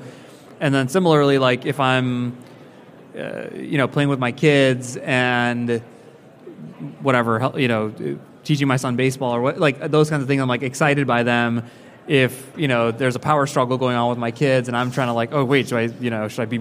and 0.60 0.76
then 0.76 0.90
similarly, 0.90 1.40
like 1.40 1.66
if 1.66 1.80
I'm, 1.80 2.38
uh, 3.18 3.46
you 3.56 3.78
know, 3.78 3.88
playing 3.88 4.10
with 4.10 4.20
my 4.20 4.32
kids 4.32 4.98
and 4.98 5.82
whatever, 7.02 7.52
you 7.56 7.68
know, 7.68 8.20
teaching 8.44 8.68
my 8.68 8.78
son 8.78 8.96
baseball 8.96 9.36
or 9.36 9.42
what, 9.42 9.60
like 9.60 9.80
those 9.92 10.10
kinds 10.10 10.22
of 10.22 10.28
things. 10.28 10.42
I'm 10.42 10.50
like 10.50 10.64
excited 10.64 11.08
by 11.08 11.24
them. 11.24 11.66
If 12.08 12.52
you 12.58 12.68
know, 12.68 12.92
there's 12.92 13.16
a 13.16 13.20
power 13.20 13.46
struggle 13.46 13.78
going 13.78 13.96
on 13.96 14.10
with 14.10 14.18
my 14.18 14.32
kids, 14.32 14.68
and 14.68 14.76
I'm 14.76 14.92
trying 14.92 15.08
to 15.08 15.14
like, 15.14 15.32
oh 15.32 15.46
wait, 15.46 15.68
should 15.68 15.78
I, 15.78 15.84
you 16.00 16.10
know, 16.10 16.28
should 16.28 16.42
I 16.42 16.46
be 16.46 16.60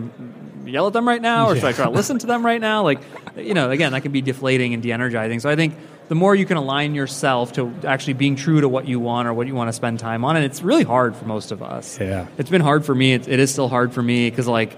yell 0.67 0.87
at 0.87 0.93
them 0.93 1.09
right 1.09 1.23
now, 1.23 1.49
or 1.49 1.55
should 1.55 1.65
I 1.65 1.73
try 1.73 1.87
to 1.87 1.91
listen 1.91 2.19
to 2.19 2.27
them 2.27 2.45
right 2.45 2.61
now? 2.61 2.83
Like, 2.83 3.01
you 3.37 3.55
know, 3.55 3.71
again, 3.71 3.93
that 3.93 4.03
can 4.03 4.13
be 4.13 4.21
deflating 4.21 4.75
and 4.75 4.83
de-energizing. 4.83 5.41
So 5.41 5.49
I 5.49 5.57
think 5.57 5.75
the 6.09 6.15
more 6.15 6.35
you 6.35 6.47
can 6.47 6.57
align 6.57 6.95
yourself 6.95 7.53
to 7.55 7.75
actually 7.85 8.15
being 8.15 8.37
true 8.37 8.61
to 8.61 8.69
what 8.69 8.87
you 8.87 9.01
want 9.01 9.29
or 9.29 9.35
what 9.35 9.47
you 9.47 9.55
want 9.55 9.69
to 9.69 9.73
spend 9.73 9.99
time 9.99 10.25
on, 10.25 10.37
and 10.37 10.45
it's 10.45 10.63
really 10.63 10.85
hard 10.85 11.17
for 11.17 11.25
most 11.25 11.51
of 11.51 11.63
us. 11.63 11.99
Yeah. 12.01 12.27
it's 12.39 12.51
been 12.51 12.61
hard 12.61 12.85
for 12.85 12.95
me. 12.95 13.15
It, 13.15 13.29
it 13.29 13.41
is 13.41 13.51
still 13.51 13.69
hard 13.69 13.93
for 13.93 14.03
me 14.03 14.31
because 14.31 14.47
like, 14.47 14.77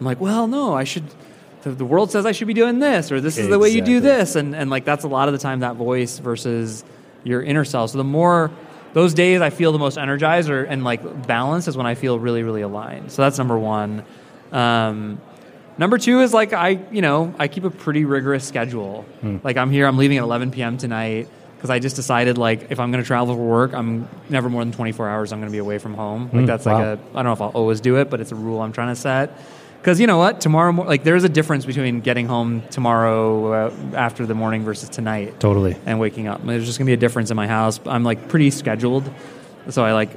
I'm 0.00 0.06
like, 0.06 0.20
well, 0.20 0.46
no, 0.46 0.74
I 0.74 0.84
should. 0.84 1.04
The, 1.66 1.72
the 1.72 1.84
world 1.84 2.12
says 2.12 2.24
I 2.26 2.30
should 2.30 2.46
be 2.46 2.54
doing 2.54 2.78
this, 2.78 3.10
or 3.10 3.20
this 3.20 3.36
is 3.36 3.48
the 3.48 3.58
way 3.58 3.70
you 3.70 3.80
do 3.82 3.98
this, 3.98 4.36
and 4.36 4.54
and 4.54 4.70
like 4.70 4.84
that's 4.84 5.02
a 5.02 5.08
lot 5.08 5.26
of 5.26 5.32
the 5.32 5.38
time 5.40 5.60
that 5.60 5.74
voice 5.74 6.20
versus 6.20 6.84
your 7.24 7.42
inner 7.42 7.64
self. 7.64 7.90
So 7.90 7.98
the 7.98 8.04
more 8.04 8.52
those 8.92 9.14
days 9.14 9.40
I 9.40 9.50
feel 9.50 9.72
the 9.72 9.78
most 9.80 9.98
energized 9.98 10.48
or 10.48 10.62
and 10.62 10.84
like 10.84 11.26
balanced 11.26 11.66
is 11.66 11.76
when 11.76 11.84
I 11.86 11.96
feel 11.96 12.20
really 12.20 12.44
really 12.44 12.60
aligned. 12.62 13.10
So 13.10 13.22
that's 13.22 13.36
number 13.36 13.58
one. 13.58 14.04
Um, 14.52 15.20
number 15.76 15.98
two 15.98 16.20
is 16.20 16.32
like 16.32 16.52
I 16.52 16.78
you 16.92 17.02
know 17.02 17.34
I 17.36 17.48
keep 17.48 17.64
a 17.64 17.70
pretty 17.70 18.04
rigorous 18.04 18.44
schedule. 18.46 19.04
Like 19.42 19.56
I'm 19.56 19.72
here, 19.72 19.88
I'm 19.88 19.98
leaving 19.98 20.18
at 20.18 20.22
11 20.22 20.52
p.m. 20.52 20.78
tonight 20.78 21.28
because 21.56 21.68
I 21.68 21.80
just 21.80 21.96
decided 21.96 22.38
like 22.38 22.70
if 22.70 22.78
I'm 22.78 22.92
going 22.92 23.02
to 23.02 23.06
travel 23.08 23.34
for 23.34 23.42
work, 23.42 23.74
I'm 23.74 24.08
never 24.28 24.48
more 24.48 24.62
than 24.62 24.70
24 24.70 25.08
hours. 25.08 25.32
I'm 25.32 25.40
going 25.40 25.50
to 25.50 25.52
be 25.52 25.58
away 25.58 25.78
from 25.78 25.94
home. 25.94 26.30
Like 26.32 26.46
that's 26.46 26.64
like 26.64 26.84
a 26.84 27.00
I 27.10 27.14
don't 27.16 27.24
know 27.24 27.32
if 27.32 27.40
I'll 27.40 27.48
always 27.48 27.80
do 27.80 27.96
it, 27.96 28.08
but 28.08 28.20
it's 28.20 28.30
a 28.30 28.36
rule 28.36 28.60
I'm 28.60 28.72
trying 28.72 28.94
to 28.94 29.00
set. 29.00 29.36
Because 29.86 30.00
you 30.00 30.08
know 30.08 30.18
what, 30.18 30.40
tomorrow, 30.40 30.72
mo- 30.72 30.82
like 30.82 31.04
there's 31.04 31.22
a 31.22 31.28
difference 31.28 31.64
between 31.64 32.00
getting 32.00 32.26
home 32.26 32.62
tomorrow 32.72 33.52
uh, 33.68 33.72
after 33.94 34.26
the 34.26 34.34
morning 34.34 34.64
versus 34.64 34.88
tonight 34.88 35.38
Totally. 35.38 35.76
and 35.86 36.00
waking 36.00 36.26
up. 36.26 36.44
There's 36.44 36.66
just 36.66 36.76
gonna 36.76 36.86
be 36.88 36.92
a 36.92 36.96
difference 36.96 37.30
in 37.30 37.36
my 37.36 37.46
house. 37.46 37.78
I'm 37.86 38.02
like 38.02 38.28
pretty 38.28 38.50
scheduled, 38.50 39.08
so 39.68 39.84
I 39.84 39.92
like, 39.92 40.10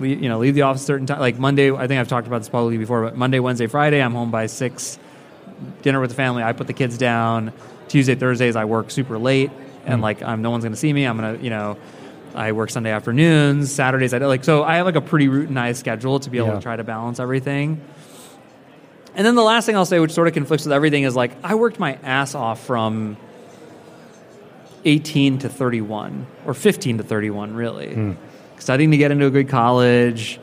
le- 0.00 0.06
you 0.06 0.30
know, 0.30 0.38
leave 0.38 0.54
the 0.54 0.62
office 0.62 0.86
certain 0.86 1.06
time. 1.06 1.20
Like 1.20 1.38
Monday, 1.38 1.70
I 1.70 1.86
think 1.88 2.00
I've 2.00 2.08
talked 2.08 2.26
about 2.26 2.38
this 2.38 2.48
probably 2.48 2.78
before, 2.78 3.02
but 3.02 3.14
Monday, 3.14 3.38
Wednesday, 3.38 3.66
Friday, 3.66 4.00
I'm 4.02 4.12
home 4.14 4.30
by 4.30 4.46
six. 4.46 4.98
Dinner 5.82 6.00
with 6.00 6.08
the 6.08 6.16
family. 6.16 6.42
I 6.42 6.54
put 6.54 6.66
the 6.66 6.72
kids 6.72 6.96
down. 6.96 7.52
Tuesday, 7.88 8.14
Thursdays, 8.14 8.56
I 8.56 8.64
work 8.64 8.90
super 8.90 9.18
late, 9.18 9.50
and 9.84 10.00
like 10.00 10.22
I'm 10.22 10.40
no 10.40 10.50
one's 10.50 10.64
gonna 10.64 10.74
see 10.74 10.90
me. 10.90 11.04
I'm 11.04 11.18
gonna, 11.18 11.36
you 11.36 11.50
know. 11.50 11.76
I 12.34 12.52
work 12.52 12.70
Sunday 12.70 12.90
afternoons, 12.90 13.70
Saturdays. 13.70 14.14
I 14.14 14.18
like 14.20 14.42
so. 14.42 14.64
I 14.64 14.76
have 14.76 14.86
like 14.86 14.96
a 14.96 15.02
pretty 15.02 15.28
routinized 15.28 15.76
schedule 15.76 16.18
to 16.20 16.30
be 16.30 16.38
able 16.38 16.48
Yeah. 16.48 16.54
to 16.54 16.60
try 16.62 16.76
to 16.76 16.82
balance 16.82 17.20
everything. 17.20 17.82
And 19.14 19.26
then 19.26 19.34
the 19.34 19.42
last 19.42 19.66
thing 19.66 19.76
I'll 19.76 19.84
say, 19.84 19.98
which 19.98 20.12
sort 20.12 20.28
of 20.28 20.34
conflicts 20.34 20.64
with 20.64 20.72
everything, 20.72 21.02
is 21.02 21.14
like 21.14 21.32
I 21.44 21.54
worked 21.54 21.78
my 21.78 21.98
ass 22.02 22.34
off 22.34 22.64
from 22.64 23.16
18 24.84 25.38
to 25.40 25.48
31, 25.48 26.26
or 26.46 26.54
15 26.54 26.98
to 26.98 27.04
31, 27.04 27.54
really. 27.54 27.94
Hmm. 27.94 28.12
Studying 28.58 28.90
to 28.92 28.96
get 28.96 29.10
into 29.10 29.26
a 29.26 29.30
good 29.30 29.48
college, 29.48 30.40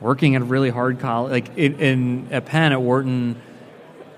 working 0.00 0.34
at 0.34 0.42
a 0.42 0.44
really 0.44 0.70
hard 0.70 0.98
college. 0.98 1.30
Like 1.30 1.56
in, 1.56 1.78
in 1.78 2.32
at 2.32 2.46
Penn, 2.46 2.72
at 2.72 2.80
Wharton, 2.80 3.40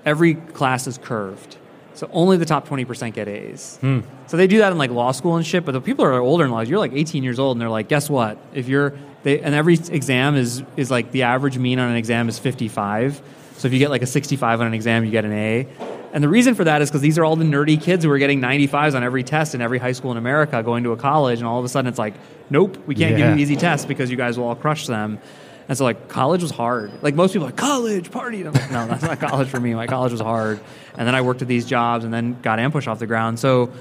every 0.05 0.35
class 0.35 0.87
is 0.87 0.97
curved. 0.97 1.57
So 1.93 2.09
only 2.11 2.37
the 2.37 2.45
top 2.45 2.67
20% 2.67 3.13
get 3.13 3.27
A's. 3.27 3.77
Hmm. 3.81 4.01
So 4.27 4.37
they 4.37 4.47
do 4.47 4.59
that 4.59 4.71
in 4.71 4.77
like 4.77 4.91
law 4.91 5.11
school 5.11 5.37
and 5.37 5.45
shit, 5.45 5.63
but 5.63 5.71
the 5.71 5.81
people 5.81 6.03
are 6.03 6.13
older 6.13 6.43
in 6.43 6.51
law, 6.51 6.61
you're 6.61 6.79
like 6.79 6.93
18 6.93 7.23
years 7.23 7.39
old 7.39 7.55
and 7.55 7.61
they're 7.61 7.69
like, 7.69 7.87
guess 7.87 8.09
what? 8.09 8.37
If 8.53 8.67
you're, 8.67 8.93
they, 9.23 9.39
and 9.39 9.55
every 9.55 9.75
exam 9.75 10.35
is, 10.35 10.63
is 10.75 10.91
like 10.91 11.11
the 11.11 11.23
average 11.23 11.57
mean 11.57 11.79
on 11.79 11.89
an 11.89 11.95
exam 11.95 12.27
is 12.27 12.37
55. 12.37 13.21
So 13.57 13.67
if 13.67 13.73
you 13.73 13.79
get 13.79 13.89
like 13.89 14.01
a 14.01 14.05
65 14.07 14.61
on 14.61 14.67
an 14.67 14.73
exam, 14.73 15.05
you 15.05 15.11
get 15.11 15.25
an 15.25 15.31
A. 15.33 15.67
And 16.13 16.23
the 16.23 16.29
reason 16.29 16.55
for 16.55 16.63
that 16.63 16.81
is 16.81 16.89
because 16.89 17.01
these 17.01 17.17
are 17.17 17.25
all 17.25 17.35
the 17.35 17.45
nerdy 17.45 17.81
kids 17.81 18.05
who 18.05 18.11
are 18.11 18.17
getting 18.17 18.39
95s 18.41 18.95
on 18.95 19.03
every 19.03 19.23
test 19.23 19.53
in 19.55 19.61
every 19.61 19.79
high 19.79 19.91
school 19.91 20.11
in 20.11 20.17
America 20.17 20.61
going 20.63 20.83
to 20.85 20.91
a 20.91 20.97
college, 20.97 21.39
and 21.39 21.47
all 21.47 21.59
of 21.59 21.65
a 21.65 21.69
sudden 21.69 21.89
it's 21.89 21.99
like, 21.99 22.13
nope, 22.49 22.77
we 22.87 22.95
can't 22.95 23.17
Yeah. 23.17 23.29
give 23.29 23.37
you 23.37 23.41
easy 23.43 23.55
tests 23.55 23.85
because 23.85 24.09
you 24.11 24.17
guys 24.17 24.37
will 24.37 24.47
all 24.47 24.55
crush 24.55 24.87
them. 24.87 25.19
And 25.67 25.75
so, 25.77 25.83
like, 25.83 26.07
college 26.09 26.43
was 26.43 26.51
hard. 26.51 26.91
Like, 27.01 27.15
most 27.15 27.33
people 27.33 27.47
are 27.47 27.49
like, 27.49 27.57
college, 27.57 28.11
party. 28.11 28.41
And 28.41 28.49
I'm 28.49 28.53
like, 28.53 28.71
no, 28.71 28.85
that's 28.87 29.01
not 29.01 29.19
college 29.19 29.47
for 29.47 29.59
me. 29.59 29.73
My 29.73 29.87
college 29.87 30.11
was 30.11 30.21
hard. 30.21 30.59
And 30.95 31.07
then 31.07 31.15
I 31.15 31.21
worked 31.21 31.41
at 31.41 31.47
these 31.47 31.65
jobs 31.65 32.05
and 32.05 32.13
then 32.13 32.39
got 32.43 32.59
Ampush 32.59 32.87
off 32.87 32.99
the 32.99 33.07
ground. 33.07 33.39
So, 33.39 33.71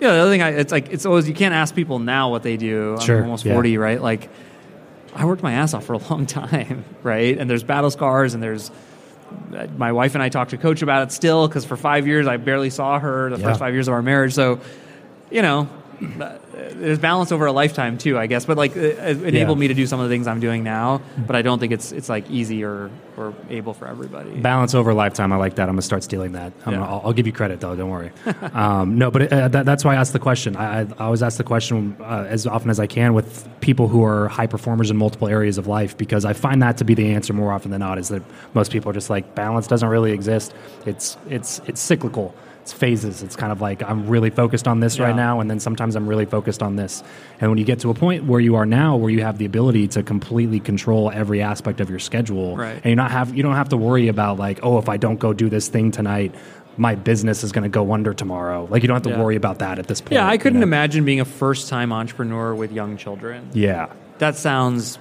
yeah, 0.00 0.12
the 0.12 0.18
other 0.18 0.30
thing, 0.30 0.42
I, 0.42 0.48
it's 0.50 0.72
like, 0.72 0.88
it's 0.90 1.06
always, 1.06 1.28
you 1.28 1.34
can't 1.34 1.54
ask 1.54 1.72
people 1.74 2.00
now 2.00 2.30
what 2.30 2.42
they 2.42 2.56
do. 2.56 2.98
Sure, 3.00 3.18
I'm 3.18 3.24
almost 3.24 3.44
yeah. 3.44 3.52
40, 3.52 3.78
right? 3.78 4.02
Like, 4.02 4.28
I 5.14 5.24
worked 5.24 5.42
my 5.44 5.52
ass 5.52 5.72
off 5.72 5.84
for 5.84 5.92
a 5.92 5.98
long 5.98 6.26
time, 6.40 6.84
right? 7.04 7.38
And 7.38 7.48
there's 7.48 7.62
battle 7.62 7.90
scars 7.92 8.34
and 8.34 8.42
there's, 8.42 8.72
my 9.76 9.92
wife 9.92 10.14
and 10.14 10.22
I 10.22 10.28
talk 10.28 10.48
to 10.48 10.56
coach 10.58 10.82
about 10.82 11.02
it 11.02 11.12
still 11.12 11.46
because 11.48 11.64
for 11.64 11.76
five 11.76 12.06
years 12.06 12.26
I 12.26 12.36
barely 12.36 12.70
saw 12.70 12.98
her 12.98 13.30
the 13.30 13.38
Yeah. 13.38 13.46
first 13.48 13.58
five 13.60 13.74
years 13.74 13.88
of 13.88 13.94
our 13.94 14.02
marriage. 14.02 14.34
So, 14.34 14.60
you 15.30 15.42
know, 15.42 15.68
there's 16.74 16.98
balance 16.98 17.32
over 17.32 17.46
a 17.46 17.52
lifetime 17.52 17.98
too, 17.98 18.18
I 18.18 18.26
guess. 18.26 18.44
But 18.44 18.56
like, 18.56 18.76
it, 18.76 18.98
it 18.98 19.22
enabled 19.24 19.58
Yeah. 19.58 19.60
me 19.60 19.68
to 19.68 19.74
do 19.74 19.86
some 19.86 20.00
of 20.00 20.08
the 20.08 20.14
things 20.14 20.26
I'm 20.26 20.40
doing 20.40 20.62
now. 20.64 21.00
But 21.26 21.36
I 21.36 21.42
don't 21.42 21.58
think 21.58 21.72
it's 21.72 21.92
it's 21.92 22.08
like 22.08 22.30
easy 22.30 22.64
or 22.64 22.90
or 23.16 23.34
able 23.50 23.74
for 23.74 23.86
everybody. 23.86 24.30
Balance 24.40 24.74
over 24.74 24.90
a 24.90 24.94
lifetime. 24.94 25.32
I 25.32 25.36
like 25.36 25.56
that. 25.56 25.68
I'm 25.68 25.74
gonna 25.74 25.82
start 25.82 26.02
stealing 26.02 26.32
that. 26.32 26.52
I'm 26.64 26.72
Yeah. 26.72 26.78
gonna, 26.80 26.90
I'll, 26.90 27.02
I'll 27.06 27.12
give 27.12 27.26
you 27.26 27.32
credit 27.32 27.60
though. 27.60 27.74
Don't 27.76 27.90
worry. 27.90 28.12
um, 28.54 28.96
no, 28.98 29.10
but 29.10 29.32
uh, 29.32 29.48
that, 29.48 29.66
that's 29.66 29.84
why 29.84 29.94
I 29.94 29.96
asked 29.96 30.12
the 30.12 30.18
question. 30.18 30.56
I, 30.56 30.80
I, 30.80 30.86
I 30.98 31.04
always 31.04 31.22
ask 31.22 31.36
the 31.36 31.44
question 31.44 31.96
uh, 32.00 32.26
as 32.28 32.46
often 32.46 32.70
as 32.70 32.80
I 32.80 32.86
can 32.86 33.14
with 33.14 33.48
people 33.60 33.88
who 33.88 34.04
are 34.04 34.28
high 34.28 34.46
performers 34.46 34.90
in 34.90 34.96
multiple 34.96 35.28
areas 35.28 35.58
of 35.58 35.66
life 35.66 35.96
because 35.96 36.24
I 36.24 36.32
find 36.32 36.62
that 36.62 36.76
to 36.78 36.84
be 36.84 36.94
the 36.94 37.12
answer 37.12 37.32
more 37.32 37.52
often 37.52 37.70
than 37.70 37.80
not. 37.80 37.98
Is 37.98 38.08
that 38.08 38.22
most 38.54 38.70
people 38.72 38.90
are 38.90 38.94
just 38.94 39.10
like 39.10 39.34
balance 39.34 39.66
doesn't 39.66 39.88
really 39.88 40.12
exist. 40.12 40.54
It's 40.86 41.16
it's 41.28 41.60
it's 41.66 41.80
cyclical. 41.80 42.34
It's 42.70 42.78
phases. 42.78 43.22
It's 43.24 43.34
kind 43.34 43.50
of 43.50 43.60
like 43.60 43.82
I'm 43.82 44.06
really 44.06 44.30
focused 44.30 44.68
on 44.68 44.78
this 44.78 45.00
right 45.00 45.14
now, 45.16 45.40
and 45.40 45.50
then 45.50 45.58
sometimes 45.58 45.96
I'm 45.96 46.06
really 46.06 46.24
focused 46.24 46.62
on 46.62 46.76
this. 46.76 47.02
And 47.40 47.50
when 47.50 47.58
you 47.58 47.64
get 47.64 47.80
to 47.80 47.90
a 47.90 47.94
point 47.94 48.24
where 48.26 48.38
you 48.40 48.54
are 48.54 48.64
now, 48.64 48.94
where 48.96 49.10
you 49.10 49.22
have 49.22 49.38
the 49.38 49.44
ability 49.44 49.88
to 49.88 50.04
completely 50.04 50.60
control 50.60 51.10
every 51.12 51.42
aspect 51.42 51.80
of 51.80 51.90
your 51.90 51.98
schedule, 51.98 52.56
Right. 52.56 52.76
and 52.76 52.84
you 52.86 52.94
not 52.94 53.10
have 53.10 53.34
you 53.34 53.42
don't 53.42 53.56
have 53.56 53.70
to 53.70 53.76
worry 53.76 54.06
about 54.06 54.38
like 54.38 54.60
oh 54.62 54.78
if 54.78 54.88
I 54.88 54.98
don't 54.98 55.18
go 55.18 55.32
do 55.32 55.48
this 55.48 55.66
thing 55.68 55.90
tonight 55.90 56.32
my 56.76 56.94
business 56.94 57.42
is 57.42 57.50
going 57.50 57.64
to 57.64 57.68
go 57.68 57.92
under 57.92 58.14
tomorrow 58.14 58.68
like 58.70 58.82
you 58.82 58.86
don't 58.86 58.94
have 58.94 59.02
to 59.02 59.10
Yeah. 59.10 59.18
worry 59.24 59.34
about 59.36 59.58
that 59.58 59.80
at 59.80 59.88
this 59.88 60.00
point 60.00 60.12
Yeah, 60.12 60.28
I 60.28 60.38
couldn't 60.38 60.60
know? 60.60 60.64
imagine 60.64 61.04
being 61.04 61.18
a 61.20 61.24
first 61.24 61.68
time 61.68 61.92
entrepreneur 61.92 62.54
with 62.54 62.70
young 62.72 62.96
children. 62.96 63.48
yeah 63.52 63.88
That 64.18 64.36
sounds 64.36 64.98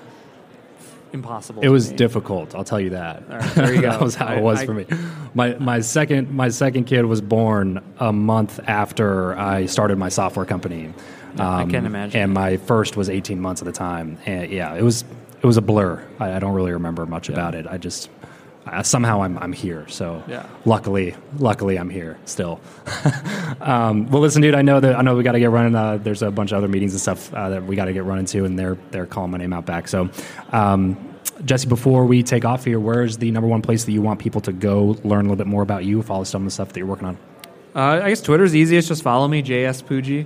impossible. 1.14 1.62
it 1.64 1.70
was 1.70 1.92
me. 1.92 1.98
difficult 1.98 2.54
I'll 2.56 2.64
tell 2.64 2.80
you 2.80 2.92
that 2.92 3.24
right, 3.30 3.56
there 3.56 3.74
you 3.74 3.82
go. 3.88 3.92
that 3.92 4.02
was 4.02 4.16
how 4.16 4.28
I- 4.28 4.36
it 4.36 4.42
was 4.44 4.60
I- 4.60 4.66
for 4.66 4.74
me 4.74 4.86
my 5.34 5.56
my 5.56 5.80
second 5.82 6.32
my 6.32 6.50
second 6.50 6.86
kid 6.86 7.06
was 7.06 7.22
born 7.22 7.82
a 8.00 8.12
month 8.14 8.60
after 8.68 9.38
I 9.38 9.66
started 9.66 9.98
my 9.98 10.10
software 10.10 10.46
company 10.46 10.94
Um, 11.38 11.40
I 11.48 11.66
can't 11.66 11.86
imagine. 11.86 12.20
and 12.22 12.34
my 12.34 12.58
first 12.58 12.98
was 12.98 13.10
18 13.10 13.40
months 13.40 13.62
at 13.62 13.66
the 13.66 13.72
time 13.72 14.18
and 14.26 14.50
yeah 14.52 14.74
it 14.76 14.84
was 14.84 15.04
it 15.42 15.46
was 15.46 15.58
a 15.58 15.62
blur 15.62 16.04
I, 16.20 16.34
I 16.34 16.40
don't 16.40 16.54
really 16.54 16.72
remember 16.74 17.06
much 17.06 17.30
about 17.30 17.56
it 17.56 17.66
I 17.68 17.78
just 17.78 18.10
uh, 18.72 18.84
somehow 18.84 19.22
I'm, 19.24 19.38
I'm 19.38 19.54
here 19.54 19.88
so 19.90 20.24
Yeah. 20.28 20.46
luckily 20.66 21.16
luckily 21.38 21.78
I'm 21.78 21.90
here 21.90 22.18
still 22.26 22.60
Um, 23.62 24.08
well, 24.08 24.22
listen, 24.22 24.42
dude. 24.42 24.56
I 24.56 24.62
know 24.62 24.80
that 24.80 24.96
I 24.96 25.02
know 25.02 25.16
we 25.16 25.24
got 25.24 25.34
to 25.34 25.40
get 25.40 25.50
running. 25.50 25.76
Uh, 25.76 25.98
there's 25.98 26.22
a 26.22 26.32
bunch 26.32 26.52
of 26.54 26.58
other 26.60 26.68
meetings 26.70 26.94
and 26.94 27.02
stuff 27.02 27.34
uh, 27.34 27.50
that 27.50 27.66
we 27.66 27.76
got 27.76 27.86
to 27.86 27.94
get 27.94 28.04
running 28.06 28.26
to, 28.28 28.46
and 28.46 28.58
they're 28.58 28.78
they're 28.92 29.06
calling 29.06 29.32
my 29.32 29.38
name 29.38 29.52
out 29.52 29.66
back. 29.66 29.88
So, 29.90 30.10
um, 30.52 30.98
Jesse, 31.44 31.68
before 31.68 32.06
we 32.06 32.24
take 32.24 32.46
off 32.46 32.64
here, 32.64 32.80
where's 32.80 33.18
the 33.18 33.32
number 33.32 33.48
one 33.50 33.62
place 33.62 33.84
that 33.84 33.92
you 33.92 34.02
want 34.02 34.20
people 34.20 34.40
to 34.42 34.54
go 34.54 34.98
learn 35.04 35.22
a 35.26 35.30
little 35.30 35.36
bit 35.36 35.48
more 35.48 35.62
about 35.62 35.84
you, 35.84 36.02
follow 36.04 36.24
some 36.24 36.44
of 36.44 36.46
the 36.46 36.52
stuff 36.52 36.70
that 36.70 36.78
you're 36.78 36.88
working 36.88 37.08
on? 37.08 37.18
Uh, 37.76 38.02
I 38.04 38.10
guess 38.10 38.22
Twitter's 38.22 38.56
easiest. 38.56 38.88
Just 38.88 39.04
follow 39.04 39.28
me, 39.28 39.44
JS 39.44 39.84
Pujji, 39.84 40.26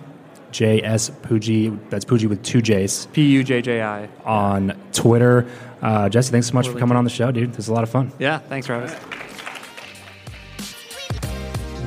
JS 0.52 1.12
Pujji. 1.22 1.78
That's 1.90 2.06
Pujji 2.06 2.28
with 2.28 2.44
two 2.44 2.62
J's 2.62 3.08
P 3.14 3.24
U 3.32 3.44
J 3.44 3.62
J 3.64 3.82
I. 3.82 4.10
on 4.26 4.80
Twitter. 4.92 5.48
Uh, 5.84 6.08
Jesse, 6.10 6.32
thanks 6.32 6.48
so 6.48 6.54
much 6.54 6.68
for 6.68 6.74
coming 6.80 6.94
good. 6.94 6.98
on 6.98 7.04
the 7.04 7.10
show, 7.10 7.30
dude. 7.32 7.52
This 7.52 7.66
is 7.66 7.68
a 7.68 7.74
lot 7.74 7.84
of 7.84 7.90
fun. 7.90 8.12
Yeah, 8.18 8.40
thanks, 8.40 8.66
Travis. 8.68 8.96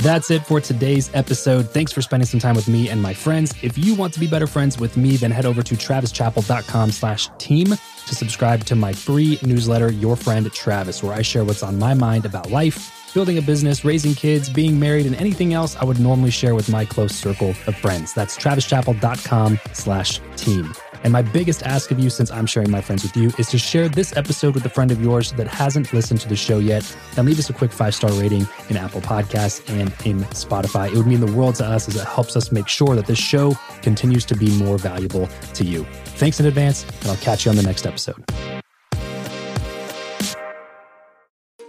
That's 0.03 0.31
it 0.31 0.45
for 0.47 0.61
today's 0.61 1.11
episode. 1.15 1.71
Thanks 1.71 1.91
for 1.91 2.03
spending 2.03 2.27
some 2.27 2.39
time 2.39 2.55
with 2.55 2.69
me 2.69 2.91
and 2.91 3.03
my 3.03 3.15
friends. 3.15 3.55
If 3.63 3.77
you 3.79 3.95
want 3.95 4.13
to 4.15 4.21
be 4.21 4.27
better 4.29 4.47
friends 4.47 4.79
with 4.79 4.97
me, 4.97 5.17
then 5.17 5.31
head 5.31 5.47
over 5.47 5.63
to 5.63 5.75
travischappell.com 5.75 6.91
slash 6.93 7.29
team 7.39 7.69
to 7.69 8.15
subscribe 8.15 8.65
to 8.67 8.77
my 8.77 8.93
free 8.93 9.39
newsletter, 9.43 9.91
Your 9.91 10.15
Friend 10.15 10.53
Travis, 10.53 11.03
where 11.03 11.15
I 11.15 11.23
share 11.23 11.45
what's 11.45 11.63
on 11.63 11.79
my 11.79 11.95
mind 11.95 12.25
about 12.25 12.51
life, 12.51 13.11
building 13.15 13.39
a 13.39 13.43
business, 13.43 13.85
raising 13.85 14.15
kids, 14.15 14.49
being 14.51 14.79
married, 14.79 15.07
and 15.07 15.17
anything 15.17 15.55
else 15.55 15.75
I 15.75 15.85
would 15.85 15.99
normally 15.99 16.31
share 16.31 16.55
with 16.55 16.69
my 16.69 16.85
close 16.85 17.15
circle 17.15 17.55
of 17.67 17.75
friends. 17.77 18.13
That's 18.13 18.37
travischappell.com 18.37 19.59
slash 19.73 20.21
team. 20.37 20.73
And 21.03 21.13
my 21.13 21.23
biggest 21.23 21.63
ask 21.63 21.91
of 21.91 21.99
you, 21.99 22.11
since 22.11 22.31
I'm 22.31 22.47
sharing 22.47 22.71
my 22.71 22.81
friends 22.81 23.03
with 23.03 23.17
you, 23.17 23.31
is 23.39 23.49
to 23.49 23.59
share 23.59 23.89
this 23.89 24.17
episode 24.17 24.55
with 24.55 24.65
a 24.65 24.69
friend 24.69 24.91
of 24.91 25.03
yours 25.03 25.33
that 25.33 25.47
hasn't 25.47 25.93
listened 25.93 26.21
to 26.23 26.29
the 26.29 26.37
show 26.37 26.59
yet 26.59 26.97
and 27.17 27.27
leave 27.27 27.39
us 27.39 27.51
a 27.51 27.53
quick 27.53 27.73
five 27.73 27.95
star 27.95 28.11
rating 28.13 28.47
in 28.69 28.77
Apple 28.77 29.01
Podcasts 29.01 29.69
and 29.69 29.93
in 30.05 30.25
Spotify. 30.31 30.91
It 30.91 30.97
would 30.97 31.07
mean 31.07 31.21
the 31.21 31.33
world 31.33 31.57
to 31.57 31.67
us 31.67 31.89
as 31.89 31.97
it 31.97 32.07
helps 32.07 32.37
us 32.37 32.53
make 32.53 32.69
sure 32.69 32.95
that 32.97 33.07
this 33.07 33.19
show 33.19 33.55
continues 33.83 34.25
to 34.27 34.37
be 34.37 34.51
more 34.59 34.79
valuable 34.79 35.29
to 35.55 35.65
you. 35.65 35.85
Thanks 36.17 36.41
in 36.41 36.47
advance, 36.47 36.85
and 37.01 37.11
I'll 37.11 37.17
catch 37.17 37.45
you 37.45 37.51
on 37.51 37.57
the 37.57 37.63
next 37.63 37.87
episode. 37.87 38.25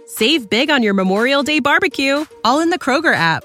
Save 0.06 0.50
big 0.50 0.68
on 0.68 0.82
your 0.82 0.94
Memorial 0.94 1.44
Day 1.44 1.60
barbecue, 1.60 2.24
all 2.44 2.60
in 2.60 2.70
the 2.70 2.78
Kroger 2.78 3.14
app. 3.14 3.44